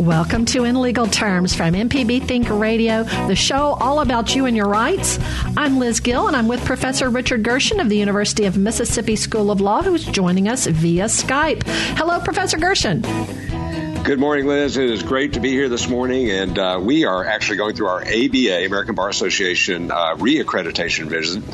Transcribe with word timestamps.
Welcome 0.00 0.46
to 0.46 0.64
In 0.64 0.80
Legal 0.80 1.06
Terms 1.06 1.54
from 1.54 1.74
MPB 1.74 2.26
Think 2.26 2.48
Radio, 2.48 3.02
the 3.28 3.36
show 3.36 3.74
all 3.80 4.00
about 4.00 4.34
you 4.34 4.46
and 4.46 4.56
your 4.56 4.66
rights. 4.66 5.18
I'm 5.58 5.78
Liz 5.78 6.00
Gill, 6.00 6.26
and 6.26 6.34
I'm 6.34 6.48
with 6.48 6.64
Professor 6.64 7.10
Richard 7.10 7.42
Gershon 7.42 7.80
of 7.80 7.90
the 7.90 7.98
University 7.98 8.46
of 8.46 8.56
Mississippi 8.56 9.14
School 9.14 9.50
of 9.50 9.60
Law, 9.60 9.82
who's 9.82 10.06
joining 10.06 10.48
us 10.48 10.66
via 10.66 11.04
Skype. 11.04 11.64
Hello, 11.98 12.18
Professor 12.18 12.56
Gershon. 12.56 13.02
Good 14.02 14.18
morning, 14.18 14.46
Liz. 14.46 14.78
It 14.78 14.88
is 14.88 15.02
great 15.02 15.34
to 15.34 15.40
be 15.40 15.50
here 15.50 15.68
this 15.68 15.86
morning, 15.86 16.30
and 16.30 16.58
uh, 16.58 16.80
we 16.82 17.04
are 17.04 17.24
actually 17.24 17.58
going 17.58 17.76
through 17.76 17.88
our 17.88 18.00
ABA, 18.00 18.64
American 18.64 18.94
Bar 18.94 19.10
Association, 19.10 19.90
uh, 19.90 20.16
reaccreditation 20.16 21.06
visit 21.06 21.44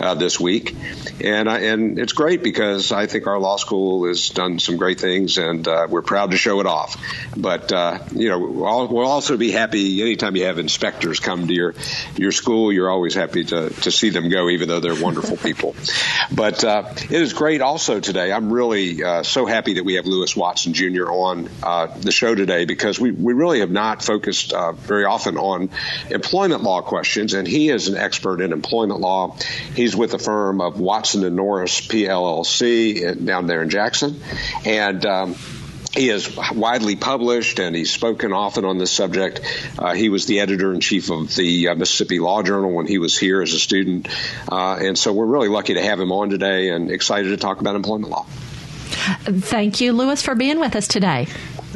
uh, 0.00 0.14
this 0.14 0.38
week, 0.38 0.74
and 1.20 1.48
and 1.48 2.00
it's 2.00 2.12
great 2.12 2.42
because 2.42 2.90
I 2.90 3.06
think 3.06 3.28
our 3.28 3.38
law 3.38 3.56
school 3.56 4.08
has 4.08 4.30
done 4.30 4.58
some 4.58 4.78
great 4.78 5.00
things, 5.00 5.38
and 5.38 5.66
uh, 5.66 5.86
we're 5.88 6.02
proud 6.02 6.32
to 6.32 6.36
show 6.36 6.58
it 6.60 6.66
off. 6.66 7.00
But 7.36 7.72
uh, 7.72 8.00
you 8.12 8.28
know, 8.28 8.40
we'll, 8.40 8.88
we'll 8.88 9.06
also 9.06 9.36
be 9.36 9.52
happy 9.52 10.02
anytime 10.02 10.34
you 10.34 10.46
have 10.46 10.58
inspectors 10.58 11.20
come 11.20 11.46
to 11.46 11.54
your 11.54 11.74
your 12.16 12.32
school. 12.32 12.72
You're 12.72 12.90
always 12.90 13.14
happy 13.14 13.44
to 13.44 13.70
to 13.70 13.90
see 13.92 14.10
them 14.10 14.28
go, 14.28 14.48
even 14.50 14.68
though 14.68 14.80
they're 14.80 15.00
wonderful 15.00 15.36
people. 15.48 15.76
But 16.34 16.64
uh, 16.64 16.92
it 16.96 17.12
is 17.12 17.32
great 17.32 17.62
also 17.62 18.00
today. 18.00 18.32
I'm 18.32 18.52
really 18.52 19.22
so 19.22 19.46
happy 19.46 19.74
that 19.74 19.84
we 19.84 19.94
have 19.94 20.06
Louis 20.06 20.36
Watson 20.36 20.74
Jr. 20.74 21.08
on 21.10 21.48
the 22.00 22.12
show 22.12 22.34
today 22.34 22.64
because 22.64 22.98
we, 22.98 23.10
we 23.10 23.32
really 23.32 23.60
have 23.60 23.70
not 23.70 24.02
focused 24.02 24.52
uh, 24.52 24.72
very 24.72 25.04
often 25.04 25.36
on 25.36 25.70
employment 26.10 26.62
law 26.62 26.82
questions, 26.82 27.34
and 27.34 27.46
he 27.46 27.68
is 27.68 27.88
an 27.88 27.96
expert 27.96 28.40
in 28.40 28.52
employment 28.52 29.00
law. 29.00 29.36
He's 29.74 29.96
with 29.96 30.10
the 30.12 30.18
firm 30.18 30.60
of 30.60 30.78
Watson 30.80 31.24
and 31.24 31.36
Norris 31.36 31.80
PLLC 31.80 33.24
down 33.24 33.46
there 33.46 33.62
in 33.62 33.70
Jackson, 33.70 34.20
and. 34.64 35.04
Um, 35.06 35.36
he 35.92 36.08
is 36.08 36.38
widely 36.52 36.96
published 36.96 37.58
and 37.58 37.76
he's 37.76 37.90
spoken 37.90 38.32
often 38.32 38.64
on 38.64 38.78
this 38.78 38.90
subject. 38.90 39.40
Uh, 39.78 39.92
he 39.92 40.08
was 40.08 40.24
the 40.24 40.40
editor 40.40 40.72
in 40.72 40.80
chief 40.80 41.10
of 41.10 41.34
the 41.34 41.68
uh, 41.68 41.74
Mississippi 41.74 42.18
Law 42.18 42.42
Journal 42.42 42.72
when 42.72 42.86
he 42.86 42.96
was 42.96 43.18
here 43.18 43.42
as 43.42 43.52
a 43.52 43.58
student. 43.58 44.08
Uh, 44.50 44.76
and 44.80 44.98
so 44.98 45.12
we're 45.12 45.26
really 45.26 45.48
lucky 45.48 45.74
to 45.74 45.82
have 45.82 46.00
him 46.00 46.10
on 46.10 46.30
today 46.30 46.70
and 46.70 46.90
excited 46.90 47.28
to 47.28 47.36
talk 47.36 47.60
about 47.60 47.76
employment 47.76 48.10
law. 48.10 48.24
Thank 49.24 49.80
you, 49.80 49.92
Louis, 49.92 50.22
for 50.22 50.34
being 50.34 50.60
with 50.60 50.76
us 50.76 50.88
today. 50.88 51.26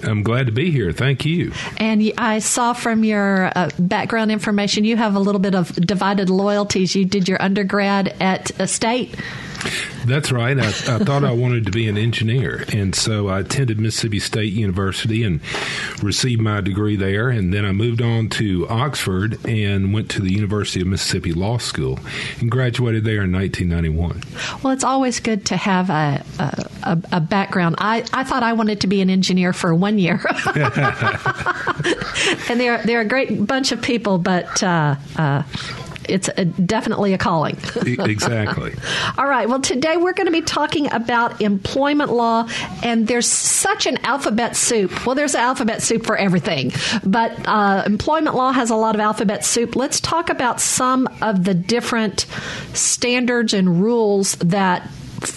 I'm 0.04 0.22
glad 0.22 0.46
to 0.46 0.52
be 0.52 0.70
here. 0.70 0.92
Thank 0.92 1.24
you. 1.24 1.52
And 1.78 2.12
I 2.18 2.38
saw 2.40 2.72
from 2.72 3.04
your 3.04 3.50
uh, 3.54 3.70
background 3.78 4.30
information 4.30 4.84
you 4.84 4.96
have 4.96 5.14
a 5.14 5.20
little 5.20 5.40
bit 5.40 5.54
of 5.54 5.72
divided 5.74 6.30
loyalties. 6.30 6.94
You 6.94 7.04
did 7.04 7.28
your 7.28 7.40
undergrad 7.42 8.14
at 8.20 8.50
a 8.60 8.66
state. 8.66 9.14
That's 10.06 10.30
right. 10.30 10.58
I, 10.58 10.68
I 10.68 10.98
thought 10.98 11.24
I 11.24 11.32
wanted 11.32 11.66
to 11.66 11.72
be 11.72 11.88
an 11.88 11.98
engineer, 11.98 12.64
and 12.72 12.94
so 12.94 13.28
I 13.28 13.40
attended 13.40 13.80
Mississippi 13.80 14.20
State 14.20 14.52
University 14.52 15.24
and 15.24 15.40
received 16.02 16.40
my 16.40 16.60
degree 16.60 16.96
there. 16.96 17.28
And 17.28 17.52
then 17.52 17.64
I 17.64 17.72
moved 17.72 18.00
on 18.00 18.28
to 18.30 18.68
Oxford 18.68 19.44
and 19.46 19.92
went 19.92 20.10
to 20.12 20.22
the 20.22 20.32
University 20.32 20.80
of 20.80 20.86
Mississippi 20.86 21.32
Law 21.32 21.58
School 21.58 21.98
and 22.40 22.50
graduated 22.50 23.04
there 23.04 23.22
in 23.22 23.32
1991. 23.32 24.22
Well, 24.62 24.72
it's 24.72 24.84
always 24.84 25.18
good 25.20 25.44
to 25.46 25.56
have 25.56 25.90
a 25.90 26.24
a, 26.38 26.98
a 27.12 27.20
background. 27.20 27.76
I, 27.78 28.04
I 28.12 28.22
thought 28.24 28.42
I 28.42 28.52
wanted 28.52 28.80
to 28.82 28.86
be 28.86 29.00
an 29.00 29.10
engineer 29.10 29.52
for 29.52 29.74
one 29.74 29.98
year, 29.98 30.24
and 32.48 32.60
they're 32.60 32.82
they're 32.84 33.00
a 33.00 33.08
great 33.08 33.46
bunch 33.46 33.72
of 33.72 33.82
people, 33.82 34.18
but. 34.18 34.62
Uh, 34.62 34.96
uh, 35.16 35.42
it's 36.08 36.28
a, 36.36 36.44
definitely 36.44 37.12
a 37.14 37.18
calling. 37.18 37.56
exactly. 37.86 38.74
All 39.18 39.26
right. 39.26 39.48
Well, 39.48 39.60
today 39.60 39.96
we're 39.96 40.12
going 40.12 40.26
to 40.26 40.32
be 40.32 40.42
talking 40.42 40.92
about 40.92 41.40
employment 41.40 42.12
law, 42.12 42.48
and 42.82 43.06
there's 43.06 43.26
such 43.26 43.86
an 43.86 43.98
alphabet 44.04 44.56
soup. 44.56 45.06
Well, 45.06 45.14
there's 45.14 45.34
an 45.34 45.40
alphabet 45.40 45.82
soup 45.82 46.06
for 46.06 46.16
everything, 46.16 46.72
but 47.04 47.32
uh, 47.46 47.82
employment 47.86 48.36
law 48.36 48.52
has 48.52 48.70
a 48.70 48.76
lot 48.76 48.94
of 48.94 49.00
alphabet 49.00 49.44
soup. 49.44 49.76
Let's 49.76 50.00
talk 50.00 50.30
about 50.30 50.60
some 50.60 51.08
of 51.20 51.44
the 51.44 51.54
different 51.54 52.26
standards 52.72 53.54
and 53.54 53.82
rules 53.82 54.36
that 54.36 54.88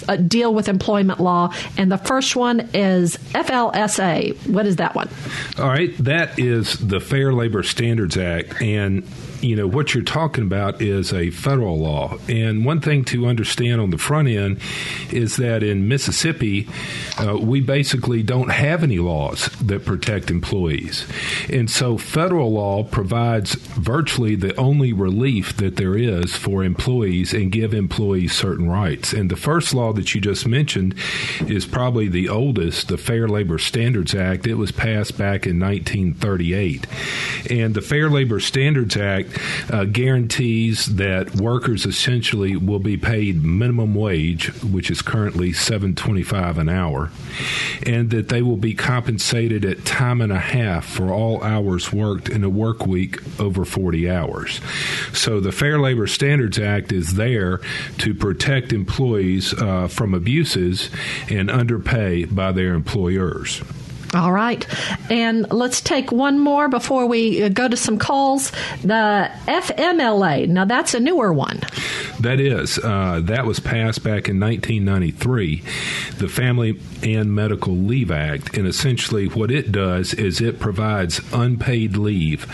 uh, 0.07 0.17
deal 0.17 0.53
with 0.53 0.67
employment 0.67 1.19
law, 1.19 1.53
and 1.77 1.91
the 1.91 1.97
first 1.97 2.35
one 2.35 2.69
is 2.73 3.17
FLSA. 3.33 4.35
What 4.47 4.65
is 4.65 4.77
that 4.77 4.95
one? 4.95 5.09
All 5.57 5.67
right, 5.67 5.95
that 6.03 6.37
is 6.37 6.77
the 6.77 6.99
Fair 6.99 7.33
Labor 7.33 7.63
Standards 7.63 8.17
Act, 8.17 8.61
and 8.61 9.03
you 9.41 9.55
know, 9.55 9.67
what 9.67 9.93
you're 9.93 10.03
talking 10.03 10.43
about 10.43 10.81
is 10.81 11.13
a 11.13 11.29
federal 11.31 11.77
law. 11.79 12.17
And 12.27 12.65
one 12.65 12.81
thing 12.81 13.05
to 13.05 13.25
understand 13.27 13.81
on 13.81 13.89
the 13.89 13.97
front 13.97 14.27
end 14.27 14.59
is 15.11 15.37
that 15.37 15.63
in 15.63 15.87
Mississippi, 15.87 16.67
uh, 17.17 17.37
we 17.37 17.61
basically 17.61 18.23
don't 18.23 18.49
have 18.49 18.83
any 18.83 18.99
laws 18.99 19.47
that 19.61 19.85
protect 19.85 20.29
employees. 20.29 21.07
And 21.51 21.69
so 21.69 21.97
federal 21.97 22.51
law 22.51 22.83
provides 22.83 23.55
virtually 23.55 24.35
the 24.35 24.55
only 24.55 24.93
relief 24.93 25.55
that 25.57 25.75
there 25.77 25.97
is 25.97 26.35
for 26.35 26.63
employees 26.63 27.33
and 27.33 27.51
give 27.51 27.73
employees 27.73 28.33
certain 28.33 28.69
rights. 28.69 29.13
And 29.13 29.29
the 29.29 29.35
first 29.35 29.73
law 29.73 29.93
that 29.93 30.13
you 30.13 30.21
just 30.21 30.47
mentioned 30.47 30.95
is 31.41 31.65
probably 31.65 32.07
the 32.07 32.29
oldest, 32.29 32.87
the 32.87 32.97
Fair 32.97 33.27
Labor 33.27 33.57
Standards 33.57 34.13
Act. 34.13 34.47
It 34.47 34.55
was 34.55 34.71
passed 34.71 35.17
back 35.17 35.45
in 35.45 35.59
1938. 35.59 36.87
And 37.49 37.73
the 37.73 37.81
Fair 37.81 38.09
Labor 38.09 38.39
Standards 38.39 38.97
Act 38.97 39.28
uh, 39.71 39.85
guarantees 39.85 40.95
that 40.95 41.35
workers 41.35 41.85
essentially 41.85 42.55
will 42.55 42.79
be 42.79 42.97
paid 42.97 43.43
minimum 43.43 43.95
wage, 43.95 44.47
which 44.63 44.89
is 44.91 45.01
currently 45.01 45.53
seven 45.53 45.95
twenty-five 45.95 46.57
an 46.57 46.69
hour, 46.69 47.11
and 47.85 48.09
that 48.09 48.29
they 48.29 48.41
will 48.41 48.57
be 48.57 48.73
compensated 48.73 49.65
at 49.65 49.85
time 49.85 50.21
and 50.21 50.31
a 50.31 50.39
half 50.39 50.85
for 50.85 51.11
all 51.11 51.43
hours 51.43 51.93
worked 51.93 52.29
in 52.29 52.43
a 52.43 52.49
work 52.49 52.85
week 52.85 53.17
over 53.39 53.65
forty 53.65 54.09
hours. 54.09 54.61
So 55.13 55.39
the 55.39 55.51
Fair 55.51 55.79
Labor 55.79 56.07
Standards 56.07 56.59
Act 56.59 56.91
is 56.91 57.15
there 57.15 57.59
to 57.99 58.13
protect 58.13 58.73
employees 58.73 59.53
uh, 59.53 59.87
from 59.87 60.13
abuses 60.13 60.89
and 61.29 61.49
underpay 61.49 62.25
by 62.25 62.51
their 62.51 62.73
employers. 62.73 63.61
All 64.13 64.31
right. 64.31 64.65
And 65.11 65.51
let's 65.51 65.81
take 65.81 66.11
one 66.11 66.39
more 66.39 66.67
before 66.67 67.05
we 67.05 67.43
uh, 67.43 67.49
go 67.49 67.67
to 67.67 67.77
some 67.77 67.99
calls. 67.99 68.51
The 68.81 69.31
FMLA. 69.47 70.47
Now, 70.47 70.65
that's 70.65 70.93
a 70.93 70.99
newer 70.99 71.31
one. 71.31 71.61
That 72.19 72.39
is. 72.39 72.79
Uh, 72.79 73.21
that 73.23 73.45
was 73.45 73.59
passed 73.59 74.03
back 74.03 74.27
in 74.27 74.39
1993, 74.39 75.63
the 76.17 76.27
Family 76.27 76.79
and 77.03 77.33
Medical 77.33 77.75
Leave 77.75 78.11
Act. 78.11 78.57
And 78.57 78.67
essentially, 78.67 79.27
what 79.27 79.51
it 79.51 79.71
does 79.71 80.13
is 80.13 80.41
it 80.41 80.59
provides 80.59 81.21
unpaid 81.31 81.95
leave, 81.95 82.47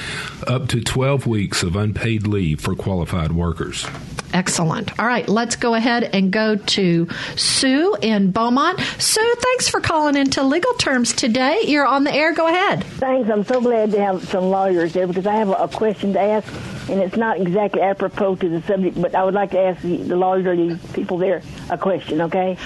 up 0.47 0.67
to 0.69 0.81
12 0.81 1.25
weeks 1.25 1.63
of 1.63 1.75
unpaid 1.75 2.27
leave 2.27 2.59
for 2.59 2.75
qualified 2.75 3.31
workers. 3.31 3.87
Excellent. 4.33 4.99
All 4.99 5.05
right, 5.05 5.27
let's 5.29 5.55
go 5.55 5.75
ahead 5.75 6.03
and 6.13 6.31
go 6.31 6.55
to 6.55 7.07
Sue 7.35 7.95
in 8.01 8.31
Beaumont. 8.31 8.79
Sue, 8.99 9.35
thanks 9.37 9.69
for 9.69 9.79
calling 9.79 10.15
into 10.15 10.43
legal 10.43 10.73
terms 10.73 11.13
today. 11.13 11.61
You're 11.65 11.85
on 11.85 12.03
the 12.03 12.13
air. 12.13 12.33
Go 12.33 12.47
ahead. 12.47 12.83
Thanks. 12.83 13.29
I'm 13.29 13.45
so 13.45 13.61
glad 13.61 13.91
to 13.91 14.01
have 14.01 14.27
some 14.27 14.45
lawyers 14.45 14.93
there 14.93 15.07
because 15.07 15.25
I 15.25 15.35
have 15.35 15.49
a 15.49 15.67
question 15.67 16.13
to 16.13 16.19
ask, 16.19 16.51
and 16.89 16.99
it's 17.01 17.15
not 17.15 17.39
exactly 17.39 17.81
apropos 17.81 18.35
to 18.35 18.49
the 18.49 18.61
subject, 18.63 19.01
but 19.01 19.15
I 19.15 19.23
would 19.23 19.33
like 19.33 19.51
to 19.51 19.59
ask 19.59 19.81
the, 19.81 19.97
the 19.97 20.15
lawyers 20.15 20.45
or 20.45 20.55
the 20.55 20.79
people 20.93 21.17
there 21.17 21.41
a 21.69 21.77
question, 21.77 22.21
okay? 22.21 22.57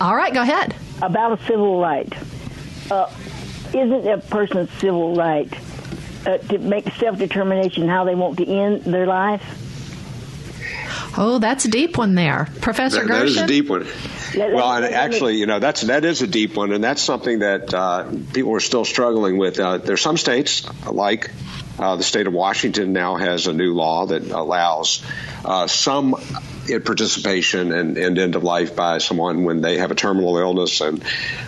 All 0.00 0.14
right, 0.16 0.32
go 0.32 0.42
ahead. 0.42 0.74
About 1.02 1.40
a 1.40 1.44
civil 1.44 1.80
right. 1.80 2.12
Uh, 2.90 3.10
isn't 3.74 4.08
a 4.08 4.18
person's 4.18 4.70
civil 4.78 5.14
right 5.14 5.52
uh, 6.26 6.38
to 6.38 6.58
make 6.58 6.88
self 6.94 7.18
determination 7.18 7.86
how 7.86 8.04
they 8.04 8.14
want 8.14 8.38
to 8.38 8.46
end 8.46 8.82
their 8.82 9.06
life? 9.06 9.42
Oh, 11.20 11.40
that's 11.40 11.64
a 11.64 11.68
deep 11.68 11.98
one 11.98 12.14
there, 12.14 12.46
Professor 12.60 13.00
that, 13.00 13.08
Gershon. 13.08 13.18
That 13.18 13.26
is 13.26 13.36
a 13.38 13.46
deep 13.48 13.68
one. 13.68 13.88
Well, 14.36 14.72
and 14.72 14.84
actually, 14.84 15.34
you 15.34 15.46
know, 15.46 15.58
that's 15.58 15.80
that 15.82 16.04
is 16.04 16.22
a 16.22 16.28
deep 16.28 16.54
one, 16.54 16.70
and 16.70 16.82
that's 16.82 17.02
something 17.02 17.40
that 17.40 17.74
uh, 17.74 18.08
people 18.32 18.54
are 18.54 18.60
still 18.60 18.84
struggling 18.84 19.36
with. 19.36 19.58
Uh, 19.58 19.78
there's 19.78 20.00
some 20.00 20.16
states 20.16 20.64
like 20.86 21.32
uh, 21.78 21.96
the 21.96 22.02
state 22.02 22.26
of 22.26 22.32
Washington 22.32 22.92
now 22.92 23.16
has 23.16 23.46
a 23.46 23.52
new 23.52 23.74
law 23.74 24.06
that 24.06 24.30
allows 24.30 25.02
uh, 25.44 25.66
some 25.66 26.16
participation 26.84 27.72
and, 27.72 27.96
and 27.96 28.18
end 28.18 28.36
of 28.36 28.44
life 28.44 28.76
by 28.76 28.98
someone 28.98 29.44
when 29.44 29.62
they 29.62 29.78
have 29.78 29.90
a 29.90 29.94
terminal 29.94 30.36
illness 30.36 30.82
and 30.82 31.02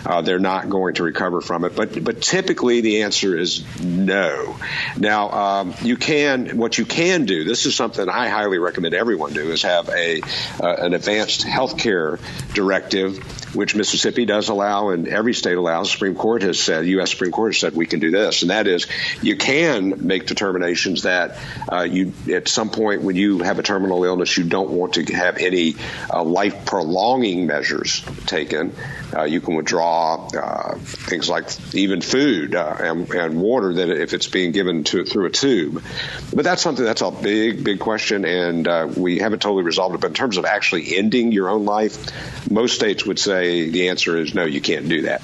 uh, 0.05 0.21
they're 0.21 0.39
not 0.39 0.69
going 0.69 0.95
to 0.95 1.03
recover 1.03 1.41
from 1.41 1.63
it. 1.63 1.75
But 1.75 2.03
but 2.03 2.21
typically 2.21 2.81
the 2.81 3.03
answer 3.03 3.37
is 3.37 3.63
no. 3.79 4.57
Now 4.97 5.29
um, 5.29 5.75
you 5.83 5.95
can 5.97 6.57
what 6.57 6.77
you 6.77 6.85
can 6.85 7.25
do. 7.25 7.43
This 7.43 7.65
is 7.65 7.75
something 7.75 8.09
I 8.09 8.29
highly 8.29 8.57
recommend 8.57 8.95
everyone 8.95 9.33
do 9.33 9.51
is 9.51 9.61
have 9.61 9.89
a 9.89 10.21
uh, 10.59 10.75
an 10.79 10.93
advanced 10.93 11.43
health 11.43 11.77
care 11.77 12.17
directive 12.53 13.19
which 13.53 13.75
Mississippi 13.75 14.25
does 14.25 14.49
allow 14.49 14.89
and 14.89 15.07
every 15.07 15.33
state 15.33 15.57
allows. 15.57 15.87
The 15.87 15.91
Supreme 15.93 16.15
Court 16.15 16.41
has 16.43 16.59
said, 16.59 16.85
U.S. 16.85 17.11
Supreme 17.11 17.31
Court 17.31 17.53
has 17.53 17.59
said 17.59 17.75
we 17.75 17.85
can 17.85 17.99
do 17.99 18.11
this, 18.11 18.41
and 18.41 18.51
that 18.51 18.67
is 18.67 18.87
you 19.21 19.35
can 19.35 20.05
make 20.07 20.27
determinations 20.27 21.03
that 21.03 21.37
uh, 21.71 21.81
you 21.81 22.13
at 22.31 22.47
some 22.47 22.69
point 22.69 23.01
when 23.01 23.15
you 23.15 23.39
have 23.39 23.59
a 23.59 23.63
terminal 23.63 24.03
illness, 24.03 24.37
you 24.37 24.43
don't 24.43 24.69
want 24.69 24.93
to 24.93 25.03
have 25.13 25.37
any 25.37 25.75
uh, 26.11 26.23
life 26.23 26.65
prolonging 26.65 27.47
measures 27.47 28.03
taken. 28.25 28.73
Uh, 29.15 29.23
you 29.23 29.41
can 29.41 29.55
withdraw 29.55 30.27
uh, 30.27 30.75
things 30.77 31.29
like 31.29 31.45
even 31.75 32.01
food 32.01 32.55
uh, 32.55 32.77
and, 32.79 33.09
and, 33.13 33.41
water 33.41 33.73
that 33.73 33.89
if 33.89 34.13
it's 34.13 34.27
being 34.27 34.51
given 34.51 34.85
to 34.85 35.03
through 35.03 35.25
a 35.25 35.29
tube. 35.29 35.83
But 36.33 36.45
that's 36.45 36.61
something 36.61 36.85
that's 36.85 37.01
a 37.01 37.11
big, 37.11 37.63
big 37.63 37.79
question, 37.79 38.23
and 38.23 38.67
uh, 38.67 38.87
we 38.95 39.19
haven't 39.19 39.41
totally 39.41 39.63
resolved 39.63 39.95
it. 39.95 40.01
But 40.01 40.07
in 40.07 40.13
terms 40.13 40.37
of 40.37 40.45
actually 40.45 40.95
ending 40.95 41.33
your 41.33 41.49
own 41.49 41.65
life, 41.65 42.49
most 42.49 42.75
states 42.75 43.05
would 43.05 43.19
say 43.19 43.40
the 43.41 43.89
answer 43.89 44.17
is 44.17 44.33
no, 44.33 44.45
you 44.45 44.61
can't 44.61 44.87
do 44.87 45.03
that. 45.03 45.21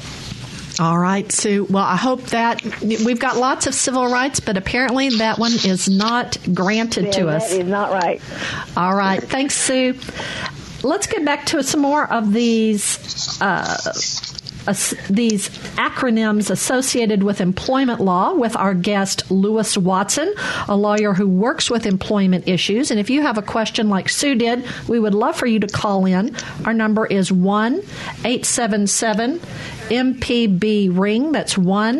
All 0.79 0.97
right, 0.97 1.31
Sue. 1.31 1.65
Well, 1.67 1.83
I 1.83 1.95
hope 1.95 2.21
that 2.27 2.61
we've 2.81 3.19
got 3.19 3.37
lots 3.37 3.65
of 3.65 3.73
civil 3.73 4.07
rights, 4.07 4.39
but 4.39 4.57
apparently 4.57 5.09
that 5.17 5.39
one 5.39 5.51
is 5.51 5.89
not 5.89 6.37
granted 6.53 7.05
yeah, 7.05 7.11
to 7.11 7.29
us. 7.29 7.49
That 7.49 7.61
is 7.61 7.67
not 7.67 7.91
right. 7.91 8.21
All 8.75 8.93
right. 8.95 9.21
Thanks, 9.21 9.55
Sue. 9.55 9.97
Let's 10.83 11.07
get 11.07 11.25
back 11.25 11.47
to 11.47 11.63
some 11.63 11.81
more 11.81 12.05
of 12.05 12.31
these. 12.31 13.41
Uh, 13.41 13.75
These 15.09 15.49
acronyms 15.77 16.49
associated 16.49 17.23
with 17.23 17.39
employment 17.39 18.01
law 18.01 18.33
with 18.33 18.55
our 18.55 18.73
guest 18.73 19.31
Louis 19.31 19.77
Watson, 19.77 20.33
a 20.67 20.75
lawyer 20.75 21.13
who 21.13 21.27
works 21.27 21.69
with 21.69 21.85
employment 21.85 22.47
issues. 22.47 22.91
And 22.91 22.99
if 22.99 23.09
you 23.09 23.21
have 23.21 23.37
a 23.37 23.41
question 23.41 23.89
like 23.89 24.09
Sue 24.09 24.35
did, 24.35 24.65
we 24.87 24.99
would 24.99 25.15
love 25.15 25.37
for 25.37 25.45
you 25.45 25.59
to 25.59 25.67
call 25.67 26.05
in. 26.05 26.35
Our 26.65 26.73
number 26.73 27.05
is 27.05 27.31
1 27.31 27.75
877 28.25 29.39
MPB 29.89 30.97
Ring. 30.97 31.31
That's 31.31 31.57
1 31.57 31.97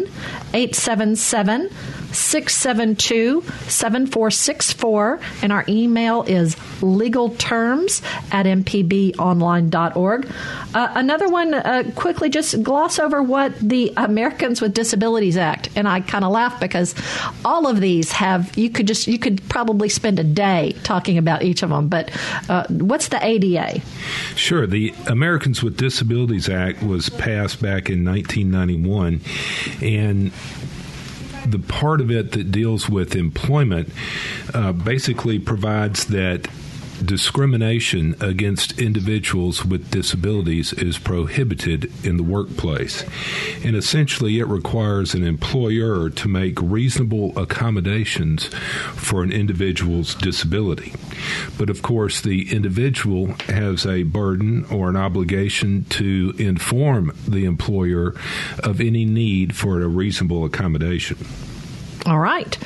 877 0.53 1.69
672 2.11 3.41
7464. 3.67 5.19
And 5.41 5.51
our 5.51 5.65
email 5.67 6.23
is 6.23 6.55
legalterms 6.81 8.01
at 8.33 8.45
mpbonline.org. 8.45 10.31
Uh, 10.73 10.91
another 10.95 11.29
one, 11.29 11.53
uh, 11.53 11.83
quickly 11.95 12.29
just 12.29 12.61
gloss 12.63 12.99
over 12.99 13.21
what 13.21 13.57
the 13.59 13.93
Americans 13.97 14.61
with 14.61 14.73
Disabilities 14.73 15.37
Act. 15.37 15.69
And 15.75 15.87
I 15.87 16.01
kind 16.01 16.23
of 16.23 16.31
laugh 16.31 16.59
because 16.59 16.95
all 17.43 17.67
of 17.67 17.79
these 17.79 18.11
have, 18.11 18.57
you 18.57 18.69
could 18.69 18.87
just, 18.87 19.07
you 19.07 19.19
could 19.19 19.41
probably 19.49 19.89
spend 19.89 20.19
a 20.19 20.23
day 20.23 20.75
talking 20.83 21.17
about 21.17 21.43
each 21.43 21.63
of 21.63 21.69
them. 21.69 21.87
But 21.87 22.11
uh, 22.49 22.65
what's 22.69 23.07
the 23.09 23.23
ADA? 23.25 23.81
Sure. 24.35 24.67
The 24.67 24.93
Americans 25.07 25.63
with 25.63 25.77
Disabilities 25.77 26.49
Act 26.49 26.83
was 26.83 27.09
passed 27.09 27.61
back 27.61 27.89
in 27.89 28.05
1991. 28.05 29.21
And 29.81 30.31
the 31.51 31.59
part 31.59 32.01
of 32.01 32.11
it 32.11 32.31
that 32.31 32.51
deals 32.51 32.89
with 32.89 33.15
employment 33.15 33.89
uh, 34.53 34.71
basically 34.71 35.39
provides 35.39 36.05
that 36.07 36.47
discrimination 37.03 38.15
against 38.19 38.79
individuals 38.79 39.65
with 39.65 39.91
disabilities 39.91 40.73
is 40.73 40.97
prohibited 40.97 41.91
in 42.05 42.17
the 42.17 42.23
workplace. 42.23 43.03
And 43.63 43.75
essentially, 43.75 44.39
it 44.39 44.47
requires 44.47 45.13
an 45.13 45.23
employer 45.23 46.09
to 46.09 46.27
make 46.27 46.61
reasonable 46.61 47.37
accommodations 47.37 48.47
for 48.95 49.23
an 49.23 49.31
individual's 49.31 50.15
disability. 50.15 50.93
But 51.57 51.69
of 51.69 51.81
course, 51.81 52.21
the 52.21 52.51
individual 52.51 53.33
has 53.47 53.85
a 53.85 54.03
burden 54.03 54.65
or 54.65 54.89
an 54.89 54.95
obligation 54.95 55.85
to 55.85 56.33
inform 56.37 57.15
the 57.27 57.45
employer 57.45 58.15
of 58.63 58.81
any 58.81 59.05
need 59.05 59.55
for 59.55 59.81
a 59.81 59.87
reasonable 59.87 60.45
accommodation. 60.45 61.17
All 62.05 62.19
right. 62.19 62.57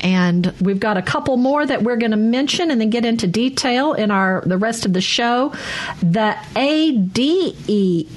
And 0.00 0.52
we've 0.60 0.80
got 0.80 0.96
a 0.96 1.02
couple 1.02 1.36
more 1.36 1.64
that 1.64 1.82
we're 1.82 1.96
going 1.96 2.10
to 2.10 2.16
mention 2.16 2.70
and 2.70 2.80
then 2.80 2.90
get 2.90 3.04
into 3.04 3.26
detail 3.26 3.92
in 3.92 4.10
our 4.10 4.42
the 4.46 4.58
rest 4.58 4.86
of 4.86 4.92
the 4.92 5.00
show. 5.00 5.52
The 6.00 6.36
ADEA. 6.56 8.08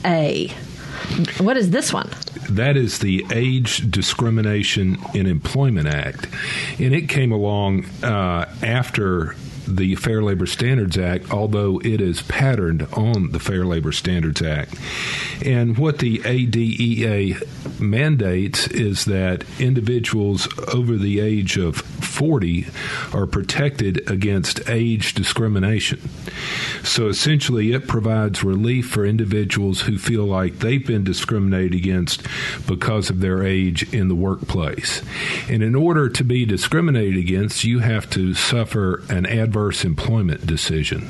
What 1.40 1.58
is 1.58 1.72
this 1.72 1.92
one? 1.92 2.10
That 2.50 2.78
is 2.78 3.00
the 3.00 3.26
Age 3.32 3.90
Discrimination 3.90 4.98
in 5.14 5.26
Employment 5.26 5.88
Act. 5.88 6.28
And 6.80 6.94
it 6.94 7.10
came 7.10 7.32
along 7.32 7.86
uh, 8.04 8.54
after 8.62 9.36
the 9.78 9.96
Fair 9.96 10.22
Labor 10.22 10.46
Standards 10.46 10.98
Act, 10.98 11.32
although 11.32 11.80
it 11.84 12.02
is 12.02 12.22
patterned 12.22 12.88
on 12.94 13.32
the 13.32 13.40
Fair 13.40 13.66
Labor 13.66 13.92
Standards 13.92 14.42
Act. 14.42 14.76
And 15.44 15.78
what 15.78 16.00
the 16.00 16.20
ADEA 16.20 17.38
mandates 17.80 18.68
is 18.68 19.06
that 19.06 19.44
individuals 19.60 20.48
over 20.74 20.98
the 20.98 21.20
age 21.20 21.58
of 21.58 21.78
40 21.78 22.68
are 23.14 23.26
protected 23.26 24.10
against 24.10 24.70
age 24.70 25.14
discrimination. 25.14 26.00
So 26.84 27.08
essentially, 27.08 27.72
it 27.72 27.88
provides 27.88 28.44
relief 28.44 28.90
for 28.90 29.06
individuals 29.06 29.82
who 29.82 29.98
feel 29.98 30.26
like 30.26 30.60
they've 30.60 30.86
been 30.86 31.04
discriminated 31.04 31.74
against 31.74 32.26
because 32.68 33.10
of 33.10 33.22
their 33.22 33.44
age 33.44 33.92
in 33.94 34.08
the 34.08 34.16
workplace. 34.16 35.02
And 35.50 35.64
in 35.64 35.76
order 35.76 36.10
to 36.10 36.24
be 36.24 36.46
discriminated 36.46 37.18
against, 37.18 37.64
you 37.64 37.80
have 37.80 38.10
to 38.12 38.34
suffer 38.34 39.04
an 39.10 39.26
adverse 39.26 39.61
employment 39.70 40.46
decision. 40.46 41.08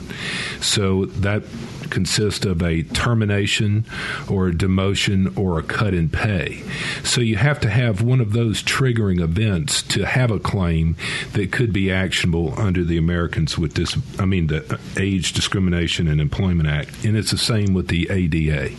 So 0.59 1.06
that 1.06 1.44
consists 1.89 2.45
of 2.45 2.63
a 2.63 2.83
termination 2.83 3.86
or 4.30 4.48
a 4.48 4.51
demotion 4.51 5.38
or 5.38 5.59
a 5.59 5.63
cut 5.63 5.94
in 5.94 6.09
pay. 6.09 6.63
So 7.03 7.21
you 7.21 7.36
have 7.36 7.59
to 7.62 7.69
have 7.69 8.01
one 8.01 8.21
of 8.21 8.33
those 8.33 8.63
triggering 8.63 9.19
events 9.19 9.83
to 9.83 10.06
have 10.06 10.31
a 10.31 10.39
claim 10.39 10.95
that 11.33 11.51
could 11.51 11.71
be 11.71 11.92
actionable 11.92 12.59
under 12.59 12.83
the 12.83 12.98
Americans 12.98 13.57
with 13.57 13.74
this, 13.75 13.98
I 14.18 14.25
mean, 14.25 14.48
the 14.48 14.80
Age 14.98 15.33
Discrimination 15.33 16.07
and 16.07 16.19
Employment 16.19 16.68
Act. 16.68 17.06
And 17.06 17.18
it's 17.18 17.31
the 17.31 17.38
same 17.38 17.74
with 17.74 17.89
the 17.89 18.09
ADA. 18.09 18.74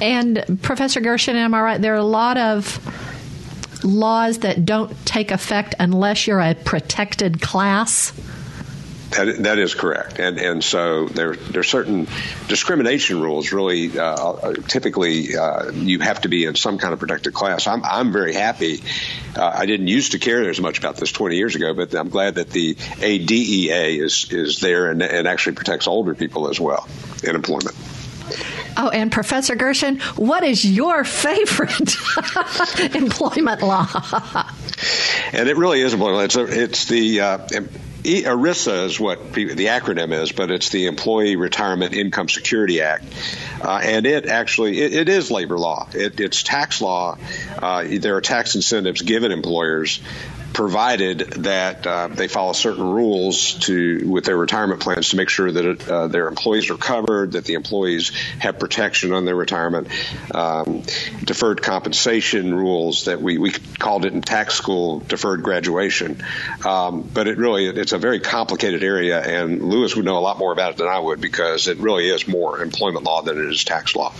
And 0.00 0.58
Professor 0.62 1.00
Gershon, 1.00 1.36
am 1.36 1.54
I 1.54 1.60
right? 1.60 1.80
There 1.80 1.94
are 1.94 1.96
a 1.96 2.04
lot 2.04 2.36
of 2.36 2.80
laws 3.84 4.38
that 4.38 4.64
don't 4.64 4.94
take 5.04 5.30
effect 5.30 5.74
unless 5.78 6.26
you're 6.26 6.40
a 6.40 6.54
protected 6.54 7.40
class. 7.40 8.12
That, 9.16 9.42
that 9.44 9.58
is 9.58 9.74
correct, 9.74 10.18
and 10.18 10.38
and 10.38 10.62
so 10.62 11.06
there 11.06 11.34
there 11.36 11.60
are 11.60 11.64
certain 11.64 12.06
discrimination 12.48 13.20
rules. 13.20 13.50
Really, 13.50 13.98
uh, 13.98 14.52
typically 14.68 15.36
uh, 15.36 15.70
you 15.72 16.00
have 16.00 16.20
to 16.22 16.28
be 16.28 16.44
in 16.44 16.54
some 16.54 16.76
kind 16.76 16.92
of 16.92 16.98
protected 16.98 17.32
class. 17.32 17.66
I'm 17.66 17.82
I'm 17.82 18.12
very 18.12 18.34
happy. 18.34 18.82
Uh, 19.34 19.52
I 19.54 19.64
didn't 19.64 19.88
used 19.88 20.12
to 20.12 20.18
care 20.18 20.48
as 20.48 20.60
much 20.60 20.78
about 20.78 20.96
this 20.96 21.12
20 21.12 21.36
years 21.36 21.54
ago, 21.54 21.72
but 21.72 21.94
I'm 21.94 22.10
glad 22.10 22.34
that 22.34 22.50
the 22.50 22.74
ADEA 22.74 24.02
is 24.04 24.30
is 24.30 24.60
there 24.60 24.90
and, 24.90 25.02
and 25.02 25.26
actually 25.26 25.56
protects 25.56 25.86
older 25.86 26.14
people 26.14 26.48
as 26.50 26.60
well 26.60 26.86
in 27.24 27.34
employment. 27.34 27.74
Oh, 28.76 28.90
and 28.90 29.10
Professor 29.10 29.54
Gershon, 29.54 30.00
what 30.16 30.44
is 30.44 30.64
your 30.64 31.04
favorite 31.04 31.96
employment 32.94 33.62
law? 33.62 33.86
and 35.32 35.48
it 35.48 35.56
really 35.56 35.80
is 35.80 35.94
employment. 35.94 36.24
It's, 36.24 36.36
a, 36.36 36.62
it's 36.62 36.84
the 36.84 37.20
uh, 37.20 37.38
ERISA 38.06 38.84
is 38.84 39.00
what 39.00 39.32
the 39.32 39.66
acronym 39.66 40.12
is, 40.12 40.30
but 40.30 40.50
it's 40.50 40.68
the 40.68 40.86
Employee 40.86 41.34
Retirement 41.34 41.92
Income 41.92 42.28
Security 42.28 42.80
Act, 42.80 43.04
uh, 43.60 43.80
and 43.82 44.06
it 44.06 44.26
actually 44.26 44.80
it, 44.80 44.94
it 44.94 45.08
is 45.08 45.30
labor 45.30 45.58
law. 45.58 45.88
It, 45.92 46.20
it's 46.20 46.44
tax 46.44 46.80
law. 46.80 47.18
Uh, 47.58 47.84
there 47.88 48.16
are 48.16 48.20
tax 48.20 48.54
incentives 48.54 49.02
given 49.02 49.32
employers 49.32 50.00
provided 50.56 51.18
that 51.18 51.86
uh, 51.86 52.08
they 52.08 52.28
follow 52.28 52.54
certain 52.54 52.82
rules 52.82 53.58
to 53.58 54.08
with 54.08 54.24
their 54.24 54.38
retirement 54.38 54.80
plans 54.80 55.10
to 55.10 55.16
make 55.16 55.28
sure 55.28 55.52
that 55.52 55.86
uh, 55.86 56.08
their 56.08 56.28
employees 56.28 56.70
are 56.70 56.78
covered, 56.78 57.32
that 57.32 57.44
the 57.44 57.52
employees 57.52 58.08
have 58.38 58.58
protection 58.58 59.12
on 59.12 59.26
their 59.26 59.36
retirement, 59.36 59.86
um, 60.34 60.82
deferred 61.22 61.60
compensation 61.60 62.54
rules 62.54 63.04
that 63.04 63.20
we, 63.20 63.36
we 63.36 63.50
called 63.50 64.06
it 64.06 64.14
in 64.14 64.22
tax 64.22 64.54
school 64.54 65.00
deferred 65.00 65.42
graduation. 65.42 66.22
Um, 66.64 67.02
but 67.02 67.28
it 67.28 67.36
really 67.36 67.66
it's 67.66 67.92
a 67.92 67.98
very 67.98 68.20
complicated 68.20 68.82
area, 68.82 69.20
and 69.20 69.62
Louis 69.62 69.94
would 69.94 70.06
know 70.06 70.16
a 70.16 70.24
lot 70.24 70.38
more 70.38 70.52
about 70.52 70.70
it 70.70 70.78
than 70.78 70.88
I 70.88 70.98
would 70.98 71.20
because 71.20 71.68
it 71.68 71.76
really 71.76 72.08
is 72.08 72.26
more 72.26 72.62
employment 72.62 73.04
law 73.04 73.20
than 73.20 73.38
it 73.38 73.44
is 73.50 73.62
tax 73.62 73.94
law. 73.94 74.14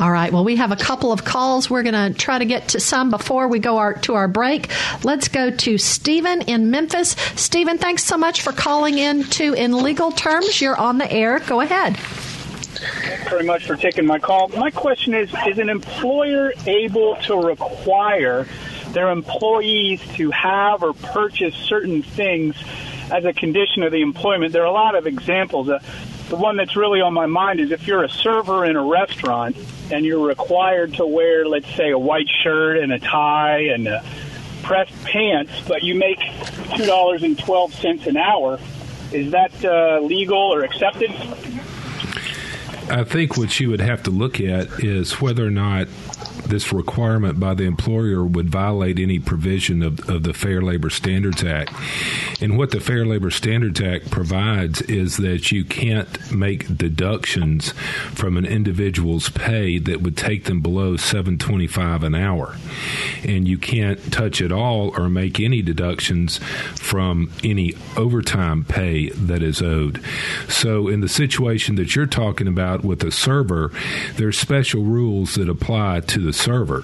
All 0.00 0.10
right. 0.10 0.32
Well, 0.32 0.44
we 0.44 0.56
have 0.56 0.72
a 0.72 0.76
couple 0.76 1.12
of 1.12 1.24
calls. 1.24 1.68
We're 1.68 1.82
going 1.82 2.12
to 2.12 2.18
try 2.18 2.38
to 2.38 2.44
get 2.44 2.68
to 2.68 2.80
some 2.80 3.10
before 3.10 3.48
we 3.48 3.58
go 3.58 3.78
our, 3.78 3.94
to 4.00 4.14
our 4.14 4.28
break. 4.28 4.70
Let's 5.04 5.28
go 5.28 5.50
to 5.50 5.78
Stephen 5.78 6.42
in 6.42 6.70
Memphis. 6.70 7.10
Stephen, 7.36 7.78
thanks 7.78 8.04
so 8.04 8.16
much 8.16 8.42
for 8.42 8.52
calling 8.52 8.98
in 8.98 9.24
to 9.24 9.54
In 9.54 9.82
Legal 9.82 10.12
Terms. 10.12 10.60
You're 10.60 10.76
on 10.76 10.98
the 10.98 11.10
air. 11.10 11.40
Go 11.40 11.60
ahead. 11.60 11.96
Thanks 11.96 13.28
very 13.28 13.44
much 13.44 13.66
for 13.66 13.76
taking 13.76 14.06
my 14.06 14.18
call. 14.18 14.48
My 14.48 14.70
question 14.70 15.12
is 15.12 15.30
Is 15.46 15.58
an 15.58 15.68
employer 15.68 16.52
able 16.66 17.16
to 17.26 17.36
require 17.36 18.46
their 18.88 19.10
employees 19.10 20.00
to 20.14 20.30
have 20.30 20.82
or 20.82 20.94
purchase 20.94 21.54
certain 21.54 22.02
things 22.02 22.56
as 23.10 23.24
a 23.24 23.32
condition 23.32 23.82
of 23.82 23.92
the 23.92 24.00
employment? 24.00 24.52
There 24.52 24.62
are 24.62 24.66
a 24.66 24.72
lot 24.72 24.94
of 24.94 25.06
examples. 25.06 25.68
Uh, 25.68 25.80
the 26.30 26.36
one 26.36 26.56
that's 26.56 26.76
really 26.76 27.00
on 27.00 27.12
my 27.12 27.26
mind 27.26 27.58
is 27.58 27.72
if 27.72 27.86
you're 27.88 28.04
a 28.04 28.08
server 28.08 28.64
in 28.64 28.76
a 28.76 28.84
restaurant 28.84 29.56
and 29.90 30.06
you're 30.06 30.24
required 30.24 30.94
to 30.94 31.04
wear, 31.04 31.44
let's 31.46 31.68
say, 31.74 31.90
a 31.90 31.98
white 31.98 32.28
shirt 32.28 32.78
and 32.78 32.92
a 32.92 33.00
tie 33.00 33.62
and 33.62 33.88
a 33.88 34.04
pressed 34.62 34.94
pants, 35.04 35.52
but 35.66 35.82
you 35.82 35.96
make 35.96 36.20
two 36.76 36.86
dollars 36.86 37.24
and 37.24 37.36
twelve 37.36 37.74
cents 37.74 38.06
an 38.06 38.16
hour. 38.16 38.60
Is 39.12 39.32
that 39.32 39.52
uh, 39.64 40.00
legal 40.00 40.38
or 40.38 40.62
accepted? 40.62 41.10
I 42.88 43.02
think 43.04 43.36
what 43.36 43.58
you 43.58 43.70
would 43.70 43.80
have 43.80 44.04
to 44.04 44.10
look 44.10 44.40
at 44.40 44.84
is 44.84 45.20
whether 45.20 45.44
or 45.44 45.50
not 45.50 45.88
this 46.50 46.72
requirement 46.72 47.40
by 47.40 47.54
the 47.54 47.64
employer 47.64 48.24
would 48.24 48.50
violate 48.50 48.98
any 48.98 49.18
provision 49.18 49.82
of, 49.82 50.08
of 50.08 50.22
the 50.24 50.34
Fair 50.34 50.60
Labor 50.60 50.90
Standards 50.90 51.42
Act. 51.42 51.72
And 52.40 52.58
what 52.58 52.70
the 52.70 52.80
Fair 52.80 53.06
Labor 53.06 53.30
Standards 53.30 53.80
Act 53.80 54.10
provides 54.10 54.82
is 54.82 55.16
that 55.18 55.50
you 55.50 55.64
can't 55.64 56.30
make 56.32 56.76
deductions 56.76 57.72
from 58.12 58.36
an 58.36 58.44
individual's 58.44 59.28
pay 59.30 59.78
that 59.78 60.02
would 60.02 60.16
take 60.16 60.44
them 60.44 60.60
below 60.60 60.96
725 60.96 62.02
an 62.02 62.14
hour. 62.14 62.56
And 63.24 63.46
you 63.46 63.58
can't 63.58 64.12
touch 64.12 64.42
at 64.42 64.52
all 64.52 64.92
or 64.98 65.08
make 65.08 65.40
any 65.40 65.62
deductions 65.62 66.38
from 66.76 67.30
any 67.44 67.74
overtime 67.96 68.64
pay 68.64 69.10
that 69.10 69.42
is 69.42 69.62
owed. 69.62 70.02
So 70.48 70.88
in 70.88 71.00
the 71.00 71.08
situation 71.08 71.76
that 71.76 71.94
you're 71.94 72.06
talking 72.06 72.48
about 72.48 72.84
with 72.84 73.02
a 73.04 73.10
server, 73.10 73.70
there's 74.16 74.38
special 74.38 74.82
rules 74.82 75.34
that 75.34 75.48
apply 75.48 76.00
to 76.00 76.18
the 76.18 76.32
server. 76.40 76.82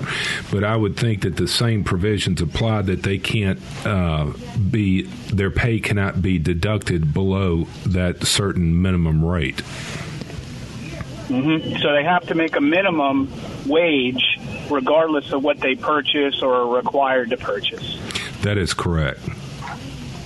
But 0.51 0.65
I 0.65 0.77
would 0.77 0.97
think 0.97 1.23
that 1.23 1.37
the 1.37 1.49
same 1.49 1.85
provisions 1.85 2.41
apply 2.41 2.83
that 2.83 3.03
they 3.03 3.19
can't 3.19 3.61
uh, 3.85 4.33
be 4.71 5.03
their 5.03 5.51
pay 5.51 5.81
cannot 5.81 6.21
be 6.23 6.39
deducted 6.39 7.13
below 7.15 7.65
that 7.87 8.25
certain 8.25 8.81
minimum 8.83 9.25
rate. 9.25 9.63
Mm-hmm. 11.29 11.77
So 11.79 11.93
they 11.93 12.05
have 12.05 12.27
to 12.29 12.35
make 12.35 12.55
a 12.57 12.61
minimum 12.61 13.33
wage 13.67 14.39
regardless 14.71 15.33
of 15.33 15.43
what 15.43 15.59
they 15.61 15.75
purchase 15.75 16.41
or 16.43 16.55
are 16.55 16.77
required 16.77 17.31
to 17.31 17.37
purchase. 17.37 17.99
That 18.43 18.59
is 18.59 18.75
correct. 18.75 19.21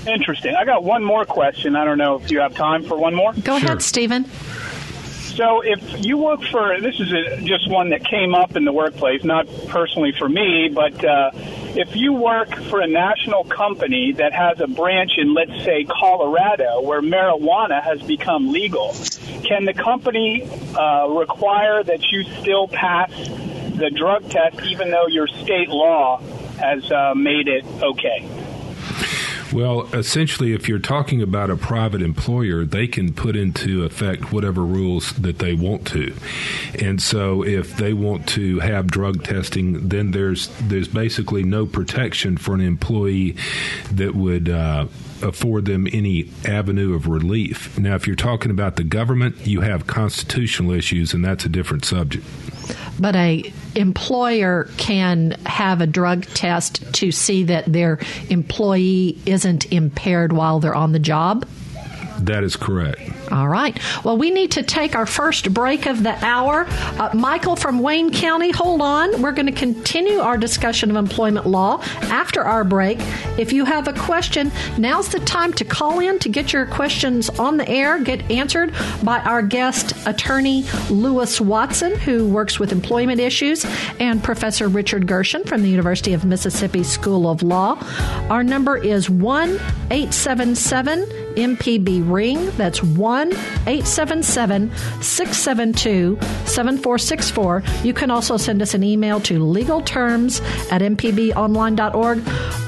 Interesting. 0.07 0.55
I 0.57 0.65
got 0.65 0.83
one 0.83 1.05
more 1.05 1.25
question. 1.25 1.77
I 1.77 1.85
don't 1.85 1.99
know 1.99 2.17
if 2.21 2.31
you 2.31 2.41
have 2.41 2.55
time 2.55 2.85
for 2.85 2.97
one 2.99 3.15
more. 3.15 3.33
Go 3.35 3.59
Sure. 3.59 3.69
ahead, 3.69 3.83
Stephen. 3.83 4.25
So, 5.35 5.63
if 5.63 6.05
you 6.05 6.19
work 6.19 6.43
for 6.43 6.81
this 6.81 6.99
is 6.99 7.13
a, 7.13 7.41
just 7.43 7.71
one 7.71 7.91
that 7.91 8.05
came 8.05 8.35
up 8.35 8.57
in 8.57 8.65
the 8.65 8.73
workplace, 8.73 9.25
not 9.25 9.47
personally 9.69 10.13
for 10.19 10.29
me, 10.29 10.69
but 10.69 11.05
uh, 11.05 11.31
if 11.35 11.95
you 11.95 12.13
work 12.13 12.55
for 12.55 12.81
a 12.81 12.87
national 12.87 13.45
company 13.45 14.13
that 14.13 14.33
has 14.33 14.61
a 14.61 14.67
branch 14.67 15.13
in, 15.17 15.33
let's 15.33 15.65
say, 15.65 15.85
Colorado, 15.85 16.83
where 16.83 17.01
marijuana 17.01 17.83
has 17.83 18.03
become 18.03 18.53
legal, 18.53 18.95
can 19.45 19.65
the 19.65 19.75
company 19.75 20.49
uh, 20.75 21.09
require 21.09 21.83
that 21.83 22.11
you 22.11 22.25
still 22.41 22.69
pass 22.69 23.11
the 23.11 23.91
drug 23.95 24.29
test, 24.29 24.61
even 24.65 24.91
though 24.91 25.07
your 25.07 25.27
state 25.27 25.69
law 25.69 26.21
has 26.59 26.91
uh, 26.93 27.15
made 27.15 27.49
it 27.49 27.65
okay? 27.83 28.29
Well, 29.53 29.89
essentially, 29.93 30.53
if 30.53 30.69
you're 30.69 30.79
talking 30.79 31.23
about 31.23 31.51
a 31.51 31.57
private 31.57 32.03
employer, 32.03 32.65
they 32.65 32.87
can 32.87 33.13
put 33.13 33.35
into 33.35 33.85
effect 33.85 34.33
whatever 34.33 34.63
rules 34.63 35.13
that 35.15 35.39
they 35.39 35.55
want 35.55 35.87
to, 35.89 36.15
and 36.79 37.03
so 37.03 37.45
if 37.45 37.77
they 37.77 37.93
want 37.93 38.29
to 38.31 38.61
have 38.61 38.87
drug 38.87 39.25
testing, 39.25 39.89
then 39.89 40.13
there's 40.13 40.49
there's 40.63 40.89
basically 40.89 41.43
no 41.43 41.67
protection 41.67 42.37
for 42.37 42.55
an 42.55 42.61
employee 42.61 43.37
that 43.93 44.15
would. 44.15 44.49
Uh, 44.49 44.87
afford 45.23 45.67
them 45.67 45.87
any 45.93 46.31
avenue 46.47 46.95
of 46.95 47.07
relief. 47.07 47.79
Now, 47.79 47.95
if 47.95 48.07
you're 48.07 48.17
talking 48.17 48.51
about 48.51 48.77
the 48.77 48.85
government, 48.85 49.47
you 49.47 49.61
have 49.61 49.87
constitutional 49.87 50.73
issues, 50.73 51.13
and 51.13 51.23
that's 51.23 51.45
a 51.45 51.49
different 51.51 51.85
subject. 51.85 52.25
But 52.99 53.17
a 53.17 53.53
employer 53.75 54.69
can 54.77 55.33
have 55.47 55.81
a 55.81 55.87
drug 55.87 56.27
test 56.27 56.93
to 56.95 57.13
see 57.13 57.45
that 57.45 57.67
their 57.67 57.99
employee 58.29 59.19
isn't 59.27 59.73
impaired 59.73 60.33
while 60.33 60.61
they're 60.61 60.75
on 60.75 60.93
the 60.93 60.99
job. 60.99 61.47
That 62.19 62.45
is 62.45 62.57
correct. 62.57 63.01
All 63.33 63.49
right. 63.49 63.79
Well, 64.05 64.17
we 64.17 64.31
need 64.31 64.51
to 64.53 64.63
take 64.63 64.97
our 64.97 65.07
first 65.07 65.53
break 65.55 65.87
of 65.87 66.03
the 66.03 66.23
hour. 66.25 66.67
Uh, 66.69 67.11
Michael 67.15 67.55
from 67.55 67.79
Wayne 67.79 68.11
County, 68.13 68.51
hold 68.51 68.81
on. 68.81 69.23
We're 69.23 69.33
going 69.33 69.47
to 69.47 69.53
continue 69.53 70.19
our 70.19 70.37
discussion 70.37 70.91
of 70.91 70.97
employment 70.97 71.47
law 71.47 71.81
after 72.03 72.43
our 72.43 72.65
break. 72.65 72.99
If 73.39 73.53
you 73.53 73.65
have 73.65 73.87
a 73.87 73.93
question, 73.93 74.51
now's 74.79 75.09
the 75.09 75.21
time 75.21 75.53
to 75.55 75.65
call 75.65 76.01
in 76.01 76.19
to 76.21 76.29
get 76.29 76.53
your 76.53 76.67
questions 76.67 77.31
on 77.31 77.57
the 77.57 77.69
air, 77.69 78.01
get 78.01 78.29
answered 78.31 78.75
by 79.05 79.21
our 79.21 79.43
guest 79.43 79.93
attorney 80.07 80.65
Louis 80.91 81.41
Watson, 81.41 81.97
who 82.01 82.29
works 82.29 82.59
with 82.59 82.73
employment 82.73 83.21
issues, 83.21 83.65
and 84.01 84.23
Professor 84.23 84.69
Richard 84.69 85.07
Gershon 85.07 85.45
from 85.45 85.63
the 85.63 85.69
University 85.69 86.15
of 86.15 86.25
Mississippi 86.25 86.83
School 86.83 87.31
of 87.31 87.43
Law. 87.43 87.79
Our 88.29 88.43
number 88.43 88.77
is 88.77 89.09
1 89.09 89.51
877 89.91 91.05
MPB 91.37 92.11
Ring. 92.11 92.51
That's 92.57 92.83
1 92.83 93.20
877 93.29 94.71
672 95.03 96.19
7464. 96.47 97.63
You 97.85 97.95
can 97.95 98.11
also 98.11 98.37
send 98.37 98.63
us 98.63 98.75
an 98.75 98.83
email 98.83 99.21
to 99.21 99.39
legalterms 99.39 100.41
at 100.73 100.83
mpbonline.org. 100.83 102.19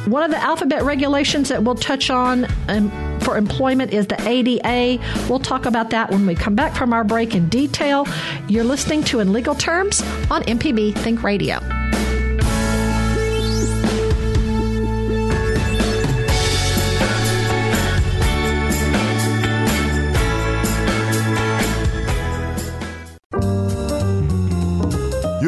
One 0.09 0.23
of 0.23 0.31
the 0.31 0.39
alphabet 0.39 0.83
regulations 0.83 1.49
that 1.49 1.63
we'll 1.63 1.75
touch 1.75 2.11
on 2.11 2.47
um, 2.69 2.91
for 3.21 3.37
employment 3.37 3.93
is 3.93 4.07
the 4.07 4.21
ADA. 4.29 5.03
We'll 5.29 5.39
talk 5.39 5.67
about 5.67 5.91
that 5.91 6.11
when 6.11 6.27
we 6.27 6.35
come 6.35 6.55
back 6.55 6.75
from 6.75 6.93
our 6.93 7.05
break 7.05 7.35
in 7.35 7.49
detail. 7.49 8.07
You're 8.49 8.65
listening 8.65 9.05
to 9.05 9.21
In 9.21 9.33
Legal 9.33 9.55
Terms 9.55 10.03
on 10.31 10.43
MPB 10.43 10.97
Think 10.99 11.23
Radio. 11.23 11.82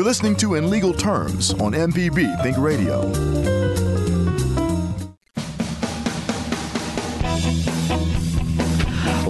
You're 0.04 0.11
listening 0.11 0.37
to 0.37 0.56
In 0.56 0.68
Legal 0.68 0.92
Terms 0.92 1.54
on 1.54 1.73
MPB 1.73 2.42
Think 2.42 2.58
Radio. 2.58 3.63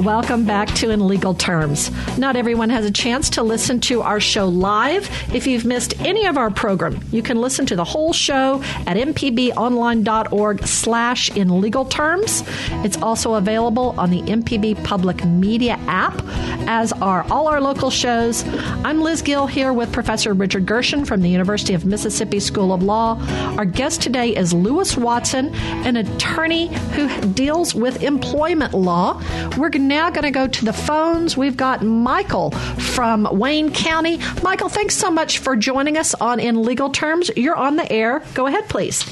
Welcome 0.05 0.45
back 0.45 0.69
to 0.75 0.91
In 0.91 1.07
Legal 1.07 1.33
Terms. 1.33 1.91
Not 2.19 2.37
everyone 2.37 2.69
has 2.69 2.85
a 2.85 2.91
chance 2.91 3.31
to 3.31 3.43
listen 3.43 3.81
to 3.81 4.03
our 4.03 4.21
show 4.21 4.47
live. 4.47 5.09
If 5.33 5.47
you've 5.47 5.65
missed 5.65 5.99
any 6.01 6.27
of 6.27 6.37
our 6.37 6.51
program, 6.51 7.01
you 7.11 7.23
can 7.23 7.41
listen 7.41 7.65
to 7.65 7.75
the 7.75 7.85
whole 7.85 8.13
show 8.13 8.63
at 8.87 8.99
mpbonline.org 8.99 10.67
slash 10.67 11.31
in 11.35 11.59
legal 11.59 11.87
terms. 11.87 12.45
It's 12.85 12.99
also 12.99 13.37
available 13.37 13.95
on 13.97 14.11
the 14.11 14.21
MPB 14.21 14.85
Public 14.85 15.25
Media 15.25 15.79
app, 15.87 16.23
as 16.69 16.93
are 16.93 17.25
all 17.31 17.49
our 17.49 17.63
local 17.63 17.89
shows. 17.89 18.45
I'm 18.85 19.01
Liz 19.01 19.23
Gill 19.23 19.47
here 19.47 19.73
with 19.73 19.91
Professor 19.91 20.35
Richard 20.35 20.67
Gershon 20.67 21.07
from 21.07 21.23
the 21.23 21.31
University 21.31 21.73
of 21.73 21.87
Mississippi 21.87 22.41
School 22.41 22.75
of 22.75 22.83
Law. 22.83 23.19
Our 23.57 23.65
guest 23.65 24.03
today 24.03 24.37
is 24.37 24.53
Louis 24.53 24.99
Watson, 24.99 25.55
an 25.55 25.97
attorney 25.97 26.67
who 26.93 27.09
deals 27.33 27.75
with 27.75 28.03
employment 28.03 28.75
law. 28.75 29.23
We're 29.57 29.71
now 29.95 30.11
going 30.11 30.25
to 30.25 30.33
go 30.33 30.49
to 30.49 30.65
the 30.65 30.73
phones. 30.73 31.37
We've 31.37 31.57
got 31.57 31.81
Michael 31.81 32.51
from 32.51 33.29
Wayne 33.31 33.73
County. 33.73 34.19
Michael, 34.43 34.69
thanks 34.69 34.97
so 34.97 35.09
much 35.09 35.39
for 35.39 35.55
joining 35.55 35.97
us 35.97 36.15
on 36.15 36.41
In 36.41 36.65
Legal 36.65 36.91
Terms. 36.91 37.31
You're 37.37 37.55
on 37.55 37.77
the 37.77 37.91
air. 37.93 38.21
Go 38.35 38.49
ahead, 38.49 38.69
please. 38.69 39.03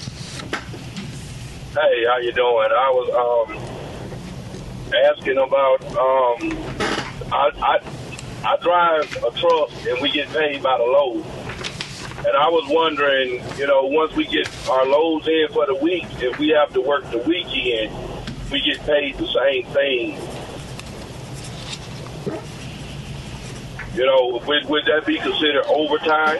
Hey, 1.72 2.04
how 2.04 2.18
you 2.18 2.32
doing? 2.32 2.68
I 2.72 2.90
was 2.90 3.08
um, 3.22 3.56
asking 4.92 5.38
about 5.38 5.84
um, 5.86 6.52
I, 7.32 7.50
I 7.62 7.78
I 8.44 8.56
drive 8.56 9.16
a 9.22 9.30
truck 9.38 9.70
and 9.86 10.02
we 10.02 10.10
get 10.10 10.30
paid 10.30 10.64
by 10.64 10.78
the 10.78 10.84
load. 10.84 11.24
And 12.26 12.36
I 12.36 12.48
was 12.48 12.68
wondering, 12.68 13.40
you 13.56 13.68
know, 13.68 13.84
once 13.84 14.16
we 14.16 14.26
get 14.26 14.48
our 14.68 14.84
loads 14.84 15.28
in 15.28 15.46
for 15.52 15.64
the 15.64 15.76
week, 15.76 16.06
if 16.20 16.40
we 16.40 16.48
have 16.48 16.72
to 16.72 16.80
work 16.80 17.08
the 17.12 17.18
weekend, 17.18 17.94
we 18.50 18.60
get 18.62 18.80
paid 18.80 19.16
the 19.16 19.28
same 19.28 19.66
thing. 19.66 20.31
You 23.94 24.06
know, 24.06 24.40
would, 24.46 24.64
would 24.66 24.84
that 24.86 25.04
be 25.06 25.18
considered 25.18 25.64
overtime? 25.66 26.38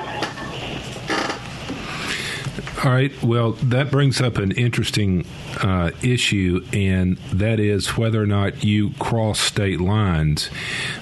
All 2.85 2.91
right. 2.91 3.13
Well, 3.23 3.53
that 3.53 3.91
brings 3.91 4.21
up 4.21 4.39
an 4.39 4.53
interesting 4.53 5.25
uh, 5.61 5.91
issue, 6.03 6.65
and 6.73 7.17
that 7.33 7.61
is 7.61 7.97
whether 7.97 8.23
or 8.23 8.27
not 8.27 8.65
you 8.65 8.91
cross 8.99 9.41
state 9.41 9.81
lines. 9.81 10.51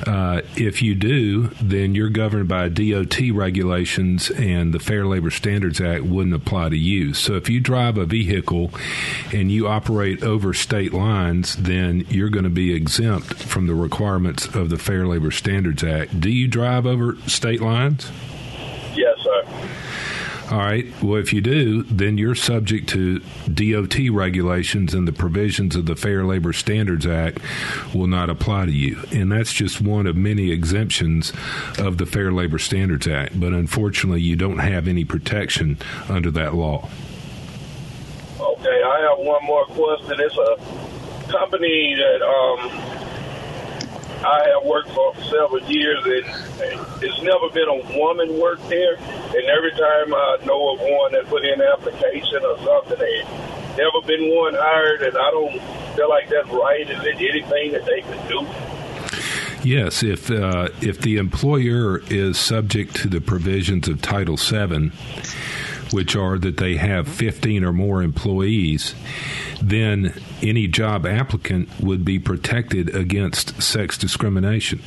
Uh, 0.06 0.42
if 0.56 0.82
you 0.82 0.94
do, 0.94 1.48
then 1.60 1.94
you're 1.94 2.10
governed 2.10 2.48
by 2.48 2.68
DOT 2.68 3.18
regulations, 3.32 4.30
and 4.30 4.72
the 4.74 4.78
Fair 4.78 5.06
Labor 5.06 5.30
Standards 5.30 5.80
Act 5.80 6.04
wouldn't 6.04 6.34
apply 6.34 6.70
to 6.70 6.76
you. 6.76 7.14
So 7.14 7.34
if 7.34 7.48
you 7.48 7.60
drive 7.60 7.96
a 7.96 8.04
vehicle 8.04 8.70
and 9.32 9.50
you 9.50 9.68
operate 9.68 10.22
over 10.22 10.52
state 10.52 10.92
lines, 10.92 11.56
then 11.56 12.06
you're 12.08 12.30
going 12.30 12.44
to 12.44 12.50
be 12.50 12.74
exempt 12.74 13.34
from 13.34 13.66
the 13.66 13.74
requirements 13.74 14.46
of 14.54 14.70
the 14.70 14.78
Fair 14.78 15.06
Labor 15.06 15.30
Standards 15.30 15.84
Act. 15.84 16.20
Do 16.20 16.30
you 16.30 16.48
drive 16.48 16.86
over 16.86 17.16
state 17.26 17.60
lines? 17.60 18.10
All 20.50 20.58
right. 20.58 20.84
Well, 21.00 21.14
if 21.14 21.32
you 21.32 21.40
do, 21.40 21.84
then 21.84 22.18
you're 22.18 22.34
subject 22.34 22.88
to 22.88 23.20
DOT 23.54 23.96
regulations 24.10 24.94
and 24.94 25.06
the 25.06 25.12
provisions 25.12 25.76
of 25.76 25.86
the 25.86 25.94
Fair 25.94 26.24
Labor 26.24 26.52
Standards 26.52 27.06
Act 27.06 27.38
will 27.94 28.08
not 28.08 28.28
apply 28.28 28.66
to 28.66 28.72
you. 28.72 29.00
And 29.12 29.30
that's 29.30 29.52
just 29.52 29.80
one 29.80 30.08
of 30.08 30.16
many 30.16 30.50
exemptions 30.50 31.32
of 31.78 31.98
the 31.98 32.06
Fair 32.06 32.32
Labor 32.32 32.58
Standards 32.58 33.06
Act. 33.06 33.38
But 33.38 33.52
unfortunately, 33.52 34.22
you 34.22 34.34
don't 34.34 34.58
have 34.58 34.88
any 34.88 35.04
protection 35.04 35.78
under 36.08 36.32
that 36.32 36.56
law. 36.56 36.88
Okay, 38.40 38.82
I 38.82 39.08
have 39.08 39.24
one 39.24 39.44
more 39.44 39.66
question. 39.66 40.18
It's 40.18 40.36
a 40.36 41.30
company 41.30 41.94
that 41.94 42.22
um, 42.22 43.09
I 44.24 44.48
have 44.54 44.64
worked 44.64 44.90
for 44.90 45.14
several 45.16 45.62
years, 45.70 46.04
and 46.04 47.02
it's 47.02 47.22
never 47.22 47.48
been 47.50 47.68
a 47.68 47.98
woman 47.98 48.38
work 48.38 48.60
there. 48.68 48.96
And 48.96 49.44
every 49.48 49.72
time 49.72 50.14
I 50.14 50.38
know 50.44 50.74
of 50.74 50.80
one 50.80 51.12
that 51.12 51.26
put 51.26 51.44
in 51.44 51.60
an 51.60 51.66
application 51.66 52.44
or 52.44 52.58
something, 52.58 52.98
they 52.98 53.22
never 53.76 54.00
been 54.06 54.34
one 54.36 54.54
hired, 54.54 55.02
and 55.02 55.16
I 55.16 55.30
don't 55.30 55.60
feel 55.96 56.08
like 56.08 56.28
that's 56.28 56.48
right. 56.48 56.88
Is 56.88 57.04
it 57.04 57.16
anything 57.16 57.72
that 57.72 57.86
they 57.86 58.02
could 58.02 58.28
do? 58.28 58.46
Yes, 59.62 60.02
if 60.02 60.30
uh, 60.30 60.68
if 60.80 61.00
the 61.00 61.18
employer 61.18 61.98
is 62.08 62.38
subject 62.38 62.96
to 62.96 63.08
the 63.08 63.20
provisions 63.20 63.88
of 63.88 64.00
Title 64.00 64.36
VII, 64.36 64.90
which 65.92 66.16
are 66.16 66.38
that 66.38 66.56
they 66.56 66.76
have 66.76 67.08
15 67.08 67.64
or 67.64 67.72
more 67.72 68.02
employees, 68.02 68.94
then 69.60 70.14
any 70.42 70.66
job 70.66 71.06
applicant 71.06 71.68
would 71.80 72.04
be 72.04 72.18
protected 72.18 72.94
against 72.94 73.60
sex 73.62 73.98
discrimination. 73.98 74.80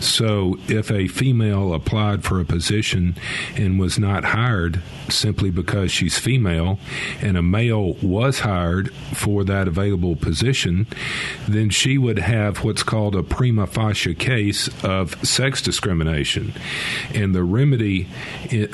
So 0.00 0.58
if 0.68 0.90
a 0.90 1.08
female 1.08 1.74
applied 1.74 2.22
for 2.24 2.38
a 2.40 2.44
position 2.44 3.16
and 3.56 3.78
was 3.78 3.98
not 3.98 4.24
hired 4.24 4.80
simply 5.08 5.50
because 5.50 5.90
she's 5.90 6.18
female, 6.18 6.78
and 7.20 7.36
a 7.36 7.42
male 7.42 7.94
was 7.94 8.40
hired 8.40 8.94
for 8.94 9.44
that 9.44 9.66
available 9.66 10.16
position, 10.16 10.86
then 11.48 11.70
she 11.70 11.98
would 11.98 12.18
have 12.18 12.62
what's 12.64 12.82
called 12.82 13.16
a 13.16 13.22
prima 13.22 13.66
facie 13.66 14.14
case 14.14 14.68
of 14.84 15.14
sex 15.26 15.60
discrimination. 15.60 16.52
And 17.12 17.34
the 17.34 17.42
remedy 17.42 18.08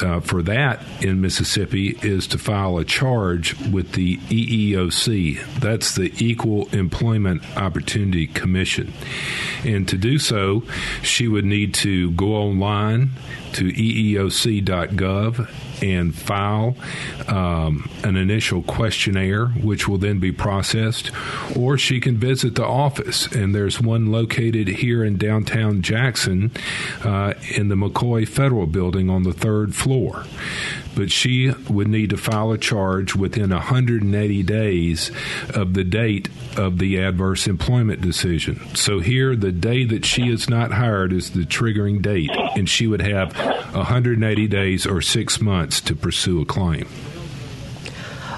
uh, 0.01 0.21
for 0.21 0.43
that 0.43 0.83
in 1.01 1.21
Mississippi 1.21 1.60
is 1.63 2.27
to 2.29 2.39
file 2.39 2.79
a 2.79 2.85
charge 2.85 3.55
with 3.69 3.93
the 3.93 4.17
EEOC. 4.17 5.61
That's 5.61 5.95
the 5.95 6.13
Equal 6.19 6.69
Employment 6.69 7.43
Opportunity 7.57 8.27
Commission. 8.27 8.93
And 9.65 9.87
to 9.89 9.97
do 9.97 10.19
so, 10.19 10.63
she 11.03 11.29
would 11.29 11.45
need 11.45 11.75
to 11.75 12.11
go 12.13 12.35
online 12.35 13.11
to 13.53 13.65
eeoc.gov 13.65 15.49
and 15.83 16.15
file 16.15 16.77
um, 17.27 17.89
an 18.05 18.17
initial 18.17 18.63
questionnaire, 18.63 19.47
which 19.47 19.89
will 19.89 19.99
then 19.99 20.19
be 20.19 20.33
processed, 20.33 21.11
or 21.57 21.79
she 21.79 22.01
can 22.01 22.17
visit 22.17 22.55
the 22.55 22.65
office. 22.65 23.27
And 23.27 23.55
there's 23.55 23.81
one 23.81 24.13
located 24.13 24.69
here 24.69 25.05
in 25.05 25.17
downtown 25.17 25.83
Jackson 25.83 26.51
uh, 27.03 27.35
in 27.57 27.69
the 27.69 27.75
McCoy 27.75 28.29
Federal 28.29 28.67
Building 28.67 29.11
on 29.11 29.23
the 29.23 29.33
third 29.33 29.75
floor. 29.75 30.25
But 30.95 31.11
she 31.11 31.53
would 31.69 31.89
need 31.89 32.11
to 32.11 32.17
file 32.17 32.53
a 32.53 32.59
charge 32.59 33.15
within 33.15 33.51
180 33.51 34.43
days 34.43 35.11
of 35.55 35.75
the 35.75 35.85
date 35.85 36.29
of 36.57 36.79
the 36.79 36.99
adverse 36.99 37.47
employment 37.47 38.01
decision. 38.01 38.61
So 38.75 38.99
here, 38.99 39.37
the 39.37 39.53
day 39.53 39.85
that 39.85 40.05
she 40.05 40.29
is 40.29 40.49
not 40.49 40.73
hired 40.73 41.13
is 41.13 41.31
the 41.31 41.45
triggering 41.45 42.03
date, 42.03 42.31
and 42.57 42.69
she 42.69 42.87
would 42.87 43.03
have 43.03 43.37
180 43.75 44.49
days 44.49 44.87
or 44.87 45.01
six 45.01 45.41
months 45.41 45.81
to 45.83 45.95
pursue 45.95 46.43
a 46.43 46.45
claim. 46.45 46.87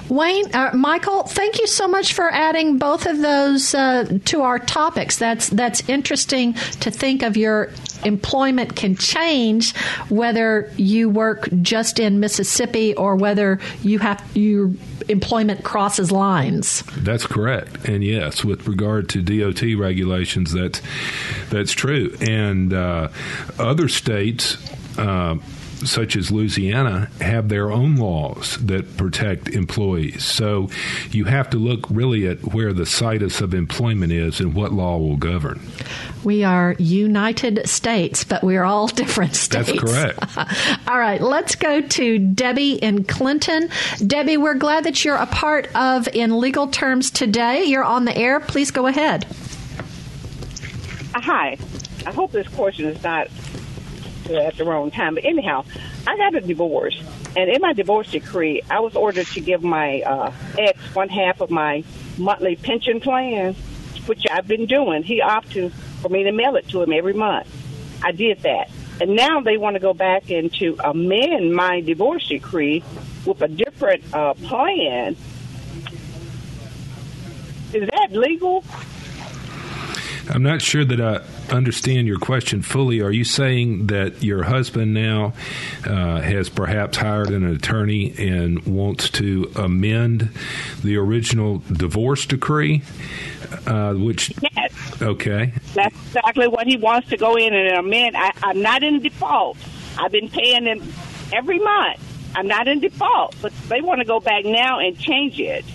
Wayne, 0.09 0.53
uh, 0.53 0.71
Michael, 0.73 1.23
thank 1.23 1.59
you 1.59 1.65
so 1.65 1.87
much 1.87 2.13
for 2.13 2.29
adding 2.29 2.77
both 2.77 3.05
of 3.07 3.19
those 3.19 3.73
uh, 3.73 4.19
to 4.25 4.41
our 4.41 4.59
topics. 4.59 5.17
That's 5.17 5.49
that's 5.49 5.87
interesting 5.89 6.53
to 6.81 6.91
think 6.91 7.23
of 7.23 7.37
your 7.37 7.71
employment 8.05 8.75
can 8.75 8.95
change 8.95 9.75
whether 10.09 10.71
you 10.77 11.09
work 11.09 11.49
just 11.61 11.99
in 11.99 12.19
Mississippi 12.19 12.93
or 12.95 13.15
whether 13.15 13.59
you 13.81 13.99
have 13.99 14.23
your 14.35 14.71
employment 15.09 15.63
crosses 15.63 16.11
lines. 16.11 16.83
That's 16.97 17.25
correct, 17.25 17.85
and 17.85 18.03
yes, 18.03 18.43
with 18.43 18.67
regard 18.67 19.09
to 19.09 19.21
DOT 19.21 19.61
regulations, 19.77 20.53
that's 20.53 20.81
that's 21.49 21.71
true, 21.71 22.15
and 22.21 22.73
uh, 22.73 23.09
other 23.59 23.87
states. 23.87 24.57
Uh, 24.97 25.37
such 25.85 26.15
as 26.15 26.31
Louisiana, 26.31 27.09
have 27.21 27.49
their 27.49 27.71
own 27.71 27.95
laws 27.95 28.57
that 28.57 28.97
protect 28.97 29.49
employees. 29.49 30.23
So 30.23 30.69
you 31.11 31.25
have 31.25 31.49
to 31.51 31.57
look 31.57 31.85
really 31.89 32.27
at 32.27 32.53
where 32.53 32.73
the 32.73 32.85
situs 32.85 33.41
of 33.41 33.53
employment 33.53 34.11
is 34.11 34.39
and 34.39 34.53
what 34.53 34.71
law 34.71 34.97
will 34.97 35.17
govern. 35.17 35.61
We 36.23 36.43
are 36.43 36.75
United 36.79 37.67
States, 37.67 38.23
but 38.23 38.43
we 38.43 38.55
are 38.55 38.63
all 38.63 38.87
different 38.87 39.35
states. 39.35 39.71
That's 39.71 39.79
correct. 39.79 40.37
all 40.87 40.97
right, 40.97 41.21
let's 41.21 41.55
go 41.55 41.81
to 41.81 42.19
Debbie 42.19 42.75
in 42.75 43.03
Clinton. 43.03 43.69
Debbie, 44.05 44.37
we're 44.37 44.53
glad 44.53 44.85
that 44.85 45.03
you're 45.03 45.15
a 45.15 45.27
part 45.27 45.73
of 45.75 46.07
In 46.13 46.39
Legal 46.39 46.67
Terms 46.67 47.11
today. 47.11 47.65
You're 47.65 47.83
on 47.83 48.05
the 48.05 48.17
air. 48.17 48.39
Please 48.39 48.71
go 48.71 48.87
ahead. 48.87 49.25
Hi. 51.15 51.57
I 52.05 52.11
hope 52.11 52.31
this 52.31 52.47
question 52.49 52.85
is 52.85 53.01
not 53.03 53.29
at 54.29 54.57
the 54.57 54.65
wrong 54.65 54.91
time. 54.91 55.15
But 55.15 55.25
anyhow, 55.25 55.65
I 56.07 56.17
got 56.17 56.35
a 56.35 56.41
divorce, 56.41 57.01
and 57.35 57.49
in 57.49 57.61
my 57.61 57.73
divorce 57.73 58.11
decree, 58.11 58.61
I 58.69 58.79
was 58.79 58.95
ordered 58.95 59.27
to 59.27 59.41
give 59.41 59.63
my 59.63 60.01
uh, 60.01 60.31
ex 60.57 60.79
one 60.95 61.09
half 61.09 61.41
of 61.41 61.49
my 61.49 61.83
monthly 62.17 62.55
pension 62.55 62.99
plan, 62.99 63.55
which 64.05 64.25
I've 64.29 64.47
been 64.47 64.65
doing. 64.65 65.03
He 65.03 65.21
opted 65.21 65.73
for 66.01 66.09
me 66.09 66.23
to 66.23 66.31
mail 66.31 66.55
it 66.55 66.67
to 66.69 66.81
him 66.81 66.93
every 66.93 67.13
month. 67.13 67.47
I 68.03 68.11
did 68.11 68.39
that. 68.41 68.69
And 69.01 69.15
now 69.15 69.41
they 69.41 69.57
want 69.57 69.75
to 69.75 69.79
go 69.79 69.93
back 69.93 70.29
and 70.29 70.53
to 70.55 70.77
amend 70.83 71.55
my 71.55 71.81
divorce 71.81 72.27
decree 72.27 72.83
with 73.25 73.41
a 73.41 73.47
different 73.47 74.03
uh, 74.13 74.33
plan. 74.35 75.15
Is 77.73 77.89
that 77.89 78.09
legal? 78.11 78.63
I'm 80.29 80.43
not 80.43 80.61
sure 80.61 80.85
that 80.85 81.01
I 81.01 81.21
understand 81.53 82.07
your 82.07 82.17
question 82.17 82.61
fully. 82.61 83.01
Are 83.01 83.11
you 83.11 83.23
saying 83.23 83.87
that 83.87 84.23
your 84.23 84.43
husband 84.43 84.93
now 84.93 85.33
uh, 85.85 86.21
has 86.21 86.49
perhaps 86.49 86.97
hired 86.97 87.29
an 87.29 87.45
attorney 87.45 88.13
and 88.17 88.65
wants 88.65 89.09
to 89.11 89.51
amend 89.55 90.29
the 90.83 90.97
original 90.97 91.59
divorce 91.71 92.25
decree? 92.25 92.83
Uh, 93.67 93.93
which 93.93 94.33
yes, 94.55 95.01
okay, 95.01 95.53
that's 95.73 95.95
exactly 96.07 96.47
what 96.47 96.67
he 96.67 96.77
wants 96.77 97.09
to 97.09 97.17
go 97.17 97.35
in 97.35 97.53
and 97.53 97.77
amend. 97.77 98.15
I, 98.17 98.31
I'm 98.41 98.61
not 98.61 98.83
in 98.83 99.01
default. 99.01 99.57
I've 99.97 100.11
been 100.11 100.29
paying 100.29 100.65
him 100.65 100.81
every 101.31 101.59
month. 101.59 101.99
I'm 102.35 102.47
not 102.47 102.67
in 102.67 102.79
default, 102.79 103.35
but 103.41 103.53
they 103.69 103.81
want 103.81 103.99
to 103.99 104.05
go 104.05 104.19
back 104.19 104.45
now 104.45 104.79
and 104.79 104.97
change 104.97 105.39
it. 105.39 105.65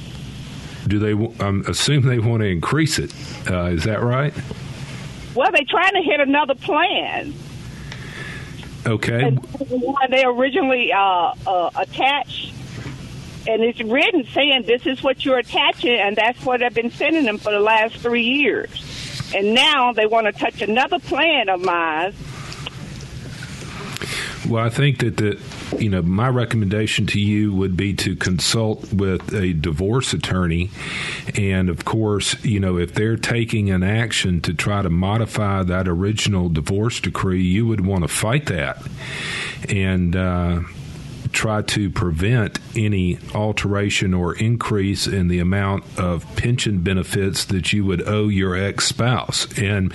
Do 0.87 0.99
they? 0.99 1.45
I 1.45 1.61
assume 1.69 2.07
they 2.07 2.19
want 2.19 2.41
to 2.41 2.49
increase 2.49 2.99
it. 2.99 3.13
Uh, 3.51 3.65
is 3.65 3.85
that 3.85 4.03
right? 4.03 4.33
Well, 5.35 5.51
they're 5.53 5.63
trying 5.69 5.93
to 5.93 6.03
hit 6.03 6.21
another 6.21 6.55
plan. 6.55 7.35
Okay. 8.87 9.23
And 9.23 9.41
they 10.11 10.25
originally 10.25 10.93
uh, 10.93 11.35
uh, 11.47 11.71
attached, 11.77 12.53
and 13.47 13.63
it's 13.63 13.81
written 13.81 14.25
saying 14.33 14.63
this 14.63 14.87
is 14.87 15.03
what 15.03 15.25
you're 15.25 15.39
attaching, 15.39 15.99
and 15.99 16.17
that's 16.17 16.43
what 16.45 16.63
I've 16.63 16.75
been 16.75 16.91
sending 16.91 17.25
them 17.25 17.39
for 17.39 17.53
the 17.53 17.61
last 17.61 17.97
three 17.97 18.23
years. 18.23 18.71
And 19.35 19.55
now 19.55 19.93
they 19.93 20.07
want 20.07 20.27
to 20.27 20.33
touch 20.33 20.63
another 20.63 20.99
plan 20.99 21.49
of 21.51 21.61
mine. 21.61 22.15
Well, 24.49 24.65
I 24.65 24.71
think 24.71 25.01
that 25.01 25.19
the 25.19 25.39
you 25.79 25.89
know, 25.89 26.03
my 26.03 26.29
recommendation 26.29 27.07
to 27.09 27.21
you 27.21 27.53
would 27.53 27.77
be 27.77 27.95
to 27.95 28.17
consult 28.17 28.93
with 28.93 29.33
a 29.35 29.53
divorce 29.53 30.13
attorney. 30.13 30.71
And 31.37 31.69
of 31.69 31.85
course, 31.85 32.43
you 32.45 32.61
know, 32.61 32.79
if 32.79 32.95
they're 32.95 33.17
taking 33.17 33.71
an 33.71 33.83
action 33.83 34.41
to 34.43 34.55
try 34.55 34.83
to 34.83 34.91
modify 34.91 35.63
that 35.65 35.89
original 35.89 36.49
divorce 36.49 37.01
decree, 37.01 37.43
you 37.43 37.67
would 37.67 37.85
want 37.85 38.03
to 38.03 38.09
fight 38.09 38.47
that. 38.47 38.83
And, 39.69 40.17
uh, 40.17 40.61
try 41.33 41.63
to 41.63 41.91
prevent 41.91 42.59
any 42.75 43.19
alteration 43.35 44.15
or 44.15 44.35
increase 44.37 45.07
in 45.07 45.29
the 45.29 45.39
amount 45.39 45.85
of 45.99 46.25
pension 46.37 46.81
benefits 46.81 47.45
that 47.47 47.73
you 47.73 47.85
would 47.85 48.07
owe 48.09 48.29
your 48.29 48.57
ex 48.57 48.87
spouse. 48.87 49.47
And, 49.59 49.93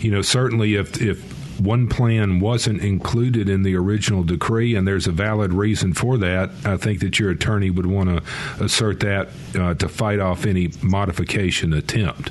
you 0.00 0.10
know, 0.10 0.22
certainly 0.22 0.76
if, 0.76 1.00
if 1.02 1.31
one 1.64 1.88
plan 1.88 2.40
wasn't 2.40 2.82
included 2.82 3.48
in 3.48 3.62
the 3.62 3.74
original 3.76 4.22
decree, 4.22 4.74
and 4.74 4.86
there's 4.86 5.06
a 5.06 5.12
valid 5.12 5.52
reason 5.52 5.92
for 5.92 6.18
that, 6.18 6.50
I 6.64 6.76
think 6.76 7.00
that 7.00 7.18
your 7.18 7.30
attorney 7.30 7.70
would 7.70 7.86
want 7.86 8.08
to 8.08 8.64
assert 8.64 9.00
that 9.00 9.28
uh, 9.54 9.74
to 9.74 9.88
fight 9.88 10.20
off 10.20 10.46
any 10.46 10.70
modification 10.82 11.72
attempt. 11.72 12.30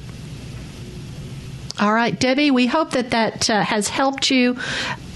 All 1.80 1.94
right, 1.94 2.18
Debbie, 2.20 2.52
we 2.52 2.68
hope 2.68 2.92
that 2.92 3.12
that 3.12 3.50
uh, 3.50 3.64
has 3.64 3.88
helped 3.88 4.30
you. 4.30 4.58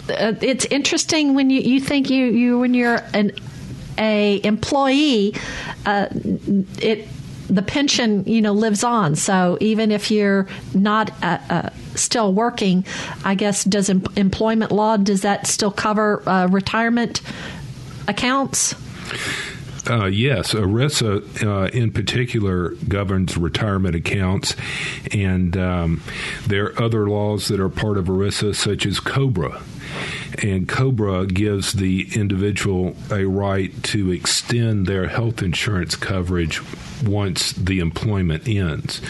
Uh, 0.10 0.34
it's 0.42 0.66
interesting 0.66 1.36
when 1.36 1.50
you, 1.50 1.62
you 1.62 1.80
think 1.80 2.10
you, 2.10 2.26
you 2.26 2.60
when 2.60 2.74
you're 2.74 3.02
an 3.14 3.32
a 3.98 4.42
employee, 4.44 5.34
uh, 5.86 6.08
it 6.82 7.08
the 7.50 7.62
pension 7.62 8.24
you 8.26 8.42
know 8.42 8.54
lives 8.54 8.84
on. 8.84 9.16
So 9.16 9.58
even 9.62 9.92
if 9.92 10.12
you're 10.12 10.48
not 10.74 11.12
uh, 11.24 11.38
uh, 11.50 11.70
still 11.96 12.34
working, 12.34 12.86
I 13.24 13.36
guess 13.36 13.64
does 13.64 13.90
em- 13.90 14.04
employment 14.16 14.72
law 14.72 14.98
does 14.98 15.22
that 15.22 15.48
still 15.48 15.72
cover 15.72 16.28
uh, 16.28 16.48
retirement 16.48 17.22
accounts? 18.08 18.76
Uh, 19.88 20.06
yes, 20.06 20.54
ERISA 20.54 21.46
uh, 21.46 21.68
in 21.68 21.92
particular 21.92 22.70
governs 22.88 23.38
retirement 23.38 23.96
accounts, 23.96 24.56
and 25.12 25.56
um, 25.56 26.02
there 26.48 26.66
are 26.66 26.82
other 26.82 27.08
laws 27.08 27.48
that 27.50 27.60
are 27.60 27.70
part 27.70 27.98
of 27.98 28.06
ERISA, 28.06 28.56
such 28.56 28.86
as 28.86 29.00
COBRA. 29.00 29.62
And 30.42 30.68
COBRA 30.68 31.28
gives 31.28 31.74
the 31.74 32.08
individual 32.16 32.96
a 33.12 33.26
right 33.26 33.72
to 33.84 34.12
extend 34.12 34.88
their 34.88 35.08
health 35.08 35.42
insurance 35.42 35.96
coverage 35.96 36.62
once 37.04 37.54
the 37.54 37.80
employment 37.80 38.48
ends. 38.48 39.02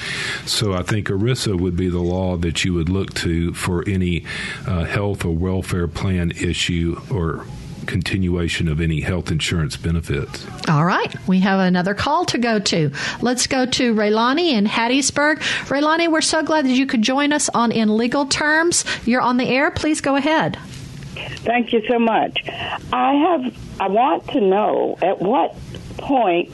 So 0.46 0.74
I 0.74 0.84
think 0.84 1.08
ERISA 1.08 1.60
would 1.60 1.78
be 1.78 1.90
the 1.90 2.00
law 2.00 2.36
that 2.38 2.66
you 2.66 2.74
would 2.74 2.90
look 2.90 3.14
to 3.16 3.54
for 3.54 3.88
any 3.88 4.26
uh, 4.68 4.84
health 4.84 5.26
or 5.26 5.36
welfare 5.36 5.88
plan 5.88 6.32
issue 6.32 7.02
or 7.10 7.46
continuation 7.86 8.68
of 8.68 8.82
any 8.82 9.02
health 9.02 9.32
insurance 9.32 9.78
benefits. 9.78 10.46
All 10.68 10.86
right. 10.86 11.14
We 11.28 11.40
have 11.40 11.60
another 11.60 11.94
call 11.94 12.26
to 12.26 12.38
go 12.38 12.60
to. 12.60 12.92
Let's 13.22 13.48
go 13.48 13.66
to 13.66 13.94
Raylani 13.94 14.52
in 14.52 14.66
Hattiesburg. 14.66 15.38
Raylani, 15.68 16.12
we're 16.12 16.22
so 16.22 16.44
glad 16.44 16.66
that 16.66 16.72
you 16.72 16.86
could 16.86 17.02
join 17.02 17.34
us 17.34 17.50
on 17.50 17.72
In 17.72 17.96
Legal 17.98 18.26
Terms. 18.26 18.86
You're 19.06 19.22
on 19.22 19.38
the 19.38 19.48
air. 19.48 19.72
Please 19.72 20.02
go 20.02 20.16
ahead. 20.16 20.58
Thank 21.16 21.74
you 21.74 21.82
so 21.88 22.00
much. 22.00 22.44
I 22.92 23.14
have 23.14 23.58
I 23.80 23.88
want 23.88 24.28
to 24.30 24.42
know 24.42 24.98
at 25.02 25.22
what 25.22 25.56
point 25.98 26.54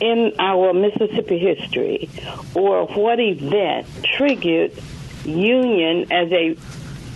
in 0.00 0.32
our 0.38 0.72
Mississippi 0.72 1.38
history 1.38 2.08
or 2.54 2.86
what 2.86 3.20
event 3.20 3.86
triggered 4.16 4.72
union 5.24 6.12
as 6.12 6.30
a 6.32 6.56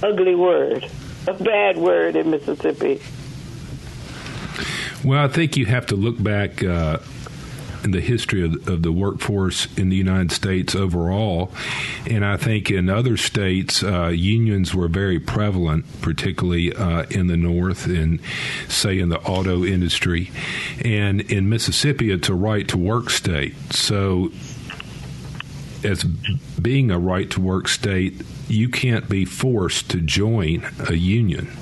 ugly 0.03 0.35
word, 0.35 0.89
a 1.27 1.35
bad 1.35 1.77
word 1.77 2.17
in 2.17 2.31
Mississippi. 2.31 3.01
Well, 5.05 5.25
I 5.25 5.29
think 5.29 5.57
you 5.57 5.67
have 5.67 5.87
to 5.87 5.97
look 5.97 6.21
back 6.21 6.63
uh, 6.65 6.99
in 7.85 7.93
the 7.93 8.01
history 8.01 8.45
of, 8.45 8.69
of, 8.69 8.83
the 8.83 8.91
workforce 8.91 9.69
in 9.79 9.91
the 9.91 9.97
United 9.97 10.33
States 10.33 10.75
overall, 10.75 11.53
and 12.07 12.25
I 12.25 12.37
think 12.37 12.71
in 12.71 12.91
other 12.91 13.17
states 13.17 13.85
uh, 13.85 14.09
unions 14.09 14.75
were 14.75 14.89
very 14.89 15.21
prevalent, 15.21 15.85
particularly 16.03 16.75
uh, 16.75 17.05
in 17.11 17.29
the 17.29 17.37
North 17.37 17.87
and 17.87 18.21
say 18.69 18.99
in 18.99 19.09
the 19.09 19.21
auto 19.21 19.65
industry, 19.65 20.33
and 20.85 21.21
in 21.21 21.49
Mississippi 21.49 22.11
it's 22.11 22.29
a 22.29 22.35
right 22.35 22.67
to 22.69 22.77
work 22.77 23.11
state. 23.11 23.55
So, 23.71 24.33
as 25.85 26.03
being 26.03 26.91
a 26.91 26.99
right 26.99 27.31
to 27.31 27.41
work 27.41 27.69
state, 27.69 28.21
you 28.49 28.69
can't 28.69 29.09
be 29.09 29.25
forced 29.25 29.91
to 29.91 30.01
join 30.01 30.67
a 30.89 30.95
union. 30.95 31.57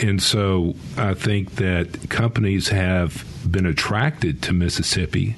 And 0.00 0.22
so 0.22 0.74
I 0.96 1.14
think 1.14 1.56
that 1.56 2.08
companies 2.10 2.68
have 2.68 3.24
been 3.50 3.66
attracted 3.66 4.42
to 4.42 4.52
Mississippi 4.52 5.36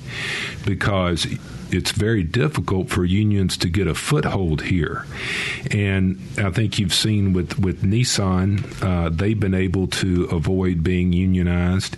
because 0.64 1.26
it's 1.70 1.90
very 1.90 2.22
difficult 2.22 2.88
for 2.88 3.04
unions 3.04 3.56
to 3.58 3.68
get 3.68 3.86
a 3.86 3.94
foothold 3.94 4.62
here. 4.62 5.04
And 5.70 6.20
I 6.38 6.50
think 6.50 6.78
you've 6.78 6.94
seen 6.94 7.32
with, 7.32 7.58
with 7.58 7.82
Nissan, 7.82 8.82
uh, 8.82 9.08
they've 9.08 9.38
been 9.38 9.54
able 9.54 9.88
to 9.88 10.24
avoid 10.26 10.84
being 10.84 11.12
unionized. 11.12 11.96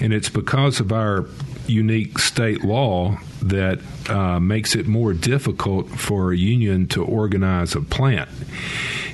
And 0.00 0.12
it's 0.12 0.28
because 0.28 0.80
of 0.80 0.92
our 0.92 1.26
unique 1.66 2.18
state 2.18 2.64
law 2.64 3.18
that 3.42 3.78
uh, 4.08 4.40
makes 4.40 4.74
it 4.74 4.86
more 4.86 5.12
difficult 5.12 5.88
for 5.90 6.32
a 6.32 6.36
union 6.36 6.86
to 6.88 7.04
organize 7.04 7.74
a 7.74 7.80
plant. 7.80 8.28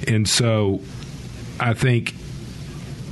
And 0.06 0.28
so 0.28 0.80
I 1.60 1.74
think 1.74 2.14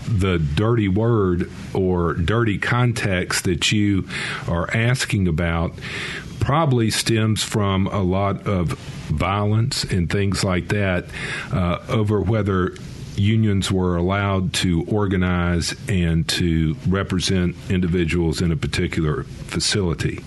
the 0.06 0.38
dirty 0.38 0.88
word 0.88 1.50
or 1.72 2.14
dirty 2.14 2.58
context 2.58 3.44
that 3.44 3.72
you 3.72 4.06
are 4.48 4.68
asking 4.74 5.28
about 5.28 5.72
probably 6.40 6.90
stems 6.90 7.42
from 7.42 7.86
a 7.86 8.02
lot 8.02 8.46
of 8.46 8.72
violence 9.08 9.84
and 9.84 10.10
things 10.10 10.44
like 10.44 10.68
that 10.68 11.06
uh, 11.52 11.78
over 11.88 12.20
whether 12.20 12.76
unions 13.16 13.70
were 13.70 13.96
allowed 13.96 14.52
to 14.52 14.84
organize 14.88 15.74
and 15.88 16.28
to 16.28 16.76
represent 16.88 17.56
individuals 17.70 18.40
in 18.40 18.52
a 18.52 18.56
particular 18.56 19.24
facility. 19.24 20.20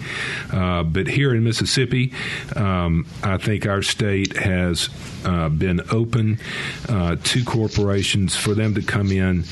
Uh, 0.51 0.83
but 0.83 1.07
here 1.07 1.33
in 1.33 1.43
Mississippi, 1.43 2.13
um, 2.55 3.05
I 3.23 3.37
think 3.37 3.65
our 3.65 3.81
state 3.81 4.37
has 4.37 4.89
uh, 5.25 5.49
been 5.49 5.81
open 5.91 6.39
uh, 6.87 7.17
to 7.23 7.43
corporations 7.43 8.35
for 8.35 8.53
them 8.53 8.75
to 8.75 8.81
come 8.81 9.11
in 9.11 9.43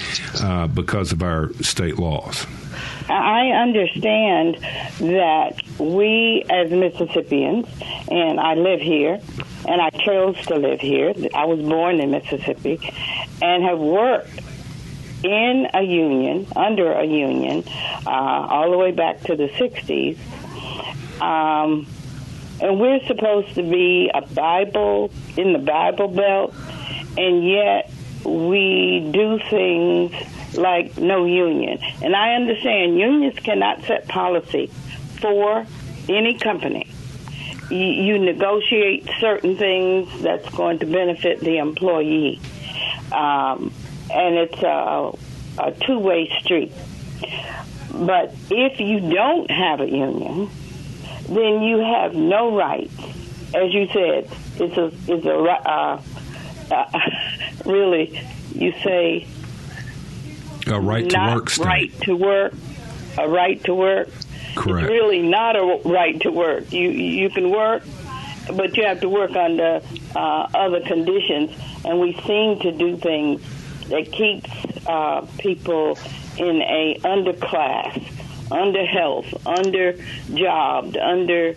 uh, 0.41 0.67
because 0.67 1.11
of 1.11 1.21
our 1.21 1.51
state 1.61 1.99
laws. 1.99 2.45
I 3.07 3.49
understand 3.51 4.57
that 4.99 5.61
we 5.79 6.43
as 6.49 6.71
Mississippians, 6.71 7.67
and 8.09 8.39
I 8.39 8.55
live 8.55 8.81
here, 8.81 9.19
and 9.67 9.81
I 9.81 9.89
chose 9.91 10.37
to 10.47 10.55
live 10.55 10.81
here. 10.81 11.13
I 11.33 11.45
was 11.45 11.59
born 11.59 11.99
in 11.99 12.11
Mississippi, 12.11 12.79
and 13.41 13.63
have 13.63 13.79
worked 13.79 14.39
in 15.23 15.67
a 15.73 15.81
union, 15.81 16.47
under 16.55 16.91
a 16.91 17.05
union, 17.05 17.63
uh, 18.05 18.09
all 18.09 18.71
the 18.71 18.77
way 18.77 18.91
back 18.91 19.21
to 19.21 19.35
the 19.35 19.47
60s. 19.47 20.17
Um, 21.21 21.87
and 22.61 22.79
we're 22.79 23.05
supposed 23.05 23.55
to 23.55 23.63
be 23.63 24.09
a 24.13 24.21
Bible 24.21 25.11
in 25.35 25.53
the 25.53 25.59
Bible 25.59 26.07
Belt, 26.07 26.53
and 27.17 27.47
yet 27.47 27.91
we 28.23 29.09
do 29.11 29.39
things 29.49 30.13
like 30.57 30.97
no 30.97 31.25
union. 31.25 31.79
And 32.01 32.15
I 32.15 32.35
understand 32.35 32.97
unions 32.97 33.37
cannot 33.39 33.83
set 33.83 34.07
policy 34.07 34.67
for 35.19 35.65
any 36.07 36.37
company. 36.37 36.87
You, 37.69 37.77
you 37.77 38.19
negotiate 38.19 39.09
certain 39.19 39.57
things 39.57 40.21
that's 40.21 40.49
going 40.51 40.79
to 40.79 40.85
benefit 40.85 41.39
the 41.39 41.57
employee, 41.57 42.39
um, 43.15 43.71
and 44.11 44.35
it's 44.35 44.61
a, 44.61 45.11
a 45.57 45.71
two-way 45.71 46.31
street. 46.41 46.71
But 47.91 48.35
if 48.51 48.79
you 48.79 48.99
don't 48.99 49.49
have 49.49 49.79
a 49.79 49.89
union, 49.89 50.49
then 51.29 51.61
you 51.63 51.79
have 51.79 52.13
no 52.13 52.55
rights. 52.55 52.93
As 53.53 53.73
you 53.73 53.87
said, 53.87 54.29
it's 54.57 54.77
a 54.77 54.91
it's 55.07 55.25
a 55.25 55.37
uh, 55.37 56.01
uh, 56.71 56.99
really 57.65 58.19
you 58.53 58.73
say 58.83 59.27
a 60.67 60.79
right 60.79 61.09
to 61.09 61.17
work 61.17 61.49
state. 61.49 61.65
right 61.65 62.01
to 62.01 62.15
work, 62.15 62.53
a 63.17 63.29
right 63.29 63.63
to 63.63 63.73
work. 63.73 64.09
Correct. 64.55 64.85
It's 64.85 64.91
really 64.91 65.21
not 65.21 65.55
a 65.55 65.81
right 65.85 66.19
to 66.21 66.31
work. 66.31 66.73
You 66.73 66.89
you 66.89 67.29
can 67.29 67.49
work, 67.49 67.83
but 68.53 68.75
you 68.77 68.85
have 68.85 69.01
to 69.01 69.09
work 69.09 69.35
under 69.35 69.81
uh, 70.15 70.19
other 70.53 70.81
conditions. 70.81 71.51
And 71.83 71.99
we 71.99 72.13
seem 72.25 72.59
to 72.59 72.71
do 72.71 72.97
things 72.97 73.41
that 73.89 74.11
keeps 74.11 74.49
uh, 74.87 75.25
people 75.37 75.97
in 76.37 76.61
a 76.61 76.99
underclass, 77.03 78.51
under 78.51 78.85
health, 78.85 79.25
under 79.45 79.97
jobbed, 80.33 80.97
under 80.97 81.55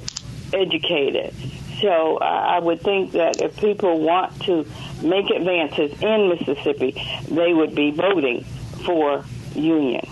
educated. 0.53 1.35
So 1.81 2.17
uh, 2.17 2.25
I 2.25 2.59
would 2.59 2.81
think 2.83 3.13
that 3.13 3.41
if 3.41 3.57
people 3.57 4.01
want 4.01 4.41
to 4.43 4.67
make 5.03 5.31
advances 5.31 6.01
in 6.03 6.29
Mississippi, 6.29 7.01
they 7.29 7.53
would 7.53 7.75
be 7.75 7.91
voting 7.93 8.45
for 8.85 9.25
union. 9.55 10.07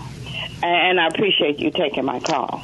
And 0.63 0.99
I 0.99 1.07
appreciate 1.07 1.59
you 1.59 1.71
taking 1.71 2.05
my 2.05 2.19
call. 2.19 2.63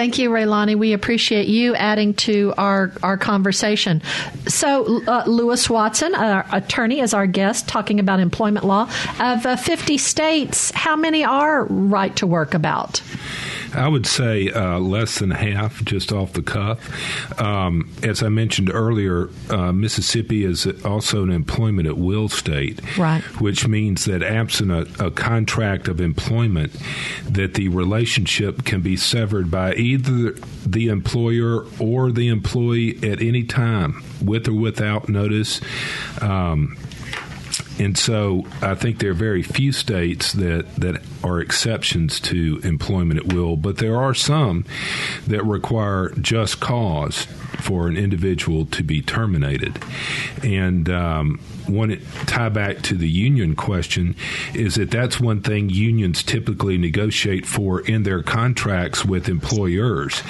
Thank 0.00 0.16
you, 0.16 0.30
Raylani. 0.30 0.76
We 0.76 0.94
appreciate 0.94 1.46
you 1.46 1.74
adding 1.74 2.14
to 2.14 2.54
our, 2.56 2.90
our 3.02 3.18
conversation. 3.18 4.00
So, 4.48 5.04
uh, 5.06 5.24
Louis 5.26 5.68
Watson, 5.68 6.14
our 6.14 6.46
attorney, 6.50 7.00
is 7.00 7.12
our 7.12 7.26
guest 7.26 7.68
talking 7.68 8.00
about 8.00 8.18
employment 8.18 8.64
law. 8.64 8.84
Of 9.20 9.44
uh, 9.44 9.56
50 9.56 9.98
states, 9.98 10.70
how 10.70 10.96
many 10.96 11.22
are 11.22 11.66
right 11.66 12.16
to 12.16 12.26
work 12.26 12.54
about? 12.54 13.02
I 13.74 13.88
would 13.88 14.06
say 14.06 14.50
uh, 14.50 14.78
less 14.78 15.18
than 15.18 15.30
half, 15.30 15.84
just 15.84 16.12
off 16.12 16.32
the 16.32 16.42
cuff. 16.42 17.40
Um, 17.40 17.90
as 18.02 18.22
I 18.22 18.28
mentioned 18.28 18.70
earlier, 18.72 19.28
uh, 19.48 19.72
Mississippi 19.72 20.44
is 20.44 20.66
also 20.84 21.22
an 21.22 21.30
employment 21.30 21.86
at 21.88 21.96
will 21.96 22.28
state, 22.28 22.80
right? 22.98 23.22
Which 23.40 23.66
means 23.66 24.04
that 24.06 24.22
absent 24.22 24.70
a, 24.70 25.06
a 25.06 25.10
contract 25.10 25.88
of 25.88 26.00
employment, 26.00 26.72
that 27.28 27.54
the 27.54 27.68
relationship 27.68 28.64
can 28.64 28.80
be 28.80 28.96
severed 28.96 29.50
by 29.50 29.74
either 29.74 30.32
the 30.66 30.88
employer 30.88 31.64
or 31.78 32.10
the 32.12 32.28
employee 32.28 32.98
at 33.02 33.22
any 33.22 33.44
time, 33.44 34.02
with 34.22 34.48
or 34.48 34.52
without 34.52 35.08
notice. 35.08 35.60
Um, 36.20 36.76
and 37.80 37.96
so 37.96 38.44
I 38.60 38.74
think 38.74 38.98
there 38.98 39.12
are 39.12 39.14
very 39.14 39.42
few 39.42 39.72
states 39.72 40.34
that, 40.34 40.76
that 40.76 41.02
are 41.24 41.40
exceptions 41.40 42.20
to 42.20 42.60
employment 42.62 43.20
at 43.20 43.32
will, 43.32 43.56
but 43.56 43.78
there 43.78 43.96
are 43.96 44.12
some 44.12 44.66
that 45.26 45.42
require 45.44 46.10
just 46.20 46.60
cause 46.60 47.26
for 47.60 47.88
an 47.88 47.96
individual 47.96 48.66
to 48.66 48.82
be 48.82 49.02
terminated. 49.02 49.82
And 50.42 50.88
um, 50.88 51.40
one 51.66 52.00
tie 52.26 52.48
back 52.48 52.82
to 52.82 52.96
the 52.96 53.08
union 53.08 53.54
question 53.54 54.16
is 54.54 54.74
that 54.74 54.90
that's 54.90 55.20
one 55.20 55.40
thing 55.40 55.70
unions 55.70 56.22
typically 56.22 56.78
negotiate 56.78 57.46
for 57.46 57.80
in 57.80 58.02
their 58.02 58.22
contracts 58.22 59.04
with 59.04 59.28
employers 59.28 60.22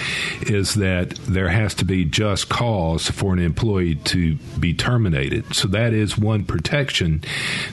is 0.43 0.75
that 0.75 1.11
there 1.27 1.49
has 1.49 1.75
to 1.75 1.85
be 1.85 2.05
just 2.05 2.49
cause 2.49 3.09
for 3.11 3.33
an 3.33 3.39
employee 3.39 3.95
to 3.97 4.35
be 4.59 4.75
terminated. 4.75 5.55
So 5.55 5.69
that 5.69 5.93
is 5.93 6.19
one 6.19 6.45
protection 6.45 7.23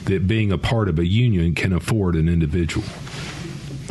that 0.04 0.26
being 0.26 0.52
a 0.52 0.58
part 0.58 0.88
of 0.88 0.98
a 0.98 1.06
union 1.06 1.54
can 1.54 1.72
afford 1.72 2.14
an 2.14 2.28
individual. 2.28 2.86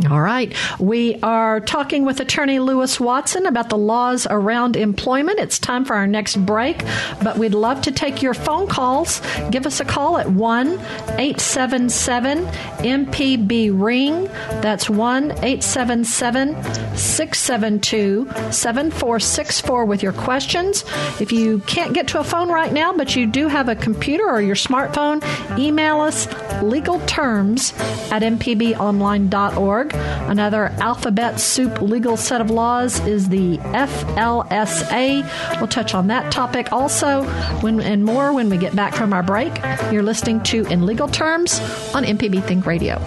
All 0.06 0.22
right. 0.22 0.54
We 0.80 1.16
are 1.24 1.60
talking 1.60 2.06
with 2.06 2.20
attorney 2.20 2.60
Louis 2.60 3.00
Watson 3.00 3.48
about 3.48 3.70
the 3.70 3.80
laws 3.80 4.28
around 4.30 4.76
employment. 4.76 5.40
It's 5.40 5.58
time 5.58 5.86
for 5.86 5.96
our 5.96 6.06
next 6.06 6.36
break, 6.46 6.84
but 7.24 7.40
we'd 7.40 7.56
love 7.56 7.82
to 7.82 7.92
take 7.92 8.22
your 8.22 8.36
phone 8.36 8.68
calls. 8.68 9.22
Give 9.50 9.66
us 9.66 9.80
a 9.80 9.86
call 9.86 10.20
at 10.20 10.30
1 10.30 10.68
877 10.68 12.46
MPB 12.46 13.72
Ring. 13.74 14.26
That's 14.62 14.88
1 14.88 15.32
877 15.32 16.54
672 16.96 18.30
7464 18.52 19.86
with 19.86 20.04
your 20.04 20.14
questions. 20.14 20.86
If 21.20 21.32
you 21.32 21.58
can't 21.62 21.94
get 21.94 22.08
to 22.10 22.20
a 22.20 22.24
phone 22.24 22.50
right 22.50 22.72
now, 22.72 22.94
but 22.94 23.16
you 23.16 23.26
do 23.26 23.48
have 23.48 23.68
a 23.68 23.76
computer 23.76 24.30
or 24.30 24.42
your 24.42 24.56
smartphone, 24.56 25.24
email 25.58 26.02
us 26.02 26.28
legal 26.62 27.00
terms 27.08 27.74
at 28.12 28.22
mpbonline.org. 28.22 29.87
Another 29.94 30.66
alphabet 30.80 31.40
soup 31.40 31.82
legal 31.82 32.18
set 32.18 32.42
of 32.42 32.50
laws 32.50 33.00
is 33.08 33.30
the 33.30 33.58
FLSA. 33.58 35.60
We'll 35.60 35.68
touch 35.68 35.94
on 35.94 36.08
that 36.08 36.32
topic 36.32 36.72
also 36.72 37.24
when, 37.62 37.80
and 37.80 38.04
more 38.04 38.34
when 38.34 38.50
we 38.50 38.58
get 38.58 38.76
back 38.76 38.94
from 38.94 39.14
our 39.14 39.24
break. 39.24 39.62
You're 39.92 40.04
listening 40.04 40.44
to 40.44 40.66
In 40.66 40.86
Legal 40.86 41.08
Terms 41.08 41.60
on 41.94 42.04
MPB 42.04 42.46
Think 42.46 42.66
Radio. 42.66 42.98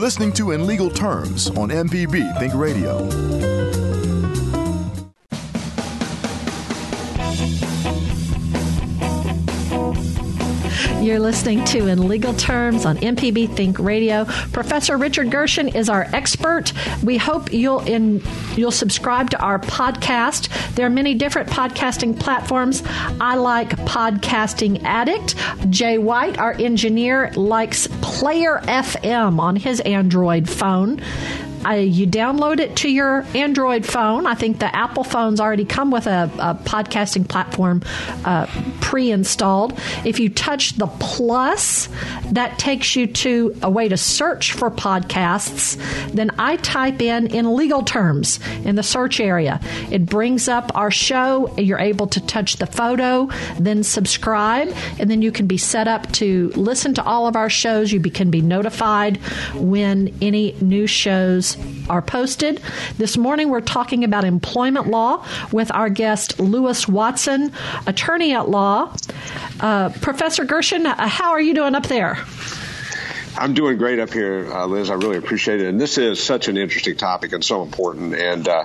Listening 0.00 0.32
to 0.34 0.50
In 0.50 0.66
Legal 0.66 0.90
Terms 0.90 1.48
on 1.56 1.70
MPB 1.70 2.38
Think 2.38 2.52
Radio. 2.54 3.57
You're 11.08 11.20
listening 11.20 11.64
to 11.64 11.86
In 11.86 12.06
Legal 12.06 12.34
Terms 12.34 12.84
on 12.84 12.98
MPB 12.98 13.56
Think 13.56 13.78
Radio. 13.78 14.26
Professor 14.52 14.98
Richard 14.98 15.30
Gershon 15.30 15.68
is 15.68 15.88
our 15.88 16.02
expert. 16.12 16.74
We 17.02 17.16
hope 17.16 17.50
you'll 17.50 17.80
in 17.80 18.22
you'll 18.56 18.70
subscribe 18.70 19.30
to 19.30 19.40
our 19.40 19.58
podcast. 19.58 20.48
There 20.74 20.84
are 20.84 20.90
many 20.90 21.14
different 21.14 21.48
podcasting 21.48 22.20
platforms. 22.20 22.82
I 23.22 23.36
like 23.36 23.70
Podcasting 23.70 24.84
Addict. 24.84 25.34
Jay 25.70 25.96
White, 25.96 26.36
our 26.36 26.52
engineer, 26.52 27.32
likes 27.36 27.86
Player 28.02 28.60
FM 28.64 29.38
on 29.38 29.56
his 29.56 29.80
Android 29.80 30.46
phone. 30.46 31.00
Uh, 31.64 31.70
you 31.70 32.06
download 32.06 32.60
it 32.60 32.76
to 32.76 32.90
your 32.90 33.24
Android 33.34 33.84
phone. 33.84 34.26
I 34.26 34.34
think 34.34 34.58
the 34.58 34.74
Apple 34.74 35.04
phones 35.04 35.40
already 35.40 35.64
come 35.64 35.90
with 35.90 36.06
a, 36.06 36.30
a 36.38 36.54
podcasting 36.54 37.28
platform 37.28 37.82
uh, 38.24 38.46
pre 38.80 39.10
installed. 39.10 39.78
If 40.04 40.20
you 40.20 40.28
touch 40.28 40.72
the 40.74 40.86
plus, 40.86 41.88
that 42.32 42.58
takes 42.58 42.96
you 42.96 43.06
to 43.06 43.56
a 43.62 43.70
way 43.70 43.88
to 43.88 43.96
search 43.96 44.52
for 44.52 44.70
podcasts. 44.70 45.76
Then 46.12 46.30
I 46.38 46.56
type 46.56 47.02
in 47.02 47.28
in 47.28 47.54
legal 47.54 47.82
terms 47.82 48.40
in 48.64 48.76
the 48.76 48.82
search 48.82 49.20
area. 49.20 49.60
It 49.90 50.06
brings 50.06 50.48
up 50.48 50.70
our 50.74 50.90
show. 50.90 51.54
You're 51.56 51.78
able 51.78 52.06
to 52.08 52.20
touch 52.26 52.56
the 52.56 52.66
photo, 52.66 53.28
then 53.58 53.82
subscribe, 53.82 54.74
and 54.98 55.10
then 55.10 55.22
you 55.22 55.32
can 55.32 55.46
be 55.46 55.58
set 55.58 55.88
up 55.88 56.10
to 56.12 56.50
listen 56.54 56.94
to 56.94 57.02
all 57.04 57.26
of 57.26 57.36
our 57.36 57.50
shows. 57.50 57.92
You 57.92 58.00
be, 58.00 58.10
can 58.10 58.30
be 58.30 58.40
notified 58.40 59.18
when 59.54 60.14
any 60.20 60.54
new 60.60 60.86
shows 60.86 61.47
are 61.88 62.02
posted. 62.02 62.60
This 62.96 63.16
morning, 63.16 63.48
we're 63.48 63.60
talking 63.60 64.04
about 64.04 64.24
employment 64.24 64.88
law 64.88 65.24
with 65.52 65.72
our 65.72 65.88
guest, 65.88 66.38
Louis 66.40 66.86
Watson, 66.88 67.52
attorney 67.86 68.34
at 68.34 68.48
law. 68.48 68.94
Uh, 69.60 69.90
Professor 70.00 70.44
Gershon, 70.44 70.86
uh, 70.86 71.08
how 71.08 71.30
are 71.30 71.40
you 71.40 71.54
doing 71.54 71.74
up 71.74 71.86
there? 71.86 72.18
I'm 73.38 73.54
doing 73.54 73.78
great 73.78 74.00
up 74.00 74.12
here, 74.12 74.52
uh, 74.52 74.66
Liz. 74.66 74.90
I 74.90 74.94
really 74.94 75.16
appreciate 75.16 75.60
it. 75.60 75.68
And 75.68 75.80
this 75.80 75.96
is 75.96 76.20
such 76.22 76.48
an 76.48 76.56
interesting 76.56 76.96
topic 76.96 77.32
and 77.32 77.44
so 77.44 77.62
important. 77.62 78.14
And, 78.14 78.48
uh, 78.48 78.64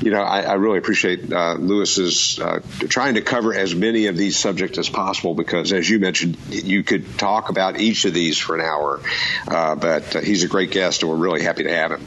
you 0.00 0.10
know, 0.10 0.22
I, 0.22 0.40
I, 0.40 0.54
really 0.54 0.78
appreciate 0.78 1.30
uh, 1.30 1.54
Louis's 1.54 2.38
uh, 2.38 2.60
trying 2.88 3.14
to 3.14 3.22
cover 3.22 3.52
as 3.52 3.74
many 3.74 4.06
of 4.06 4.16
these 4.16 4.38
subjects 4.38 4.78
as 4.78 4.88
possible 4.88 5.34
because, 5.34 5.72
as 5.72 5.88
you 5.88 5.98
mentioned, 5.98 6.38
you 6.48 6.82
could 6.82 7.18
talk 7.18 7.50
about 7.50 7.78
each 7.78 8.06
of 8.06 8.14
these 8.14 8.38
for 8.38 8.54
an 8.54 8.62
hour. 8.62 9.00
Uh, 9.46 9.74
but 9.74 10.24
he's 10.24 10.42
a 10.42 10.48
great 10.48 10.70
guest, 10.70 11.02
and 11.02 11.10
we're 11.10 11.18
really 11.18 11.42
happy 11.42 11.64
to 11.64 11.74
have 11.74 11.92
him. 11.92 12.06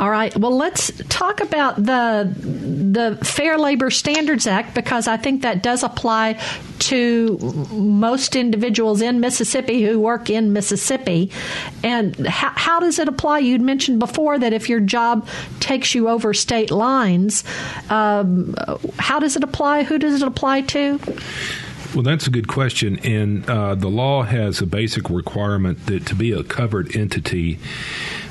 All 0.00 0.10
right. 0.10 0.36
Well, 0.36 0.56
let's 0.56 0.90
talk 1.08 1.40
about 1.40 1.76
the 1.76 2.32
the 2.36 3.24
Fair 3.24 3.58
Labor 3.58 3.90
Standards 3.90 4.46
Act 4.46 4.74
because 4.74 5.08
I 5.08 5.16
think 5.16 5.42
that 5.42 5.62
does 5.62 5.82
apply 5.82 6.40
to 6.80 7.38
most 7.72 8.36
individuals 8.36 9.00
in 9.00 9.20
Mississippi 9.20 9.82
who 9.82 10.00
work 10.00 10.30
in 10.30 10.52
Mississippi. 10.52 11.30
And 11.82 12.26
how, 12.26 12.52
how 12.54 12.80
does 12.80 12.98
it 12.98 13.08
apply? 13.08 13.38
You'd 13.38 13.62
mentioned 13.62 13.98
before 13.98 14.38
that 14.38 14.52
if 14.52 14.68
your 14.68 14.80
job 14.80 15.26
takes 15.60 15.94
you 15.94 16.08
over 16.08 16.34
state 16.34 16.70
lines, 16.70 17.44
um, 17.90 18.54
how 18.98 19.18
does 19.18 19.36
it 19.36 19.44
apply? 19.44 19.84
Who 19.84 19.98
does 19.98 20.20
it 20.20 20.26
apply 20.26 20.62
to? 20.62 21.00
Well, 21.94 22.02
that's 22.02 22.26
a 22.26 22.30
good 22.30 22.48
question. 22.48 22.98
And 23.04 23.48
uh, 23.48 23.76
the 23.76 23.88
law 23.88 24.22
has 24.22 24.60
a 24.60 24.66
basic 24.66 25.08
requirement 25.08 25.86
that 25.86 26.06
to 26.06 26.14
be 26.16 26.32
a 26.32 26.42
covered 26.42 26.96
entity 26.96 27.60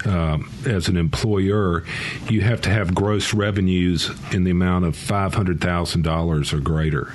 uh, 0.06 0.38
as 0.66 0.88
an 0.88 0.98
employer, 0.98 1.84
you 2.30 2.42
have 2.42 2.62
to 2.62 2.70
have 2.70 2.94
gross 2.94 3.34
revenues 3.34 4.12
in 4.32 4.44
the 4.44 4.52
amount 4.52 4.86
of 4.86 4.96
$500,000 4.96 6.54
or 6.54 6.60
greater. 6.60 7.14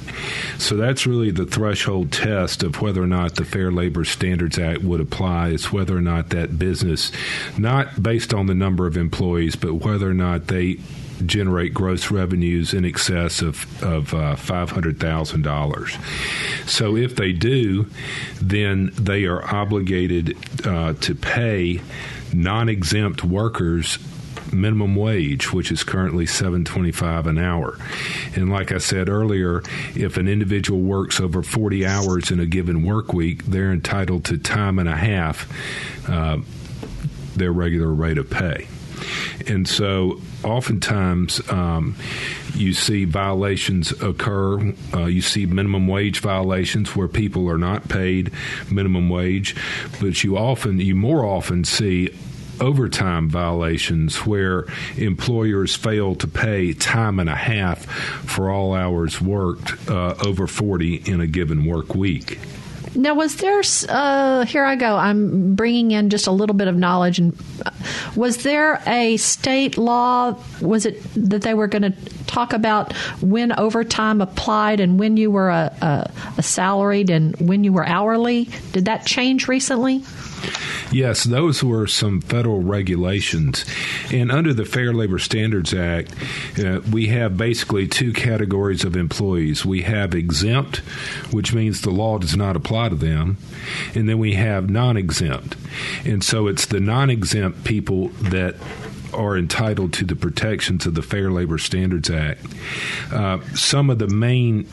So 0.58 0.76
that's 0.76 1.06
really 1.06 1.30
the 1.30 1.46
threshold 1.46 2.12
test 2.12 2.62
of 2.62 2.80
whether 2.80 3.02
or 3.02 3.06
not 3.06 3.36
the 3.36 3.44
Fair 3.44 3.70
Labor 3.70 4.04
Standards 4.04 4.58
Act 4.58 4.82
would 4.82 5.00
apply, 5.00 5.48
is 5.48 5.72
whether 5.72 5.96
or 5.96 6.02
not 6.02 6.30
that 6.30 6.58
business, 6.58 7.12
not 7.56 8.02
based 8.02 8.34
on 8.34 8.46
the 8.46 8.54
number 8.54 8.86
of 8.86 8.96
employees, 8.96 9.56
but 9.56 9.74
whether 9.74 10.08
or 10.08 10.14
not 10.14 10.46
they 10.46 10.78
generate 11.26 11.74
gross 11.74 12.10
revenues 12.10 12.74
in 12.74 12.84
excess 12.84 13.40
of, 13.42 13.82
of 13.82 14.14
uh, 14.14 14.36
$500,000. 14.36 16.68
So 16.68 16.96
if 16.96 17.16
they 17.16 17.32
do, 17.32 17.90
then 18.40 18.92
they 18.94 19.24
are 19.24 19.44
obligated 19.54 20.36
uh, 20.66 20.94
to 20.94 21.14
pay 21.14 21.80
non 22.32 22.68
exempt 22.68 23.24
workers 23.24 23.98
minimum 24.52 24.96
wage, 24.96 25.52
which 25.52 25.70
is 25.70 25.84
currently 25.84 26.26
seven 26.26 26.64
twenty-five 26.64 27.26
an 27.26 27.38
hour. 27.38 27.78
And 28.34 28.50
like 28.50 28.72
I 28.72 28.78
said 28.78 29.08
earlier, 29.08 29.62
if 29.94 30.16
an 30.16 30.28
individual 30.28 30.80
works 30.80 31.20
over 31.20 31.42
forty 31.42 31.86
hours 31.86 32.30
in 32.30 32.40
a 32.40 32.46
given 32.46 32.82
work 32.82 33.12
week, 33.12 33.44
they're 33.44 33.72
entitled 33.72 34.24
to 34.26 34.38
time 34.38 34.78
and 34.78 34.88
a 34.88 34.96
half 34.96 35.48
uh, 36.08 36.38
their 37.36 37.52
regular 37.52 37.92
rate 37.92 38.18
of 38.18 38.30
pay. 38.30 38.68
And 39.46 39.68
so, 39.68 40.20
oftentimes, 40.44 41.40
um, 41.50 41.96
you 42.54 42.72
see 42.72 43.04
violations 43.04 43.92
occur. 44.02 44.74
Uh, 44.92 45.06
you 45.06 45.22
see 45.22 45.46
minimum 45.46 45.86
wage 45.86 46.20
violations 46.20 46.94
where 46.94 47.08
people 47.08 47.48
are 47.48 47.58
not 47.58 47.88
paid 47.88 48.32
minimum 48.70 49.08
wage, 49.08 49.56
but 50.00 50.22
you 50.24 50.36
often, 50.36 50.80
you 50.80 50.94
more 50.94 51.24
often 51.24 51.64
see 51.64 52.10
overtime 52.60 53.28
violations 53.28 54.26
where 54.26 54.66
employers 54.96 55.76
fail 55.76 56.14
to 56.16 56.26
pay 56.26 56.72
time 56.72 57.20
and 57.20 57.30
a 57.30 57.34
half 57.34 57.84
for 57.86 58.50
all 58.50 58.74
hours 58.74 59.20
worked 59.20 59.88
uh, 59.88 60.14
over 60.24 60.46
40 60.46 60.96
in 61.06 61.20
a 61.20 61.26
given 61.26 61.64
work 61.64 61.94
week. 61.94 62.38
Now, 62.94 63.14
was 63.14 63.36
there? 63.36 63.62
Uh, 63.88 64.44
here 64.44 64.64
I 64.64 64.74
go. 64.74 64.96
I'm 64.96 65.54
bringing 65.54 65.90
in 65.92 66.10
just 66.10 66.26
a 66.26 66.32
little 66.32 66.54
bit 66.56 66.68
of 66.68 66.76
knowledge. 66.76 67.18
And 67.18 67.38
uh, 67.64 67.70
was 68.16 68.38
there 68.38 68.82
a 68.86 69.16
state 69.16 69.78
law? 69.78 70.36
Was 70.60 70.86
it 70.86 71.02
that 71.14 71.42
they 71.42 71.54
were 71.54 71.66
going 71.66 71.82
to 71.82 72.24
talk 72.26 72.52
about 72.52 72.92
when 73.20 73.58
overtime 73.58 74.20
applied 74.20 74.80
and 74.80 74.98
when 74.98 75.16
you 75.16 75.30
were 75.30 75.50
a, 75.50 75.74
a, 75.80 76.10
a 76.38 76.42
salaried 76.42 77.10
and 77.10 77.36
when 77.40 77.64
you 77.64 77.72
were 77.72 77.86
hourly? 77.86 78.48
Did 78.72 78.86
that 78.86 79.06
change 79.06 79.48
recently? 79.48 80.02
Yes, 80.90 81.24
those 81.24 81.62
were 81.62 81.86
some 81.86 82.20
federal 82.20 82.62
regulations. 82.62 83.64
And 84.12 84.32
under 84.32 84.54
the 84.54 84.64
Fair 84.64 84.94
Labor 84.94 85.18
Standards 85.18 85.74
Act, 85.74 86.14
uh, 86.58 86.80
we 86.90 87.08
have 87.08 87.36
basically 87.36 87.86
two 87.86 88.12
categories 88.12 88.84
of 88.84 88.96
employees. 88.96 89.66
We 89.66 89.82
have 89.82 90.14
exempt, 90.14 90.78
which 91.30 91.52
means 91.52 91.82
the 91.82 91.90
law 91.90 92.18
does 92.18 92.36
not 92.36 92.56
apply 92.56 92.88
to 92.88 92.94
them, 92.94 93.36
and 93.94 94.08
then 94.08 94.18
we 94.18 94.34
have 94.34 94.70
non 94.70 94.96
exempt. 94.96 95.56
And 96.04 96.24
so 96.24 96.46
it's 96.46 96.66
the 96.66 96.80
non 96.80 97.10
exempt 97.10 97.64
people 97.64 98.08
that 98.08 98.56
are 99.12 99.36
entitled 99.36 99.92
to 99.94 100.04
the 100.04 100.16
protections 100.16 100.86
of 100.86 100.94
the 100.94 101.02
Fair 101.02 101.30
Labor 101.30 101.58
Standards 101.58 102.10
Act. 102.10 102.44
Uh, 103.12 103.40
some 103.54 103.90
of 103.90 103.98
the 103.98 104.08
main 104.08 104.66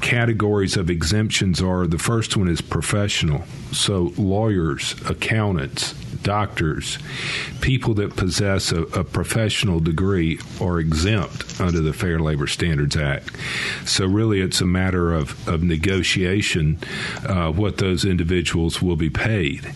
categories 0.00 0.76
of 0.76 0.90
exemptions 0.90 1.62
are 1.62 1.86
the 1.86 1.98
first 1.98 2.36
one 2.36 2.48
is 2.48 2.60
professional. 2.60 3.44
So, 3.72 4.12
lawyers, 4.16 4.94
accountants, 5.08 5.92
doctors, 6.22 6.98
people 7.60 7.94
that 7.94 8.16
possess 8.16 8.72
a, 8.72 8.82
a, 8.82 9.04
professional 9.04 9.80
degree 9.80 10.38
are 10.60 10.80
exempt 10.80 11.60
under 11.60 11.80
the 11.80 11.92
Fair 11.92 12.18
Labor 12.18 12.46
Standards 12.46 12.96
Act. 12.96 13.30
So, 13.84 14.06
really, 14.06 14.40
it's 14.40 14.60
a 14.60 14.66
matter 14.66 15.12
of, 15.12 15.48
of 15.48 15.62
negotiation 15.62 16.78
uh, 17.26 17.52
what 17.52 17.78
those 17.78 18.04
individuals 18.04 18.82
will 18.82 18.96
be 18.96 19.10
paid. 19.10 19.72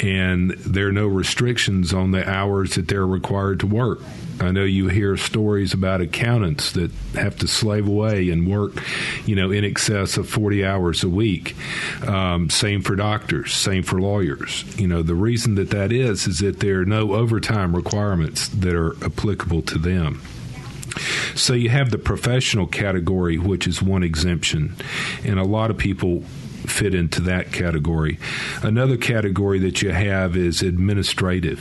And 0.00 0.52
there 0.52 0.88
are 0.88 0.92
no 0.92 1.06
restrictions 1.06 1.92
on 1.92 2.12
the 2.12 2.28
hours 2.28 2.74
that 2.74 2.88
they're 2.88 3.06
required 3.06 3.60
to 3.60 3.66
work. 3.66 4.00
I 4.40 4.52
know 4.52 4.64
you 4.64 4.88
hear 4.88 5.16
stories 5.18 5.74
about 5.74 6.00
accountants 6.00 6.72
that 6.72 6.90
have 7.14 7.36
to 7.40 7.48
slave 7.48 7.86
away 7.86 8.30
and 8.30 8.48
work, 8.48 8.82
you 9.26 9.36
know, 9.36 9.50
in 9.50 9.64
excess 9.64 10.16
of 10.16 10.28
40 10.28 10.64
hours 10.64 11.04
a 11.04 11.08
week. 11.08 11.54
Um, 12.06 12.48
same 12.48 12.80
for 12.80 12.96
doctors, 12.96 13.54
same 13.54 13.82
for 13.82 14.00
lawyers. 14.00 14.64
You 14.78 14.86
know, 14.86 15.02
the 15.02 15.14
reason 15.14 15.56
that 15.56 15.70
that 15.70 15.92
is 15.92 16.26
is 16.26 16.38
that 16.38 16.60
there 16.60 16.80
are 16.80 16.86
no 16.86 17.14
overtime 17.14 17.76
requirements 17.76 18.48
that 18.48 18.74
are 18.74 18.96
applicable 19.04 19.62
to 19.62 19.78
them. 19.78 20.22
So 21.34 21.52
you 21.52 21.68
have 21.68 21.90
the 21.90 21.98
professional 21.98 22.66
category, 22.66 23.38
which 23.38 23.66
is 23.66 23.82
one 23.82 24.02
exemption, 24.02 24.74
and 25.22 25.38
a 25.38 25.44
lot 25.44 25.70
of 25.70 25.78
people 25.78 26.22
fit 26.66 26.94
into 26.94 27.20
that 27.22 27.52
category. 27.52 28.18
Another 28.62 28.96
category 28.96 29.58
that 29.60 29.82
you 29.82 29.90
have 29.90 30.36
is 30.36 30.62
administrative 30.62 31.60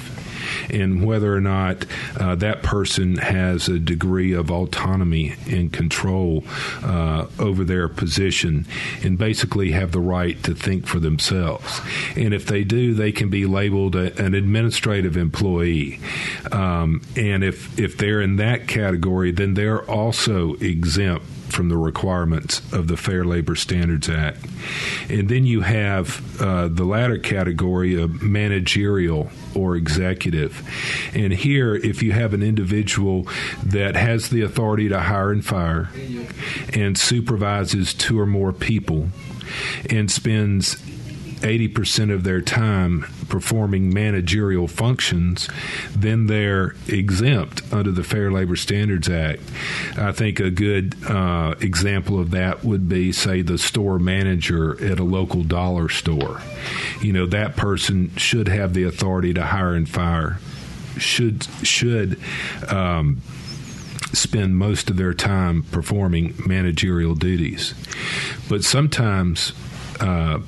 and 0.69 1.05
whether 1.05 1.33
or 1.33 1.41
not 1.41 1.85
uh, 2.19 2.35
that 2.35 2.63
person 2.63 3.17
has 3.17 3.67
a 3.67 3.79
degree 3.79 4.33
of 4.33 4.51
autonomy 4.51 5.35
and 5.47 5.71
control 5.71 6.43
uh, 6.83 7.25
over 7.39 7.63
their 7.63 7.87
position 7.87 8.65
and 9.03 9.17
basically 9.17 9.71
have 9.71 9.91
the 9.91 9.99
right 9.99 10.41
to 10.43 10.53
think 10.53 10.85
for 10.85 10.99
themselves. 10.99 11.81
And 12.15 12.33
if 12.33 12.45
they 12.45 12.63
do, 12.63 12.93
they 12.93 13.11
can 13.11 13.29
be 13.29 13.45
labeled 13.45 13.95
a, 13.95 14.17
an 14.21 14.33
administrative 14.33 15.17
employee. 15.17 15.99
Um, 16.51 17.01
and 17.15 17.43
if, 17.43 17.77
if 17.79 17.97
they're 17.97 18.21
in 18.21 18.37
that 18.37 18.67
category, 18.67 19.31
then 19.31 19.53
they're 19.53 19.83
also 19.89 20.53
exempt 20.55 21.25
from 21.51 21.69
the 21.69 21.77
requirements 21.77 22.61
of 22.73 22.87
the 22.87 22.97
Fair 22.97 23.23
Labor 23.23 23.55
Standards 23.55 24.09
Act. 24.09 24.45
And 25.09 25.29
then 25.29 25.45
you 25.45 25.61
have 25.61 26.41
uh, 26.41 26.67
the 26.67 26.85
latter 26.85 27.17
category 27.17 27.99
of 27.99 28.21
managerial 28.21 29.29
or 29.55 29.75
executive. 29.75 30.67
And 31.13 31.33
here, 31.33 31.75
if 31.75 32.03
you 32.03 32.11
have 32.11 32.33
an 32.33 32.43
individual 32.43 33.27
that 33.63 33.95
has 33.95 34.29
the 34.29 34.41
authority 34.41 34.89
to 34.89 34.99
hire 34.99 35.31
and 35.31 35.45
fire 35.45 35.89
and 36.73 36.97
supervises 36.97 37.93
two 37.93 38.19
or 38.19 38.25
more 38.25 38.53
people 38.53 39.09
and 39.89 40.11
spends 40.11 40.75
80% 41.41 42.13
of 42.13 42.23
their 42.23 42.41
time 42.41 43.05
performing 43.29 43.93
managerial 43.93 44.67
functions, 44.67 45.47
then 45.95 46.25
they're 46.25 46.75
exempt 46.87 47.61
under 47.71 47.91
the 47.91 48.03
Fair 48.03 48.31
Labor 48.31 48.55
Standards 48.55 49.07
Act. 49.07 49.41
I 49.97 50.11
think 50.11 50.39
a 50.39 50.49
good 50.49 50.95
uh, 51.07 51.55
example 51.61 52.19
of 52.19 52.31
that 52.31 52.63
would 52.65 52.89
be, 52.89 53.11
say, 53.11 53.41
the 53.41 53.57
store 53.57 53.99
manager 53.99 54.83
at 54.83 54.99
a 54.99 55.03
local 55.03 55.43
dollar 55.43 55.89
store. 55.89 56.41
You 57.01 57.13
know, 57.13 57.25
that 57.27 57.55
person 57.55 58.15
should 58.17 58.47
have 58.47 58.73
the 58.73 58.83
authority 58.83 59.33
to 59.35 59.45
hire 59.45 59.73
and 59.73 59.87
fire, 59.87 60.39
should, 60.97 61.47
should, 61.63 62.19
um, 62.67 63.21
spend 64.11 64.57
most 64.57 64.89
of 64.89 64.97
their 64.97 65.13
time 65.13 65.63
performing 65.63 66.33
managerial 66.45 67.13
duties. 67.13 67.75
But 68.49 68.63
sometimes 68.63 69.53
uh, 69.99 70.39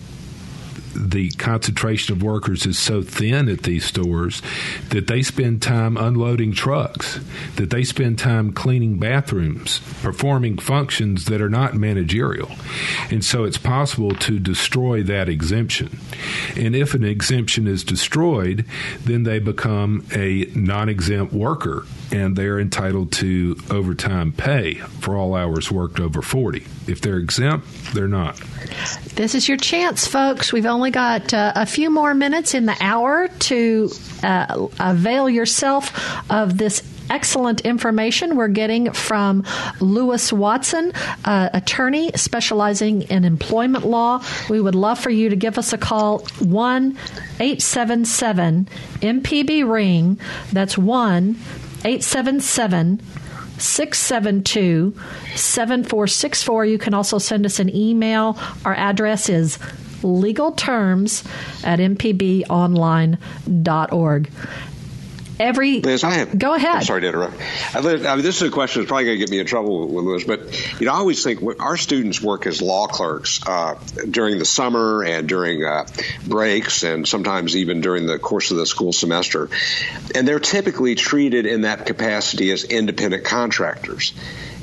the 0.95 1.32
concentration 1.32 2.15
of 2.15 2.23
workers 2.23 2.65
is 2.65 2.77
so 2.77 3.01
thin 3.01 3.49
at 3.49 3.63
these 3.63 3.86
stores 3.86 4.41
that 4.89 5.08
they 5.08 5.21
spend 5.21 5.62
time 5.62 5.97
unloading 5.97 6.51
trucks, 6.51 7.19
that 7.56 7.69
they 7.69 7.84
spend 7.84 8.19
time 8.19 8.51
cleaning 8.51 8.99
bathrooms, 8.99 9.80
performing 10.01 10.58
functions 10.58 11.25
that 11.25 11.41
are 11.41 11.49
not 11.49 11.73
managerial. 11.75 12.49
And 13.10 13.23
so 13.23 13.43
it's 13.43 13.58
possible 13.58 14.12
to 14.15 14.39
destroy 14.39 15.04
that 15.04 15.30
exemption. 15.30 15.99
And 16.56 16.75
if 16.75 16.93
an 16.93 17.04
exemption 17.04 17.67
is 17.67 17.84
destroyed, 17.84 18.65
then 19.04 19.23
they 19.23 19.39
become 19.39 20.06
a 20.13 20.45
non 20.56 20.89
exempt 20.89 21.34
worker 21.34 21.86
and 22.12 22.36
they're 22.36 22.60
entitled 22.60 23.12
to 23.13 23.58
overtime 23.69 24.32
pay 24.32 24.75
for 24.75 25.15
all 25.15 25.36
hours 25.36 25.71
worked 25.71 25.99
over 25.99 26.21
40. 26.21 26.65
If 26.87 27.01
they're 27.01 27.17
exempt, 27.17 27.67
they're 27.93 28.07
not. 28.07 28.41
This 29.15 29.35
is 29.35 29.47
your 29.47 29.57
chance, 29.57 30.07
folks. 30.07 30.51
We've 30.51 30.65
only 30.65 30.91
got 30.91 31.33
uh, 31.33 31.53
a 31.55 31.65
few 31.65 31.89
more 31.89 32.13
minutes 32.13 32.53
in 32.53 32.65
the 32.65 32.75
hour 32.81 33.27
to 33.27 33.89
uh, 34.23 34.67
avail 34.79 35.29
yourself 35.29 35.91
of 36.31 36.57
this 36.57 36.81
excellent 37.11 37.61
information 37.61 38.37
we're 38.37 38.47
getting 38.47 38.93
from 38.93 39.43
Louis 39.81 40.31
Watson, 40.31 40.93
uh, 41.25 41.49
attorney 41.53 42.11
specializing 42.15 43.03
in 43.03 43.25
employment 43.25 43.85
law. 43.85 44.23
We 44.49 44.61
would 44.61 44.75
love 44.75 44.97
for 44.97 45.09
you 45.09 45.29
to 45.29 45.35
give 45.35 45.57
us 45.57 45.73
a 45.73 45.77
call 45.77 46.19
1 46.39 46.97
877 47.39 48.67
MPB 49.01 49.69
Ring. 49.69 50.19
That's 50.53 50.77
1 50.77 51.35
877 51.83 53.01
672 53.62 54.93
7464. 55.36 56.65
You 56.65 56.78
can 56.78 56.93
also 56.93 57.17
send 57.17 57.45
us 57.45 57.60
an 57.60 57.74
email. 57.76 58.38
Our 58.65 58.76
address 58.76 59.28
is 59.30 59.58
legalterms 60.02 61.26
at 61.63 61.80
mpbonline.org 61.80 64.30
every. 65.41 65.82
Liz, 65.82 66.04
I 66.04 66.12
have. 66.12 66.38
Go 66.38 66.54
ahead. 66.54 66.75
I'm 66.75 66.84
sorry 66.84 67.01
to 67.01 67.08
interrupt. 67.08 67.36
I, 67.73 67.80
I 67.80 68.15
mean, 68.15 68.23
this 68.23 68.41
is 68.41 68.47
a 68.47 68.51
question 68.51 68.82
that's 68.82 68.89
probably 68.89 69.06
going 69.06 69.17
to 69.17 69.25
get 69.25 69.32
me 69.32 69.39
in 69.39 69.45
trouble 69.45 69.88
with 69.88 70.06
Liz, 70.06 70.23
but 70.23 70.80
you 70.80 70.86
know, 70.86 70.93
I 70.93 70.97
always 70.97 71.23
think 71.23 71.41
our 71.60 71.77
students 71.77 72.21
work 72.21 72.45
as 72.47 72.62
law 72.62 72.88
clerks 72.88 73.45
uh, 73.45 73.80
during 74.10 74.39
the 74.39 74.45
summer 74.45 75.04
and 75.04 75.27
during 75.27 75.65
uh, 75.65 75.88
breaks, 76.27 76.84
and 76.84 77.08
sometimes 77.08 77.56
even 77.56 77.82
during 77.82 78.06
the 78.06 78.19
course 78.19 78.51
of 78.51 78.58
the 78.58 78.65
school 78.65 78.93
semester, 78.93 79.49
and 80.15 80.27
they're 80.27 80.39
typically 80.39 80.95
treated 80.95 81.45
in 81.45 81.62
that 81.62 81.86
capacity 81.86 82.51
as 82.51 82.63
independent 82.63 83.25
contractors 83.25 84.13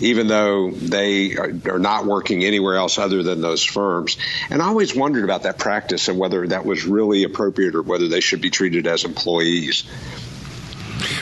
even 0.00 0.28
though 0.28 0.70
they 0.70 1.36
are 1.36 1.78
not 1.78 2.06
working 2.06 2.44
anywhere 2.44 2.76
else 2.76 2.98
other 2.98 3.22
than 3.22 3.40
those 3.40 3.64
firms. 3.64 4.16
And 4.50 4.62
I 4.62 4.66
always 4.66 4.94
wondered 4.94 5.24
about 5.24 5.42
that 5.42 5.58
practice 5.58 6.08
and 6.08 6.18
whether 6.18 6.46
that 6.46 6.64
was 6.64 6.84
really 6.84 7.24
appropriate 7.24 7.74
or 7.74 7.82
whether 7.82 8.08
they 8.08 8.20
should 8.20 8.40
be 8.40 8.50
treated 8.50 8.86
as 8.86 9.04
employees. 9.04 9.84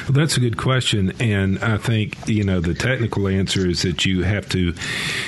Well, 0.05 0.13
that's 0.13 0.37
a 0.37 0.41
good 0.41 0.57
question, 0.57 1.13
and 1.21 1.59
I 1.59 1.77
think 1.77 2.29
you 2.29 2.45
know 2.45 2.61
the 2.61 2.75
technical 2.75 3.29
answer 3.29 3.67
is 3.67 3.83
that 3.83 4.05
you 4.05 4.23
have 4.23 4.49
to 4.51 4.75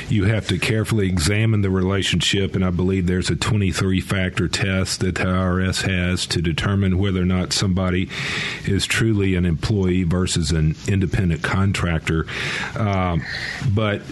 you 0.09 0.25
have 0.25 0.49
to 0.49 0.59
carefully 0.59 1.09
examine 1.09 1.63
the 1.63 1.71
relationship, 1.71 2.55
and 2.55 2.65
I 2.65 2.71
believe 2.71 3.07
there's 3.07 3.31
a 3.31 3.37
23 3.37 4.01
factor 4.01 4.49
test 4.49 5.01
that 5.01 5.17
the 5.17 5.25
IRS 5.25 5.83
has 5.83 6.27
to 6.27 6.41
determine 6.41 6.99
whether 6.99 7.23
or 7.23 7.27
not 7.27 7.53
somebody 7.53 8.09
is 8.65 8.87
truly 8.87 9.35
an 9.35 9.45
employee 9.45 10.05
versus 10.05 10.53
an 10.53 10.77
independent 10.87 11.43
contractor. 11.43 12.27
Um, 12.77 13.23
but 13.75 14.03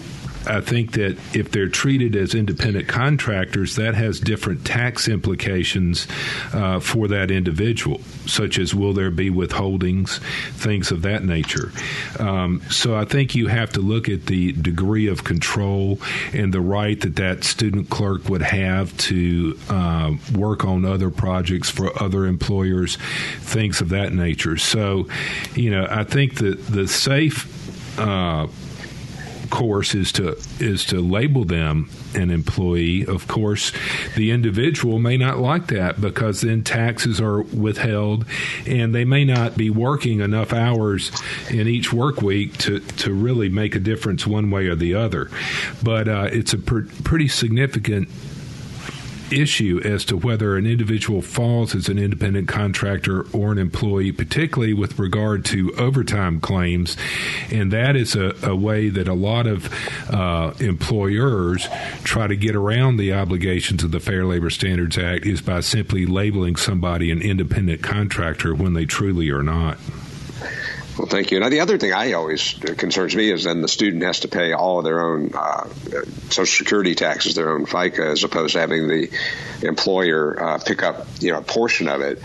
I 0.47 0.61
think 0.61 0.93
that 0.93 1.17
if 1.33 1.51
they're 1.51 1.69
treated 1.69 2.15
as 2.15 2.33
independent 2.33 2.87
contractors, 2.87 3.75
that 3.75 3.95
has 3.95 4.19
different 4.19 4.65
tax 4.65 5.07
implications 5.07 6.07
uh, 6.53 6.79
for 6.79 7.07
that 7.09 7.31
individual, 7.31 8.01
such 8.25 8.57
as 8.57 8.73
will 8.73 8.93
there 8.93 9.11
be 9.11 9.29
withholdings, 9.29 10.19
things 10.53 10.91
of 10.91 11.01
that 11.03 11.23
nature. 11.23 11.71
Um, 12.19 12.61
so 12.69 12.95
I 12.95 13.05
think 13.05 13.35
you 13.35 13.47
have 13.47 13.71
to 13.73 13.81
look 13.81 14.09
at 14.09 14.25
the 14.25 14.53
degree 14.53 15.07
of 15.07 15.23
control 15.23 15.99
and 16.33 16.53
the 16.53 16.61
right 16.61 16.99
that 17.01 17.15
that 17.17 17.43
student 17.43 17.89
clerk 17.89 18.29
would 18.29 18.41
have 18.41 18.95
to 18.97 19.57
uh, 19.69 20.13
work 20.35 20.65
on 20.65 20.85
other 20.85 21.09
projects 21.09 21.69
for 21.69 21.91
other 22.01 22.25
employers, 22.25 22.97
things 23.39 23.81
of 23.81 23.89
that 23.89 24.13
nature. 24.13 24.57
So, 24.57 25.07
you 25.55 25.71
know, 25.71 25.87
I 25.89 26.03
think 26.03 26.35
that 26.35 26.65
the 26.67 26.87
safe 26.87 27.53
uh, 27.99 28.47
course 29.49 29.95
is 29.95 30.11
to 30.13 30.37
is 30.59 30.85
to 30.85 31.01
label 31.01 31.45
them 31.45 31.89
an 32.13 32.29
employee. 32.29 33.05
Of 33.05 33.27
course, 33.27 33.71
the 34.15 34.31
individual 34.31 34.99
may 34.99 35.17
not 35.17 35.39
like 35.39 35.67
that 35.67 35.99
because 35.99 36.41
then 36.41 36.63
taxes 36.63 37.19
are 37.21 37.41
withheld, 37.41 38.25
and 38.65 38.93
they 38.93 39.05
may 39.05 39.25
not 39.25 39.57
be 39.57 39.69
working 39.69 40.19
enough 40.19 40.53
hours 40.53 41.11
in 41.49 41.67
each 41.67 41.91
work 41.93 42.21
week 42.21 42.57
to 42.59 42.79
to 42.79 43.13
really 43.13 43.49
make 43.49 43.75
a 43.75 43.79
difference 43.79 44.25
one 44.25 44.49
way 44.51 44.67
or 44.67 44.75
the 44.75 44.95
other. 44.95 45.29
But 45.83 46.07
uh, 46.07 46.29
it's 46.31 46.53
a 46.53 46.57
per, 46.57 46.83
pretty 47.03 47.27
significant 47.27 48.09
issue 49.31 49.81
as 49.83 50.05
to 50.05 50.17
whether 50.17 50.55
an 50.57 50.65
individual 50.65 51.21
falls 51.21 51.75
as 51.75 51.89
an 51.89 51.99
independent 51.99 52.47
contractor 52.47 53.25
or 53.31 53.51
an 53.51 53.57
employee, 53.57 54.11
particularly 54.11 54.73
with 54.73 54.97
regard 54.99 55.45
to 55.45 55.73
overtime 55.75 56.39
claims. 56.39 56.97
And 57.51 57.71
that 57.71 57.95
is 57.95 58.15
a, 58.15 58.33
a 58.43 58.55
way 58.55 58.89
that 58.89 59.07
a 59.07 59.13
lot 59.13 59.47
of 59.47 59.69
uh, 60.09 60.53
employers 60.59 61.67
try 62.03 62.27
to 62.27 62.35
get 62.35 62.55
around 62.55 62.97
the 62.97 63.13
obligations 63.13 63.83
of 63.83 63.91
the 63.91 63.99
Fair 63.99 64.25
Labor 64.25 64.49
Standards 64.49 64.97
Act 64.97 65.25
is 65.25 65.41
by 65.41 65.59
simply 65.59 66.05
labeling 66.05 66.55
somebody 66.55 67.11
an 67.11 67.21
independent 67.21 67.81
contractor 67.81 68.53
when 68.55 68.73
they 68.73 68.85
truly 68.85 69.29
are 69.29 69.43
not. 69.43 69.77
Well, 70.97 71.07
thank 71.07 71.29
you. 71.29 71.39
Now, 71.39 71.49
the 71.49 71.59
other 71.59 71.77
thing 71.77 71.93
I 71.93 72.13
always 72.13 72.55
uh, 72.63 72.73
concerns 72.73 73.15
me 73.15 73.29
is 73.29 73.43
then 73.43 73.61
the 73.61 73.67
student 73.67 74.01
has 74.03 74.21
to 74.21 74.27
pay 74.27 74.53
all 74.53 74.79
of 74.79 74.85
their 74.85 74.99
own 74.99 75.31
uh, 75.33 75.67
Social 76.29 76.45
Security 76.45 76.95
taxes, 76.95 77.35
their 77.35 77.51
own 77.51 77.67
FICA, 77.67 78.13
as 78.13 78.23
opposed 78.23 78.53
to 78.53 78.59
having 78.59 78.87
the 78.87 79.09
employer 79.61 80.41
uh, 80.41 80.57
pick 80.57 80.81
up 80.81 81.05
you 81.19 81.31
know 81.31 81.37
a 81.37 81.43
portion 81.43 81.87
of 81.87 82.01
it. 82.01 82.19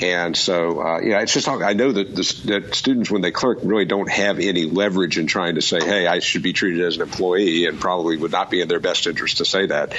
And 0.00 0.36
so, 0.36 0.80
uh, 0.80 1.00
yeah, 1.00 1.22
it's 1.22 1.32
just 1.32 1.48
I 1.48 1.72
know 1.72 1.90
that, 1.90 2.14
the, 2.14 2.42
that 2.46 2.74
students, 2.74 3.10
when 3.10 3.22
they 3.22 3.30
clerk, 3.30 3.60
really 3.62 3.86
don't 3.86 4.10
have 4.10 4.38
any 4.38 4.64
leverage 4.64 5.16
in 5.18 5.26
trying 5.26 5.54
to 5.54 5.62
say, 5.62 5.80
"Hey, 5.80 6.06
I 6.06 6.18
should 6.20 6.42
be 6.42 6.52
treated 6.52 6.84
as 6.84 6.96
an 6.96 7.02
employee," 7.02 7.66
and 7.66 7.80
probably 7.80 8.16
would 8.16 8.32
not 8.32 8.50
be 8.50 8.60
in 8.60 8.68
their 8.68 8.80
best 8.80 9.06
interest 9.06 9.38
to 9.38 9.46
say 9.46 9.66
that. 9.66 9.94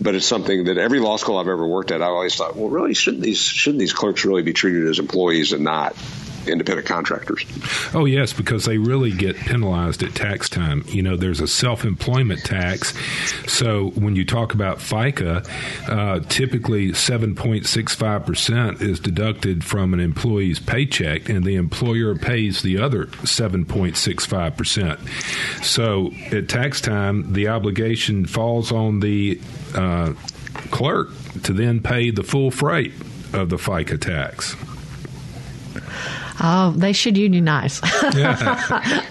But 0.00 0.14
it's 0.14 0.26
something 0.26 0.64
that 0.64 0.78
every 0.78 0.98
law 0.98 1.16
school 1.16 1.38
I've 1.38 1.48
ever 1.48 1.66
worked 1.66 1.90
at, 1.92 2.02
I 2.02 2.06
always 2.06 2.34
thought, 2.34 2.56
well, 2.56 2.68
really, 2.68 2.94
shouldn't 2.94 3.22
these 3.22 3.40
shouldn't 3.40 3.80
these 3.80 3.92
clerks 3.92 4.24
really 4.24 4.42
be 4.42 4.52
treated 4.52 4.88
as 4.88 4.98
employees 4.98 5.52
and 5.52 5.62
not 5.62 5.96
independent 6.48 6.86
contractors. 6.86 7.44
Oh, 7.94 8.04
yes, 8.04 8.32
because 8.32 8.64
they 8.64 8.78
really 8.78 9.12
get 9.12 9.36
penalized 9.36 10.02
at 10.02 10.14
tax 10.14 10.48
time. 10.48 10.84
You 10.88 11.02
know, 11.02 11.16
there's 11.16 11.40
a 11.40 11.48
self 11.48 11.84
employment 11.84 12.44
tax. 12.44 12.94
So 13.46 13.90
when 13.90 14.16
you 14.16 14.24
talk 14.24 14.54
about 14.54 14.78
FICA, 14.78 15.46
uh, 15.88 16.20
typically 16.28 16.90
7.65% 16.90 18.80
is 18.80 19.00
deducted 19.00 19.64
from 19.64 19.94
an 19.94 20.00
employee's 20.00 20.58
paycheck, 20.58 21.28
and 21.28 21.44
the 21.44 21.56
employer 21.56 22.14
pays 22.14 22.62
the 22.62 22.78
other 22.78 23.06
7.65%. 23.06 25.64
So 25.64 26.12
at 26.32 26.48
tax 26.48 26.80
time, 26.80 27.32
the 27.32 27.48
obligation 27.48 28.26
falls 28.26 28.72
on 28.72 29.00
the 29.00 29.40
uh, 29.74 30.14
clerk 30.70 31.10
to 31.44 31.52
then 31.52 31.80
pay 31.80 32.10
the 32.10 32.22
full 32.22 32.50
freight 32.50 32.92
of 33.32 33.50
the 33.50 33.56
FICA 33.56 34.00
tax. 34.00 34.56
Oh, 36.40 36.72
they 36.76 36.92
should 36.92 37.16
unionize. 37.16 37.80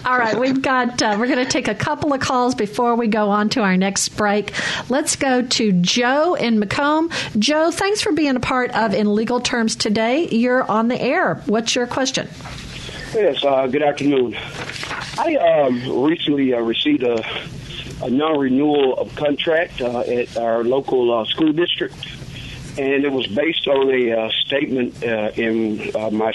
All 0.04 0.18
right, 0.18 0.36
we've 0.38 0.62
got. 0.62 1.02
Uh, 1.02 1.16
we're 1.18 1.26
going 1.26 1.44
to 1.44 1.50
take 1.50 1.68
a 1.68 1.74
couple 1.74 2.12
of 2.12 2.20
calls 2.20 2.54
before 2.54 2.94
we 2.94 3.06
go 3.06 3.28
on 3.30 3.50
to 3.50 3.60
our 3.60 3.76
next 3.76 4.10
break. 4.10 4.52
Let's 4.88 5.16
go 5.16 5.42
to 5.42 5.72
Joe 5.72 6.34
in 6.34 6.60
McComb. 6.60 7.12
Joe, 7.38 7.70
thanks 7.70 8.00
for 8.00 8.12
being 8.12 8.36
a 8.36 8.40
part 8.40 8.70
of 8.70 8.94
In 8.94 9.14
Legal 9.14 9.40
Terms 9.40 9.76
today. 9.76 10.28
You're 10.28 10.68
on 10.70 10.88
the 10.88 11.00
air. 11.00 11.36
What's 11.46 11.74
your 11.74 11.86
question? 11.86 12.28
Yes. 13.14 13.44
Uh, 13.44 13.66
good 13.66 13.82
afternoon. 13.82 14.34
I 15.18 15.36
um, 15.36 16.02
recently 16.04 16.54
uh, 16.54 16.60
received 16.60 17.02
a, 17.02 17.22
a 18.02 18.08
non-renewal 18.08 18.98
of 18.98 19.14
contract 19.16 19.80
uh, 19.82 20.00
at 20.00 20.36
our 20.36 20.64
local 20.64 21.12
uh, 21.12 21.24
school 21.26 21.52
district 21.52 21.96
and 22.78 23.04
it 23.04 23.10
was 23.10 23.26
based 23.26 23.66
on 23.66 23.90
a 23.90 24.12
uh, 24.12 24.30
statement 24.44 25.02
uh, 25.02 25.32
in 25.34 25.90
uh, 25.96 26.10
my 26.10 26.32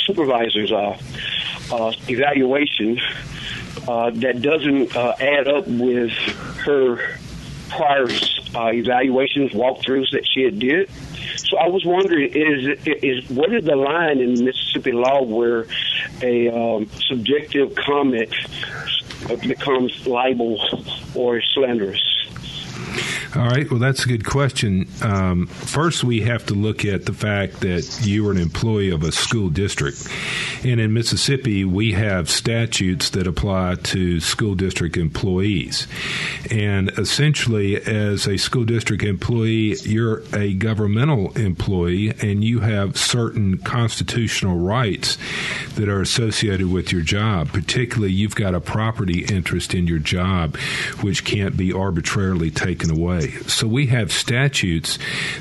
supervisor's 0.00 0.72
evaluation 2.08 3.00
that 3.86 4.42
doesn't 4.42 4.96
add 4.96 5.46
up 5.46 5.68
with 5.68 6.10
her 6.64 6.96
prior 7.70 8.08
evaluations, 8.08 9.52
walkthroughs 9.52 10.10
that 10.10 10.26
she 10.26 10.42
had 10.42 10.58
did. 10.58 10.90
So 11.38 11.58
I 11.58 11.68
was 11.68 11.84
wondering, 11.84 12.32
is 12.32 12.78
is 12.84 13.30
what 13.30 13.52
is 13.52 13.64
the 13.64 13.76
line 13.76 14.18
in 14.18 14.44
Mississippi 14.44 14.92
law 14.92 15.22
where 15.22 15.66
a 16.22 16.48
um, 16.48 16.88
subjective 17.06 17.76
comment 17.76 18.34
becomes 19.46 20.06
libel 20.08 20.58
or 21.14 21.40
slanderous? 21.40 22.25
All 23.36 23.48
right. 23.48 23.70
Well, 23.70 23.78
that's 23.78 24.02
a 24.06 24.08
good 24.08 24.24
question. 24.24 24.88
Um, 25.02 25.46
first, 25.46 26.02
we 26.02 26.22
have 26.22 26.46
to 26.46 26.54
look 26.54 26.86
at 26.86 27.04
the 27.04 27.12
fact 27.12 27.60
that 27.60 28.00
you 28.02 28.26
are 28.26 28.32
an 28.32 28.38
employee 28.38 28.90
of 28.90 29.02
a 29.02 29.12
school 29.12 29.50
district. 29.50 30.08
And 30.64 30.80
in 30.80 30.94
Mississippi, 30.94 31.62
we 31.62 31.92
have 31.92 32.30
statutes 32.30 33.10
that 33.10 33.26
apply 33.26 33.74
to 33.74 34.20
school 34.20 34.54
district 34.54 34.96
employees. 34.96 35.86
And 36.50 36.88
essentially, 36.96 37.76
as 37.76 38.26
a 38.26 38.38
school 38.38 38.64
district 38.64 39.02
employee, 39.02 39.76
you're 39.82 40.22
a 40.34 40.54
governmental 40.54 41.36
employee 41.36 42.14
and 42.22 42.42
you 42.42 42.60
have 42.60 42.96
certain 42.96 43.58
constitutional 43.58 44.58
rights 44.58 45.18
that 45.74 45.90
are 45.90 46.00
associated 46.00 46.72
with 46.72 46.90
your 46.90 47.02
job. 47.02 47.48
Particularly, 47.52 48.14
you've 48.14 48.34
got 48.34 48.54
a 48.54 48.60
property 48.60 49.26
interest 49.26 49.74
in 49.74 49.86
your 49.86 49.98
job, 49.98 50.56
which 51.02 51.26
can't 51.26 51.54
be 51.54 51.70
arbitrarily 51.70 52.50
taken 52.50 52.90
away. 52.90 53.25
So 53.46 53.66
we 53.66 53.86
have 53.86 54.12
statutes 54.12 54.98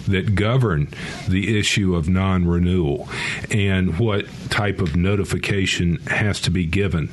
that 0.07 0.35
govern 0.35 0.89
the 1.27 1.57
issue 1.59 1.95
of 1.95 2.07
non 2.07 2.47
renewal 2.47 3.07
and 3.51 3.99
what 3.99 4.25
type 4.49 4.79
of 4.79 4.95
notification 4.95 5.97
has 6.07 6.39
to 6.41 6.51
be 6.51 6.65
given. 6.65 7.09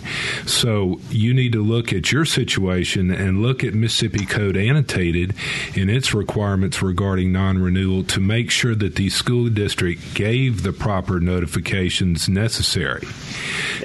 So 0.46 1.00
you 1.10 1.34
need 1.34 1.52
to 1.52 1.62
look 1.62 1.92
at 1.92 2.12
your 2.12 2.24
situation 2.24 3.10
and 3.10 3.42
look 3.42 3.64
at 3.64 3.74
Mississippi 3.74 4.26
Code 4.26 4.56
annotated 4.56 5.34
in 5.74 5.88
its 5.88 6.14
requirements 6.14 6.82
regarding 6.82 7.32
non 7.32 7.58
renewal 7.58 8.04
to 8.04 8.20
make 8.20 8.50
sure 8.50 8.74
that 8.74 8.96
the 8.96 9.10
school 9.10 9.48
district 9.48 10.14
gave 10.14 10.62
the 10.62 10.72
proper 10.72 11.20
notifications 11.20 12.28
necessary. 12.28 13.06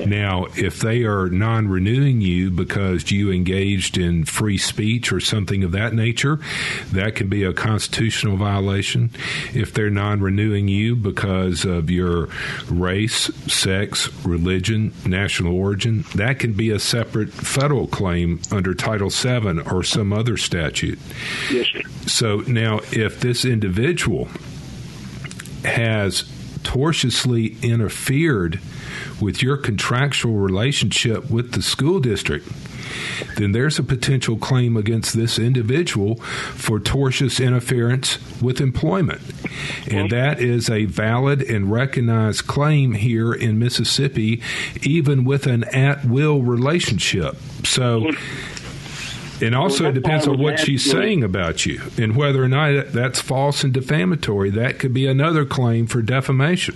Now, 0.05 0.45
if 0.55 0.79
they 0.79 1.03
are 1.03 1.29
non 1.29 1.67
renewing 1.67 2.21
you 2.21 2.51
because 2.51 3.11
you 3.11 3.31
engaged 3.31 3.97
in 3.97 4.25
free 4.25 4.57
speech 4.57 5.11
or 5.11 5.19
something 5.19 5.63
of 5.63 5.71
that 5.71 5.93
nature, 5.93 6.39
that 6.91 7.15
can 7.15 7.27
be 7.27 7.43
a 7.43 7.53
constitutional 7.53 8.37
violation. 8.37 9.11
If 9.53 9.73
they're 9.73 9.89
non 9.89 10.21
renewing 10.21 10.67
you 10.67 10.95
because 10.95 11.65
of 11.65 11.89
your 11.89 12.29
race, 12.69 13.33
sex, 13.51 14.09
religion, 14.25 14.93
national 15.05 15.55
origin, 15.55 16.05
that 16.15 16.39
can 16.39 16.53
be 16.53 16.69
a 16.71 16.79
separate 16.79 17.31
federal 17.31 17.87
claim 17.87 18.41
under 18.51 18.73
Title 18.73 19.09
VII 19.09 19.61
or 19.61 19.83
some 19.83 20.13
other 20.13 20.37
statute. 20.37 20.99
Yes, 21.51 21.67
sir. 21.67 21.81
So 22.07 22.37
now, 22.47 22.79
if 22.91 23.19
this 23.19 23.45
individual 23.45 24.27
has 25.63 26.23
tortiously 26.63 27.57
interfered 27.61 28.59
with 29.21 29.41
your 29.41 29.57
contractual 29.57 30.35
relationship 30.35 31.29
with 31.29 31.53
the 31.53 31.61
school 31.61 31.99
district, 31.99 32.47
then 33.35 33.51
there's 33.51 33.79
a 33.79 33.83
potential 33.83 34.37
claim 34.37 34.77
against 34.77 35.15
this 35.15 35.39
individual 35.39 36.15
for 36.15 36.79
tortious 36.79 37.43
interference 37.43 38.17
with 38.41 38.61
employment. 38.61 39.21
And 39.89 40.09
that 40.11 40.39
is 40.39 40.69
a 40.69 40.85
valid 40.85 41.41
and 41.41 41.71
recognized 41.71 42.47
claim 42.47 42.93
here 42.93 43.33
in 43.33 43.59
Mississippi, 43.59 44.41
even 44.81 45.23
with 45.23 45.47
an 45.47 45.63
at 45.65 46.05
will 46.05 46.41
relationship. 46.41 47.35
So. 47.63 48.11
And 49.39 49.53
also, 49.53 49.89
it 49.89 49.93
depends 49.93 50.27
on 50.27 50.39
what 50.39 50.59
she's 50.59 50.89
saying 50.89 51.23
about 51.23 51.63
you 51.63 51.79
and 51.95 52.15
whether 52.15 52.43
or 52.43 52.47
not 52.47 52.87
that's 52.87 53.21
false 53.21 53.63
and 53.63 53.71
defamatory. 53.71 54.49
That 54.49 54.79
could 54.79 54.95
be 54.95 55.05
another 55.05 55.45
claim 55.45 55.85
for 55.85 56.01
defamation. 56.01 56.73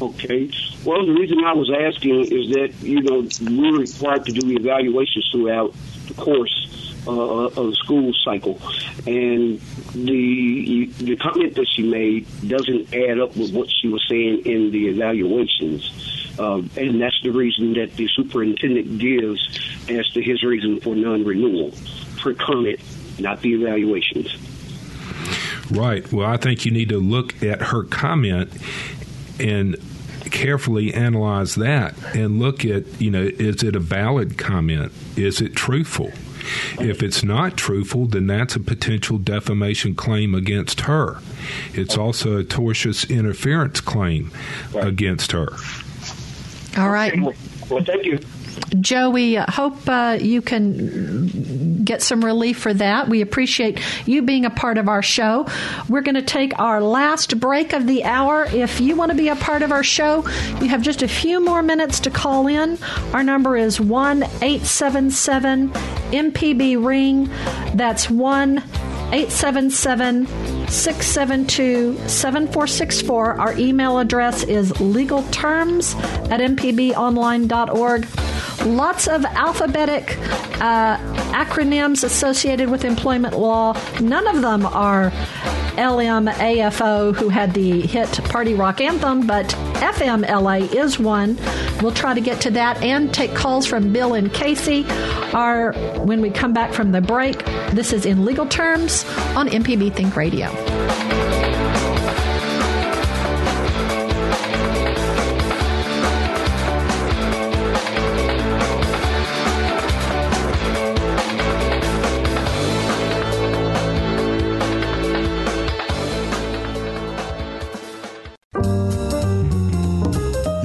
Okay. 0.00 0.50
Well, 0.84 1.04
the 1.04 1.12
reason 1.12 1.44
I 1.44 1.52
was 1.52 1.70
asking 1.70 2.20
is 2.20 2.50
that, 2.54 2.72
you 2.80 3.02
know, 3.02 3.28
we're 3.42 3.80
required 3.80 4.24
to 4.26 4.32
do 4.32 4.50
evaluations 4.50 5.28
throughout 5.30 5.74
the 6.08 6.14
course 6.14 6.94
uh, 7.06 7.10
of 7.12 7.54
the 7.54 7.76
school 7.76 8.12
cycle. 8.24 8.58
And 9.06 9.60
the 9.92 10.86
the 10.98 11.16
comment 11.16 11.54
that 11.54 11.66
she 11.68 11.82
made 11.82 12.26
doesn't 12.46 12.94
add 12.94 13.18
up 13.18 13.36
with 13.36 13.52
what 13.52 13.70
she 13.70 13.88
was 13.88 14.04
saying 14.08 14.46
in 14.46 14.70
the 14.70 14.88
evaluations. 14.88 16.32
Uh, 16.38 16.62
and 16.76 17.00
that's 17.00 17.20
the 17.22 17.30
reason 17.30 17.74
that 17.74 17.94
the 17.96 18.08
superintendent 18.08 18.98
gives 18.98 19.58
as 19.90 20.08
to 20.10 20.22
his 20.22 20.42
reason 20.42 20.80
for 20.80 20.94
non-renewal. 20.94 21.72
For 22.22 22.32
comment, 22.32 22.80
not 23.18 23.42
the 23.42 23.54
evaluations. 23.54 24.34
Right. 25.70 26.10
Well, 26.10 26.26
I 26.26 26.38
think 26.38 26.64
you 26.64 26.70
need 26.70 26.88
to 26.88 26.98
look 26.98 27.42
at 27.42 27.60
her 27.60 27.84
comment 27.84 28.50
and 29.38 29.76
carefully 30.30 30.92
analyze 30.94 31.54
that 31.56 31.94
and 32.14 32.38
look 32.38 32.64
at, 32.64 33.00
you 33.00 33.10
know, 33.10 33.22
is 33.22 33.62
it 33.62 33.76
a 33.76 33.80
valid 33.80 34.38
comment? 34.38 34.92
Is 35.16 35.40
it 35.40 35.54
truthful? 35.54 36.12
If 36.80 37.02
it's 37.02 37.22
not 37.22 37.56
truthful, 37.56 38.06
then 38.06 38.26
that's 38.26 38.56
a 38.56 38.60
potential 38.60 39.18
defamation 39.18 39.94
claim 39.94 40.34
against 40.34 40.82
her. 40.82 41.18
It's 41.74 41.96
also 41.96 42.38
a 42.38 42.44
tortious 42.44 43.08
interference 43.08 43.80
claim 43.80 44.32
against 44.74 45.32
her. 45.32 45.48
All 46.78 46.90
right. 46.90 47.18
Well, 47.20 47.84
thank 47.84 48.04
you. 48.04 48.18
Joey, 48.80 49.34
hope 49.34 49.88
uh, 49.88 50.18
you 50.20 50.42
can 50.42 51.82
get 51.84 52.02
some 52.02 52.24
relief 52.24 52.58
for 52.58 52.72
that. 52.72 53.08
We 53.08 53.20
appreciate 53.20 53.80
you 54.06 54.22
being 54.22 54.44
a 54.44 54.50
part 54.50 54.78
of 54.78 54.88
our 54.88 55.02
show. 55.02 55.46
We're 55.88 56.02
going 56.02 56.14
to 56.14 56.22
take 56.22 56.58
our 56.58 56.80
last 56.80 57.40
break 57.40 57.72
of 57.72 57.86
the 57.86 58.04
hour. 58.04 58.44
If 58.44 58.80
you 58.80 58.96
want 58.96 59.10
to 59.10 59.16
be 59.16 59.28
a 59.28 59.36
part 59.36 59.62
of 59.62 59.72
our 59.72 59.82
show, 59.82 60.18
you 60.60 60.68
have 60.68 60.82
just 60.82 61.02
a 61.02 61.08
few 61.08 61.44
more 61.44 61.62
minutes 61.62 62.00
to 62.00 62.10
call 62.10 62.46
in. 62.46 62.78
Our 63.12 63.24
number 63.24 63.56
is 63.56 63.80
1 63.80 64.22
877 64.22 65.70
MPB 65.70 66.84
Ring. 66.84 67.28
That's 67.74 68.08
1 68.08 68.58
877 69.12 70.26
672 70.68 72.08
7464. 72.08 73.40
Our 73.40 73.58
email 73.58 73.98
address 73.98 74.44
is 74.44 74.70
legalterms 74.74 75.96
at 76.30 76.40
mpbonline.org. 76.40 78.06
Lots 78.66 79.08
of 79.08 79.24
alphabetic 79.24 80.18
uh, 80.60 80.98
acronyms 81.32 82.04
associated 82.04 82.68
with 82.70 82.84
employment 82.84 83.38
law. 83.38 83.74
None 84.00 84.26
of 84.26 84.42
them 84.42 84.66
are 84.66 85.10
LMAFO, 85.80 87.16
who 87.16 87.30
had 87.30 87.54
the 87.54 87.80
hit 87.80 88.22
Party 88.24 88.54
Rock 88.54 88.80
Anthem, 88.80 89.26
but 89.26 89.46
FMLA 89.76 90.74
is 90.74 90.98
one. 90.98 91.38
We'll 91.80 91.92
try 91.92 92.12
to 92.12 92.20
get 92.20 92.42
to 92.42 92.50
that 92.50 92.82
and 92.82 93.12
take 93.14 93.34
calls 93.34 93.64
from 93.64 93.92
Bill 93.92 94.12
and 94.12 94.32
Casey. 94.32 94.84
Our, 95.32 95.72
when 96.04 96.20
we 96.20 96.30
come 96.30 96.52
back 96.52 96.74
from 96.74 96.92
the 96.92 97.00
break, 97.00 97.44
this 97.72 97.94
is 97.94 98.04
in 98.04 98.26
legal 98.26 98.46
terms 98.46 99.04
on 99.34 99.48
MPB 99.48 99.94
Think 99.94 100.16
Radio. 100.16 100.50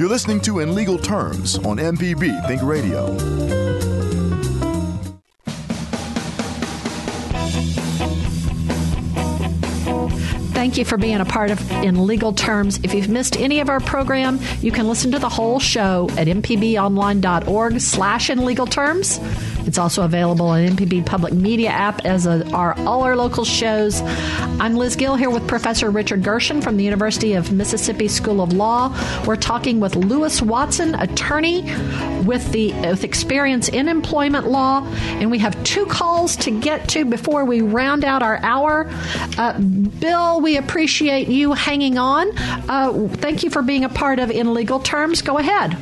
You're 0.06 0.12
listening 0.12 0.39
to 0.41 0.60
In 0.60 0.76
Legal 0.76 0.99
Terms 0.99 1.58
on 1.58 1.78
MPB 1.78 2.45
Think 2.45 2.62
Radio. 2.62 3.18
Thank 10.53 10.78
you 10.78 10.86
for 10.86 10.97
being 10.97 11.22
a 11.22 11.26
part 11.26 11.49
of 11.49 11.72
In 11.72 12.06
Legal 12.06 12.34
Terms. 12.34 12.80
If 12.84 12.93
you've 12.93 13.10
missed 13.10 13.36
any 13.38 13.60
of 13.62 13.70
our 13.70 13.80
program, 13.80 14.39
you 14.62 14.72
can 14.72 14.88
listen 14.88 15.12
to 15.12 15.18
the 15.18 15.28
whole 15.28 15.60
show 15.60 16.08
at 16.12 16.28
mpbonline.org 16.28 17.82
slash 17.82 18.30
in 18.30 18.45
legal 18.45 18.68
terms. 18.68 19.20
It's 19.66 19.78
also 19.78 20.03
available 20.03 20.47
on 20.47 20.66
MPB 20.66 21.05
Public 21.05 21.34
Media 21.34 21.70
app 21.70 22.05
as 22.05 22.28
are 22.28 22.78
all 22.80 23.03
our 23.03 23.16
local 23.16 23.43
shows. 23.45 24.01
I'm 24.59 24.76
Liz 24.76 24.95
Gill 24.95 25.16
here 25.16 25.30
with 25.30 25.47
Professor 25.47 25.89
Richard 25.89 26.24
Gershon 26.24 26.61
from 26.61 26.78
the 26.78 26.84
University 26.84 27.34
of 27.34 27.51
Mississippi 27.51 28.07
School 28.07 28.41
of 28.41 28.53
Law. 28.53 28.95
We're 29.26 29.36
talking 29.36 29.80
with 29.80 29.95
Louis 29.95 30.41
Watson, 30.41 30.95
attorney 30.95 31.61
with 32.24 32.51
the 32.51 32.74
with 32.74 33.03
experience 33.03 33.68
in 33.70 33.89
employment 33.89 34.47
law, 34.47 34.86
and 35.20 35.32
we 35.32 35.39
have 35.39 35.61
two 35.63 35.86
calls 35.88 36.36
to 36.38 36.51
get 36.51 36.88
to 36.89 37.05
before 37.05 37.45
we 37.45 37.61
round 37.61 38.05
out 38.05 38.22
our 38.22 38.38
hour. 38.38 38.89
Uh, 39.38 39.59
Bill, 39.59 40.41
we 40.41 40.57
appreciate 40.57 41.28
you 41.28 41.53
hanging 41.53 41.97
on. 41.97 42.32
Uh, 42.38 43.07
thank 43.16 43.43
you 43.43 43.49
for 43.49 43.61
being 43.61 43.84
a 43.84 43.89
part 43.89 44.20
of 44.20 44.30
In 44.30 44.53
Legal 44.53 44.80
Terms. 44.80 45.22
Go 45.22 45.38
ahead. 45.38 45.78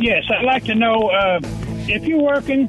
Yes, 0.00 0.24
I'd 0.30 0.44
like 0.44 0.64
to 0.64 0.76
know 0.76 1.08
uh, 1.08 1.40
if 1.88 2.06
you're 2.06 2.20
working 2.20 2.68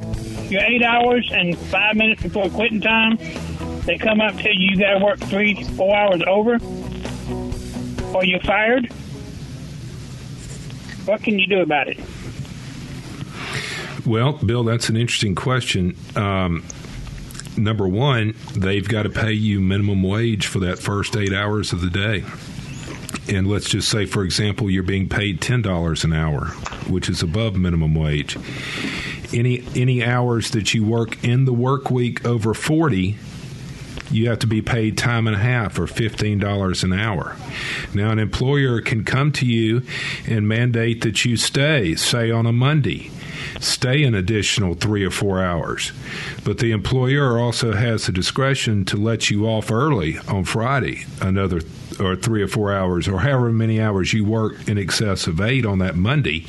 your 0.49 0.61
eight 0.63 0.84
hours 0.84 1.30
and 1.34 1.57
five 1.57 1.95
minutes 1.95 2.24
before 2.24 2.49
quitting 2.49 2.82
time, 2.82 3.17
they 3.86 3.97
come 3.97 4.22
up 4.22 4.36
to 4.38 4.49
you 4.55 4.72
you 4.72 4.78
got 4.78 4.97
to 4.97 5.03
work 5.03 5.20
three, 5.20 5.63
four 5.63 5.95
hours 5.95 6.22
over, 6.28 6.59
or 8.13 8.24
you're 8.26 8.39
fired. 8.41 8.91
What 11.05 11.24
can 11.24 11.39
you 11.39 11.47
do 11.47 11.61
about 11.61 11.88
it? 11.88 11.99
Well, 14.05 14.34
Bill, 14.34 14.63
that's 14.63 14.89
an 14.89 14.95
interesting 14.95 15.36
question. 15.36 15.95
Um, 16.15 16.63
number 17.57 17.88
one, 17.88 18.36
they've 18.55 18.88
got 18.88 19.03
to 19.03 19.09
pay 19.09 19.34
you 19.34 19.59
minimum 19.59 20.03
wage 20.03 20.47
for 20.47 20.59
that 20.59 20.80
first 20.80 21.15
eight 21.15 21.34
hours 21.34 21.74
of 21.74 21.82
the 21.82 21.89
day. 21.89 22.24
And 23.30 23.47
let's 23.47 23.69
just 23.69 23.89
say, 23.89 24.05
for 24.05 24.23
example, 24.23 24.69
you're 24.69 24.84
being 24.84 25.07
paid 25.07 25.39
ten 25.39 25.61
dollars 25.61 26.03
an 26.03 26.13
hour, 26.13 26.47
which 26.88 27.09
is 27.09 27.21
above 27.21 27.55
minimum 27.55 27.93
wage. 27.93 28.38
Any 29.32 29.63
any 29.75 30.03
hours 30.03 30.51
that 30.51 30.73
you 30.73 30.84
work 30.84 31.23
in 31.23 31.45
the 31.45 31.53
work 31.53 31.91
week 31.91 32.25
over 32.25 32.55
forty, 32.55 33.17
you 34.11 34.30
have 34.30 34.39
to 34.39 34.47
be 34.47 34.61
paid 34.61 34.97
time 34.97 35.27
and 35.27 35.36
a 35.36 35.39
half 35.39 35.77
or 35.77 35.86
$15 35.86 36.84
an 36.84 36.93
hour. 36.93 37.36
Now, 37.93 38.09
an 38.09 38.19
employer 38.19 38.82
can 38.82 39.03
come 39.03 39.32
to 39.34 39.45
you 39.45 39.84
and 40.27 40.47
mandate 40.47 41.01
that 41.01 41.25
you 41.25 41.38
stay, 41.38 41.95
say 41.95 42.32
on 42.32 42.45
a 42.45 42.51
Monday, 42.51 43.11
stay 43.59 44.03
an 44.03 44.15
additional 44.15 44.75
three 44.75 45.03
or 45.03 45.11
four 45.11 45.43
hours. 45.43 45.91
But 46.43 46.59
the 46.59 46.71
employer 46.71 47.39
also 47.39 47.73
has 47.73 48.05
the 48.05 48.11
discretion 48.11 48.85
to 48.85 48.97
let 48.97 49.29
you 49.29 49.47
off 49.47 49.71
early 49.71 50.17
on 50.27 50.45
Friday, 50.45 51.05
another 51.21 51.61
or 51.99 52.15
three 52.15 52.41
or 52.41 52.47
four 52.47 52.73
hours, 52.73 53.07
or 53.07 53.19
however 53.19 53.51
many 53.51 53.81
hours 53.81 54.13
you 54.13 54.23
work 54.23 54.67
in 54.67 54.77
excess 54.77 55.27
of 55.27 55.41
eight 55.41 55.65
on 55.65 55.79
that 55.79 55.95
Monday 55.95 56.45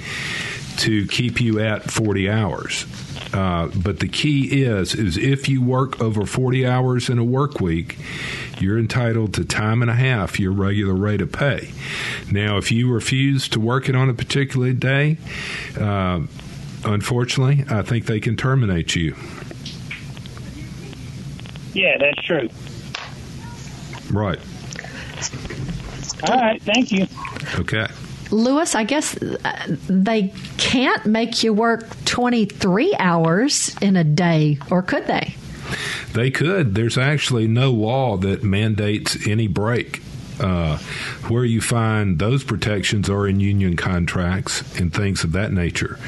to 0.79 1.07
keep 1.09 1.41
you 1.41 1.61
at 1.61 1.91
40 1.91 2.31
hours. 2.31 2.87
Uh, 3.33 3.69
but 3.77 4.01
the 4.01 4.09
key 4.09 4.63
is 4.63 4.95
is 4.95 5.17
if 5.17 5.49
you 5.49 5.63
work 5.63 6.01
over 6.01 6.27
40 6.27 6.67
hours 6.67 7.09
in 7.09 7.19
a 7.19 7.25
work 7.25 7.61
week, 7.61 7.99
you're 8.59 8.79
entitled 8.79 9.35
to 9.35 9.45
time 9.45 9.83
and 9.83 9.91
a 9.91 9.95
half 9.95 10.41
your 10.41 10.53
regular 10.53 10.95
rate 10.95 11.21
of 11.21 11.31
pay. 11.31 11.71
Now, 12.31 12.57
if 12.57 12.73
you 12.73 12.91
refuse 12.93 13.49
to 13.51 13.61
work 13.61 13.89
it 13.89 13.95
on 13.95 14.09
a 14.09 14.15
particular 14.15 14.73
day, 14.73 15.19
uh, 15.79 16.21
unfortunately, 16.85 17.65
I 17.69 17.83
think 17.83 18.07
they 18.07 18.21
can 18.21 18.37
terminate 18.37 18.95
you. 18.95 19.15
Yeah, 21.73 21.97
that's 21.99 22.21
true. 22.23 22.49
Right. 24.11 24.39
All 26.29 26.37
right, 26.37 26.61
thank 26.63 26.93
you. 26.93 27.07
Okay. 27.59 27.87
Louis, 28.31 28.75
I 28.75 28.85
guess 28.85 29.21
uh, 29.21 29.77
they 29.89 30.33
can't 30.57 31.05
make 31.07 31.43
you 31.43 31.53
work 31.53 31.87
23 32.05 32.95
hours 32.99 33.77
in 33.81 33.97
a 33.97 34.05
day, 34.05 34.59
or 34.71 34.83
could 34.83 35.07
they? 35.07 35.35
They 36.13 36.31
could. 36.31 36.75
There's 36.75 36.99
actually 36.99 37.47
no 37.47 37.71
law 37.71 38.17
that 38.19 38.43
mandates 38.43 39.27
any 39.27 39.47
break. 39.49 40.03
Uh, 40.41 40.79
where 41.29 41.45
you 41.45 41.61
find 41.61 42.19
those 42.19 42.43
protections 42.43 43.11
are 43.11 43.29
in 43.29 43.41
union 43.41 43.77
contracts 43.77 44.63
and 44.79 44.93
things 44.93 45.23
of 45.23 45.33
that 45.33 45.53
nature. 45.53 45.99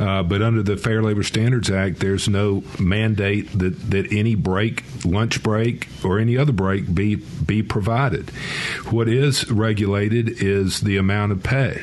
Uh, 0.00 0.22
but 0.22 0.42
under 0.42 0.62
the 0.62 0.76
Fair 0.76 1.02
Labor 1.02 1.22
Standards 1.22 1.70
Act, 1.70 2.00
there's 2.00 2.28
no 2.28 2.64
mandate 2.80 3.56
that, 3.58 3.90
that 3.90 4.12
any 4.12 4.34
break, 4.34 4.82
lunch 5.04 5.42
break, 5.42 5.88
or 6.04 6.18
any 6.18 6.36
other 6.36 6.52
break 6.52 6.92
be 6.92 7.14
be 7.14 7.62
provided. 7.62 8.30
What 8.90 9.08
is 9.08 9.48
regulated 9.50 10.42
is 10.42 10.80
the 10.80 10.96
amount 10.96 11.32
of 11.32 11.42
pay, 11.42 11.82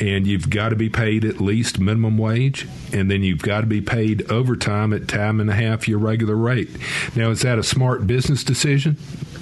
and 0.00 0.26
you've 0.26 0.48
got 0.48 0.70
to 0.70 0.76
be 0.76 0.88
paid 0.88 1.24
at 1.24 1.40
least 1.40 1.78
minimum 1.78 2.16
wage, 2.16 2.66
and 2.92 3.10
then 3.10 3.22
you've 3.22 3.42
got 3.42 3.60
to 3.60 3.66
be 3.66 3.80
paid 3.80 4.30
overtime 4.30 4.92
at 4.92 5.08
time 5.08 5.40
and 5.40 5.50
a 5.50 5.54
half 5.54 5.86
your 5.86 5.98
regular 5.98 6.36
rate. 6.36 6.70
Now, 7.14 7.30
is 7.30 7.42
that 7.42 7.58
a 7.58 7.62
smart 7.62 8.06
business 8.06 8.44
decision? 8.44 8.96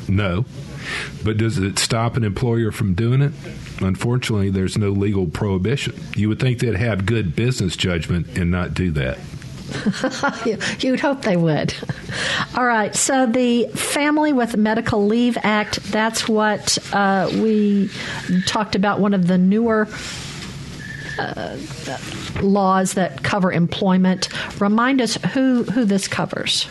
No. 0.08 0.44
But 1.24 1.36
does 1.36 1.58
it 1.58 1.78
stop 1.78 2.16
an 2.16 2.24
employer 2.24 2.72
from 2.72 2.94
doing 2.94 3.22
it? 3.22 3.32
Unfortunately, 3.80 4.50
there's 4.50 4.76
no 4.78 4.90
legal 4.90 5.26
prohibition. 5.26 5.94
You 6.16 6.28
would 6.28 6.40
think 6.40 6.58
they'd 6.58 6.76
have 6.76 7.06
good 7.06 7.34
business 7.34 7.76
judgment 7.76 8.38
and 8.38 8.50
not 8.50 8.74
do 8.74 8.90
that. 8.92 9.18
You'd 10.80 11.00
hope 11.00 11.22
they 11.22 11.36
would. 11.36 11.74
All 12.56 12.64
right. 12.66 12.94
So 12.94 13.26
the 13.26 13.66
Family 13.68 14.32
with 14.32 14.56
Medical 14.56 15.06
Leave 15.06 15.38
Act, 15.42 15.82
that's 15.84 16.28
what 16.28 16.78
uh, 16.92 17.30
we 17.34 17.90
talked 18.46 18.74
about, 18.74 19.00
one 19.00 19.14
of 19.14 19.26
the 19.26 19.38
newer. 19.38 19.88
Uh, 21.18 21.58
laws 22.40 22.94
that 22.94 23.22
cover 23.22 23.52
employment. 23.52 24.30
Remind 24.58 25.02
us 25.02 25.16
who 25.34 25.62
who 25.64 25.84
this 25.84 26.08
covers. 26.08 26.66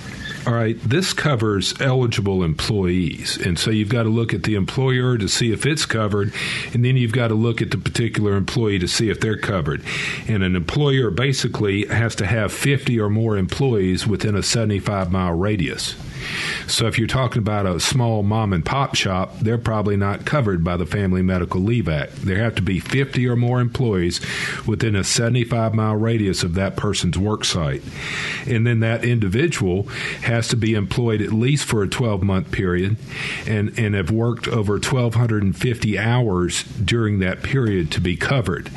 All 0.48 0.54
right, 0.54 0.76
this 0.82 1.14
covers 1.14 1.80
eligible 1.80 2.44
employees. 2.44 3.38
And 3.38 3.60
so 3.60 3.70
you've 3.70 3.90
got 3.90 4.04
to 4.04 4.10
look 4.10 4.34
at 4.34 4.42
the 4.42 4.56
employer 4.56 5.16
to 5.20 5.28
see 5.28 5.52
if 5.52 5.68
it's 5.68 5.86
covered, 5.86 6.34
and 6.74 6.84
then 6.84 6.98
you've 6.98 7.12
got 7.12 7.28
to 7.28 7.36
look 7.36 7.62
at 7.62 7.70
the 7.70 7.78
particular 7.78 8.36
employee 8.36 8.80
to 8.80 8.88
see 8.88 9.12
if 9.12 9.20
they're 9.20 9.38
covered. 9.38 9.84
And 10.28 10.42
an 10.42 10.56
employer 10.56 11.12
basically 11.12 11.86
has 11.86 12.16
to 12.16 12.26
have 12.26 12.52
50 12.52 13.00
or 13.00 13.10
more 13.10 13.38
employees 13.38 14.08
within 14.08 14.36
a 14.36 14.42
75 14.42 15.12
mile 15.12 15.34
radius. 15.34 15.96
So 16.68 16.88
if 16.88 16.98
you're 16.98 17.08
talking 17.08 17.40
about 17.40 17.66
a 17.66 17.80
small 17.80 18.24
mom 18.24 18.54
and 18.54 18.66
pop 18.66 18.96
shop, 18.96 19.38
they're 19.40 19.58
probably 19.58 19.98
not 19.98 20.26
covered 20.26 20.64
by 20.64 20.78
the 20.78 20.86
Family 20.86 21.22
Medical 21.22 21.62
Leave 21.62 21.90
Act. 21.90 22.16
There 22.24 22.44
have 22.44 22.56
to 22.56 22.62
be 22.62 22.80
50 22.80 23.28
or 23.28 23.36
more 23.36 23.60
employees 23.60 24.22
within 24.66 24.96
a 24.96 25.04
75 25.04 25.74
mile 25.74 25.96
radius 25.96 26.44
of 26.44 26.54
that 26.56 26.76
person's 26.76 27.18
work 27.18 27.44
site. 27.46 27.82
And 28.46 28.66
then 28.66 28.80
that 28.82 29.04
individual 29.04 29.84
has 30.24 30.48
to 30.50 30.58
be 30.58 30.74
employed 30.74 31.22
at 31.22 31.32
least 31.32 31.66
for 31.66 31.84
a 31.84 31.88
12 31.88 32.24
month 32.24 32.52
period 32.52 32.98
and, 33.46 33.78
and 33.78 33.96
have 33.96 34.12
worked 34.12 34.48
over 34.48 34.74
1,250 34.74 35.98
hours 35.98 36.64
during 36.64 37.20
that 37.20 37.44
period 37.44 37.92
to 37.92 38.02
be 38.02 38.16
covered. 38.16 38.70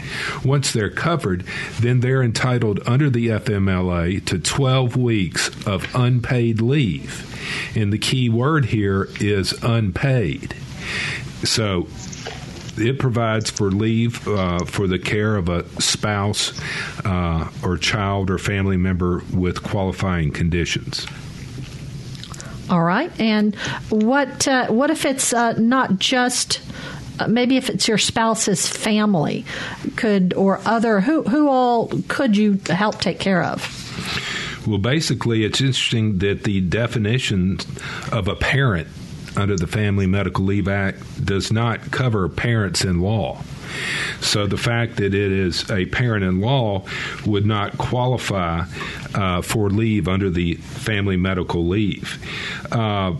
Once 0.44 0.72
they're 0.72 0.90
covered, 0.90 1.44
then 1.80 2.00
they're 2.00 2.22
entitled 2.22 2.80
under 2.86 3.10
the 3.10 3.28
FMLA 3.28 4.24
to 4.26 4.38
12 4.38 4.96
weeks 4.96 5.50
of 5.66 5.86
unpaid 5.94 6.60
leave. 6.60 7.30
And 7.74 7.92
the 7.92 7.98
key 7.98 8.28
word 8.28 8.66
here 8.66 9.08
is 9.20 9.52
unpaid. 9.62 10.54
So 11.44 11.88
it 12.76 12.98
provides 12.98 13.50
for 13.50 13.70
leave 13.70 14.26
uh, 14.26 14.64
for 14.64 14.86
the 14.86 14.98
care 14.98 15.36
of 15.36 15.48
a 15.48 15.68
spouse 15.80 16.52
uh, 17.04 17.50
or 17.62 17.76
child 17.76 18.30
or 18.30 18.38
family 18.38 18.76
member 18.76 19.22
with 19.32 19.62
qualifying 19.62 20.32
conditions. 20.32 21.06
All 22.70 22.82
right, 22.82 23.12
and 23.20 23.54
what 23.90 24.48
uh, 24.48 24.68
what 24.68 24.90
if 24.90 25.04
it's 25.04 25.32
uh, 25.34 25.52
not 25.52 25.98
just 25.98 26.62
uh, 27.18 27.28
maybe 27.28 27.56
if 27.56 27.68
it's 27.68 27.86
your 27.86 27.98
spouse's 27.98 28.66
family 28.66 29.44
could 29.96 30.32
or 30.34 30.60
other 30.64 31.00
who 31.00 31.22
who 31.24 31.48
all 31.48 31.90
could 32.08 32.36
you 32.36 32.58
help 32.66 33.00
take 33.00 33.18
care 33.18 33.42
of? 33.42 33.60
Well, 34.66 34.78
basically, 34.78 35.44
it's 35.44 35.60
interesting 35.60 36.18
that 36.18 36.44
the 36.44 36.60
definition 36.62 37.58
of 38.10 38.28
a 38.28 38.34
parent 38.34 38.88
under 39.36 39.56
the 39.56 39.66
Family 39.66 40.06
Medical 40.06 40.44
Leave 40.44 40.68
Act 40.68 41.24
does 41.24 41.52
not 41.52 41.90
cover 41.90 42.28
parents 42.28 42.84
in 42.84 43.00
law. 43.00 43.42
So 44.20 44.46
the 44.46 44.56
fact 44.56 44.96
that 44.96 45.14
it 45.14 45.14
is 45.14 45.68
a 45.70 45.86
parent 45.86 46.24
in 46.24 46.40
law 46.40 46.84
would 47.26 47.44
not 47.44 47.76
qualify 47.76 48.64
uh, 49.14 49.42
for 49.42 49.68
leave 49.68 50.08
under 50.08 50.30
the 50.30 50.54
Family 50.54 51.16
Medical 51.16 51.66
Leave. 51.66 52.18
Uh, 52.72 53.14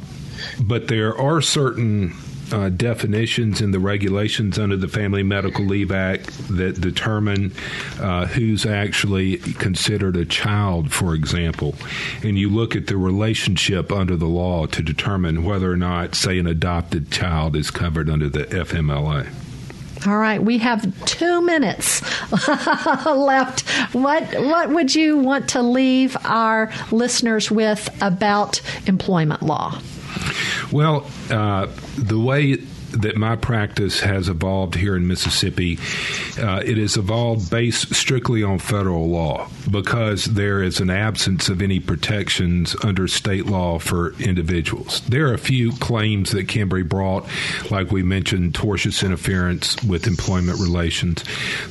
but 0.61 0.89
there 0.89 1.17
are 1.19 1.41
certain 1.41 2.15
uh, 2.53 2.69
definitions 2.69 3.61
in 3.61 3.71
the 3.71 3.79
regulations 3.79 4.59
under 4.59 4.77
the 4.77 4.89
Family 4.89 5.23
Medical 5.23 5.65
Leave 5.65 5.91
Act 5.91 6.27
that 6.49 6.81
determine 6.81 7.53
uh, 8.01 8.27
who's 8.27 8.67
actually 8.67 9.39
considered 9.39 10.17
a 10.17 10.25
child, 10.25 10.93
for 10.93 11.15
example. 11.15 11.75
And 12.23 12.39
you 12.39 12.49
look 12.49 12.77
at 12.77 12.87
the 12.87 12.97
relationship 12.97 13.93
under 13.93 14.17
the 14.17 14.27
law 14.27 14.67
to 14.67 14.83
determine 14.83 15.45
whether 15.45 15.71
or 15.71 15.77
not, 15.77 16.15
say, 16.15 16.39
an 16.39 16.47
adopted 16.47 17.11
child 17.11 17.57
is 17.57 17.71
covered 17.71 18.09
under 18.11 18.29
the 18.29 18.45
FMLA. 18.45 19.29
All 20.07 20.19
right, 20.19 20.43
we 20.43 20.59
have 20.59 21.05
two 21.07 21.41
minutes 21.41 22.03
left. 23.07 23.63
What 23.95 24.25
what 24.35 24.69
would 24.69 24.95
you 24.95 25.17
want 25.17 25.49
to 25.51 25.63
leave 25.63 26.15
our 26.25 26.71
listeners 26.91 27.51
with 27.51 27.89
about 28.03 28.61
employment 28.87 29.43
law? 29.43 29.81
Well, 30.73 31.07
uh, 31.31 31.67
the 31.97 32.19
way 32.19 32.57
that 33.01 33.17
my 33.17 33.37
practice 33.37 34.01
has 34.01 34.29
evolved 34.29 34.75
here 34.75 34.97
in 34.97 35.07
Mississippi, 35.07 35.79
uh, 36.39 36.63
it 36.65 36.79
has 36.79 36.97
evolved 36.97 37.51
based 37.51 37.95
strictly 37.95 38.43
on 38.43 38.59
federal 38.59 39.09
law 39.09 39.49
because 39.71 40.25
there 40.27 40.63
is 40.63 40.81
an 40.81 40.91
absence 40.91 41.49
of 41.49 41.63
any 41.63 41.81
protections 41.81 42.77
under 42.83 43.09
state 43.09 43.47
law 43.47 43.79
for 43.79 44.15
individuals. 44.21 45.01
There 45.09 45.29
are 45.29 45.35
a 45.35 45.39
few 45.39 45.73
claims 45.73 46.31
that 46.33 46.49
can 46.49 46.69
be 46.69 46.83
brought, 46.83 47.27
like 47.71 47.91
we 47.91 48.03
mentioned, 48.03 48.55
tortious 48.55 49.05
interference 49.05 49.83
with 49.85 50.07
employment 50.07 50.61
relations. 50.61 51.25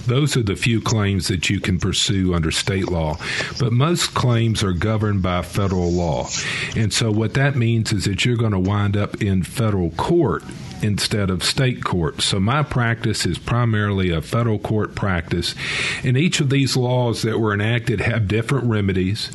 Those 0.06 0.36
are 0.38 0.44
the 0.44 0.56
few 0.56 0.82
claims 0.82 1.28
that 1.28 1.50
you 1.50 1.60
can 1.60 1.80
pursue 1.80 2.34
under 2.34 2.52
state 2.52 2.90
law, 2.90 3.18
but 3.60 3.72
most 3.72 4.14
claims 4.14 4.64
are 4.64 4.74
governed 4.74 5.22
by 5.22 5.42
federal 5.42 5.92
law. 5.92 6.28
And 6.76 6.92
so 6.94 7.12
what 7.12 7.34
that 7.36 7.56
means 7.56 7.92
is 7.94 8.06
that 8.06 8.26
you're 8.26 8.38
going 8.38 8.52
to 8.52 8.60
wind 8.60 8.98
up 8.98 9.22
in 9.22 9.44
federal 9.44 9.92
court 9.92 10.44
instead 10.82 11.13
of 11.14 11.44
state 11.44 11.84
court. 11.84 12.22
So 12.22 12.40
my 12.40 12.64
practice 12.64 13.26
is 13.26 13.38
primarily 13.38 14.12
a 14.12 14.22
federal 14.22 14.60
court 14.60 14.96
practice. 14.96 15.56
And 16.04 16.18
each 16.18 16.40
of 16.40 16.50
these 16.50 16.76
laws 16.76 17.22
that 17.24 17.40
were 17.40 17.54
enacted 17.54 18.00
have 18.02 18.28
different 18.28 18.66
remedies, 18.66 19.32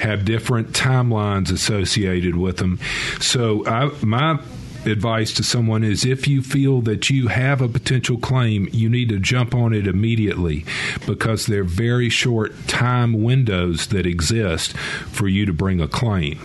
have 0.00 0.24
different 0.24 0.72
timelines 0.72 1.50
associated 1.50 2.36
with 2.36 2.58
them. 2.58 2.78
So 3.20 3.66
I, 3.66 3.90
my 4.04 4.40
advice 4.86 5.32
to 5.34 5.42
someone 5.42 5.84
is 5.84 6.04
if 6.04 6.26
you 6.26 6.42
feel 6.42 6.80
that 6.82 7.10
you 7.10 7.28
have 7.28 7.60
a 7.60 7.68
potential 7.68 8.18
claim, 8.18 8.68
you 8.72 8.88
need 8.88 9.08
to 9.08 9.18
jump 9.18 9.54
on 9.54 9.72
it 9.72 9.86
immediately 9.86 10.64
because 11.06 11.46
there 11.46 11.60
are 11.60 11.64
very 11.64 12.08
short 12.08 12.52
time 12.66 13.22
windows 13.22 13.88
that 13.88 14.06
exist 14.06 14.76
for 14.76 15.28
you 15.28 15.46
to 15.46 15.52
bring 15.52 15.80
a 15.80 15.88
claim. 15.88 16.38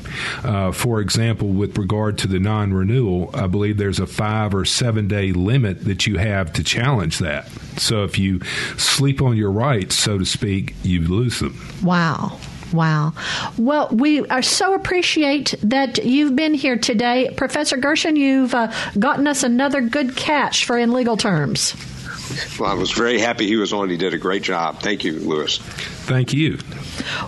Uh, 0.43 0.71
for 0.71 0.99
example, 0.99 1.49
with 1.49 1.77
regard 1.77 2.17
to 2.17 2.27
the 2.27 2.39
non 2.39 2.73
renewal, 2.73 3.29
I 3.33 3.47
believe 3.47 3.77
there's 3.77 3.99
a 3.99 4.07
five 4.07 4.53
or 4.53 4.65
seven 4.65 5.07
day 5.07 5.31
limit 5.31 5.85
that 5.85 6.07
you 6.07 6.17
have 6.17 6.53
to 6.53 6.63
challenge 6.63 7.19
that. 7.19 7.49
So 7.77 8.03
if 8.03 8.17
you 8.17 8.41
sleep 8.77 9.21
on 9.21 9.37
your 9.37 9.51
rights, 9.51 9.95
so 9.95 10.17
to 10.17 10.25
speak, 10.25 10.75
you 10.83 11.01
lose 11.01 11.39
them. 11.39 11.59
Wow. 11.81 12.39
Wow. 12.73 13.13
Well, 13.57 13.89
we 13.91 14.25
are 14.27 14.41
so 14.41 14.73
appreciate 14.73 15.55
that 15.63 16.03
you've 16.05 16.35
been 16.35 16.53
here 16.53 16.77
today. 16.77 17.33
Professor 17.35 17.77
Gershon, 17.77 18.15
you've 18.15 18.53
uh, 18.53 18.71
gotten 18.97 19.27
us 19.27 19.43
another 19.43 19.81
good 19.81 20.15
catch 20.15 20.65
for 20.65 20.77
in 20.77 20.91
legal 20.91 21.17
terms. 21.17 21.75
Well, 22.59 22.69
I 22.69 22.75
was 22.75 22.91
very 22.91 23.19
happy 23.19 23.47
he 23.47 23.55
was 23.55 23.73
on. 23.73 23.89
He 23.89 23.97
did 23.97 24.13
a 24.13 24.17
great 24.17 24.43
job. 24.43 24.81
Thank 24.81 25.03
you, 25.03 25.13
Louis. 25.19 25.59
Thank 26.09 26.33
you. 26.33 26.57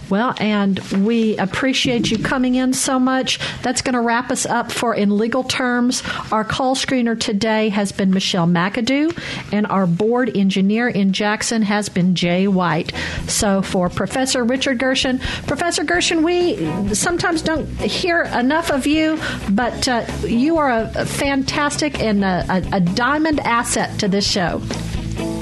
Well, 0.10 0.34
and 0.40 0.80
we 1.06 1.38
appreciate 1.38 2.10
you 2.10 2.18
coming 2.18 2.56
in 2.56 2.74
so 2.74 2.98
much. 2.98 3.40
That's 3.62 3.84
going 3.84 3.94
to 3.94 4.02
wrap 4.02 4.32
us 4.32 4.48
up 4.48 4.72
for 4.72 4.96
In 4.96 5.20
Legal 5.20 5.44
Terms. 5.44 6.02
Our 6.32 6.44
call 6.44 6.76
screener 6.76 7.18
today 7.18 7.70
has 7.70 7.92
been 7.92 8.10
Michelle 8.10 8.48
McAdoo, 8.48 9.16
and 9.54 9.68
our 9.68 9.86
board 9.86 10.36
engineer 10.36 10.90
in 10.90 11.14
Jackson 11.14 11.62
has 11.62 11.90
been 11.90 12.16
Jay 12.16 12.48
White. 12.48 12.92
So 13.28 13.62
for 13.62 13.88
Professor 13.88 14.44
Richard 14.44 14.80
Gershon, 14.80 15.20
Professor 15.46 15.84
Gershon, 15.84 16.24
we 16.24 16.56
sometimes 16.96 17.44
don't 17.44 17.68
hear 17.80 18.24
enough 18.24 18.72
of 18.72 18.88
you, 18.88 19.20
but 19.52 19.88
uh, 19.88 20.08
you 20.26 20.58
are 20.58 20.72
a, 20.72 21.06
fantastic 21.06 22.00
and 22.00 22.24
a, 22.24 22.46
a, 22.50 22.78
a 22.78 22.80
diamond 22.80 23.42
asset 23.42 24.00
to 24.00 24.08
this 24.08 24.28
show. 24.28 24.60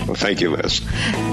Well, 0.09 0.15
thank 0.15 0.41
you, 0.41 0.49
Liz. 0.49 0.81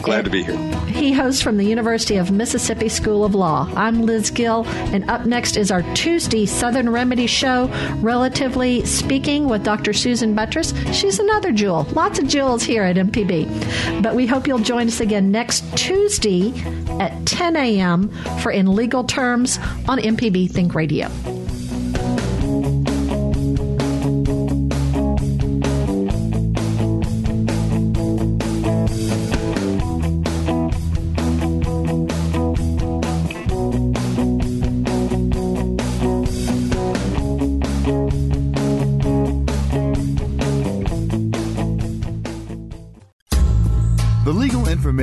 Glad 0.03 0.27
to 0.27 0.31
be 0.31 0.43
here. 0.43 0.59
He 0.85 1.11
hosts 1.11 1.41
from 1.41 1.57
the 1.57 1.65
University 1.65 2.19
of 2.19 2.31
Mississippi 2.31 2.91
School 2.91 3.25
of 3.25 3.35
Law. 3.35 3.73
I'm 3.75 4.03
Liz 4.03 4.29
Gill, 4.31 4.67
and 4.93 5.09
up 5.09 5.25
next 5.25 5.57
is 5.57 5.71
our 5.71 5.81
Tuesday 5.95 6.45
Southern 6.45 6.91
Remedy 6.91 7.27
show, 7.27 7.69
Relatively 8.03 8.85
Speaking, 8.85 9.49
with 9.49 9.65
Dr. 9.65 9.95
Susan 9.95 10.37
Buttross. 10.37 10.75
She's 10.93 11.19
another 11.19 11.53
jewel. 11.53 11.85
Lots 11.95 12.19
of 12.19 12.29
jewels 12.29 12.65
here 12.65 12.83
at 12.83 12.97
MPB. 12.97 14.03
But 14.03 14.15
we 14.15 14.27
hope 14.27 14.47
you'll 14.47 14.59
join 14.59 14.89
us 14.89 15.01
again 15.01 15.31
next 15.31 15.65
Tuesday 15.75 16.53
at 17.01 17.25
10 17.25 17.57
a.m. 17.57 18.11
for 18.41 18.53
In 18.53 18.77
Legal 18.77 19.05
Terms 19.05 19.57
on 19.89 19.99
MPB 20.01 20.51
Think 20.51 20.75
Radio. 20.75 21.09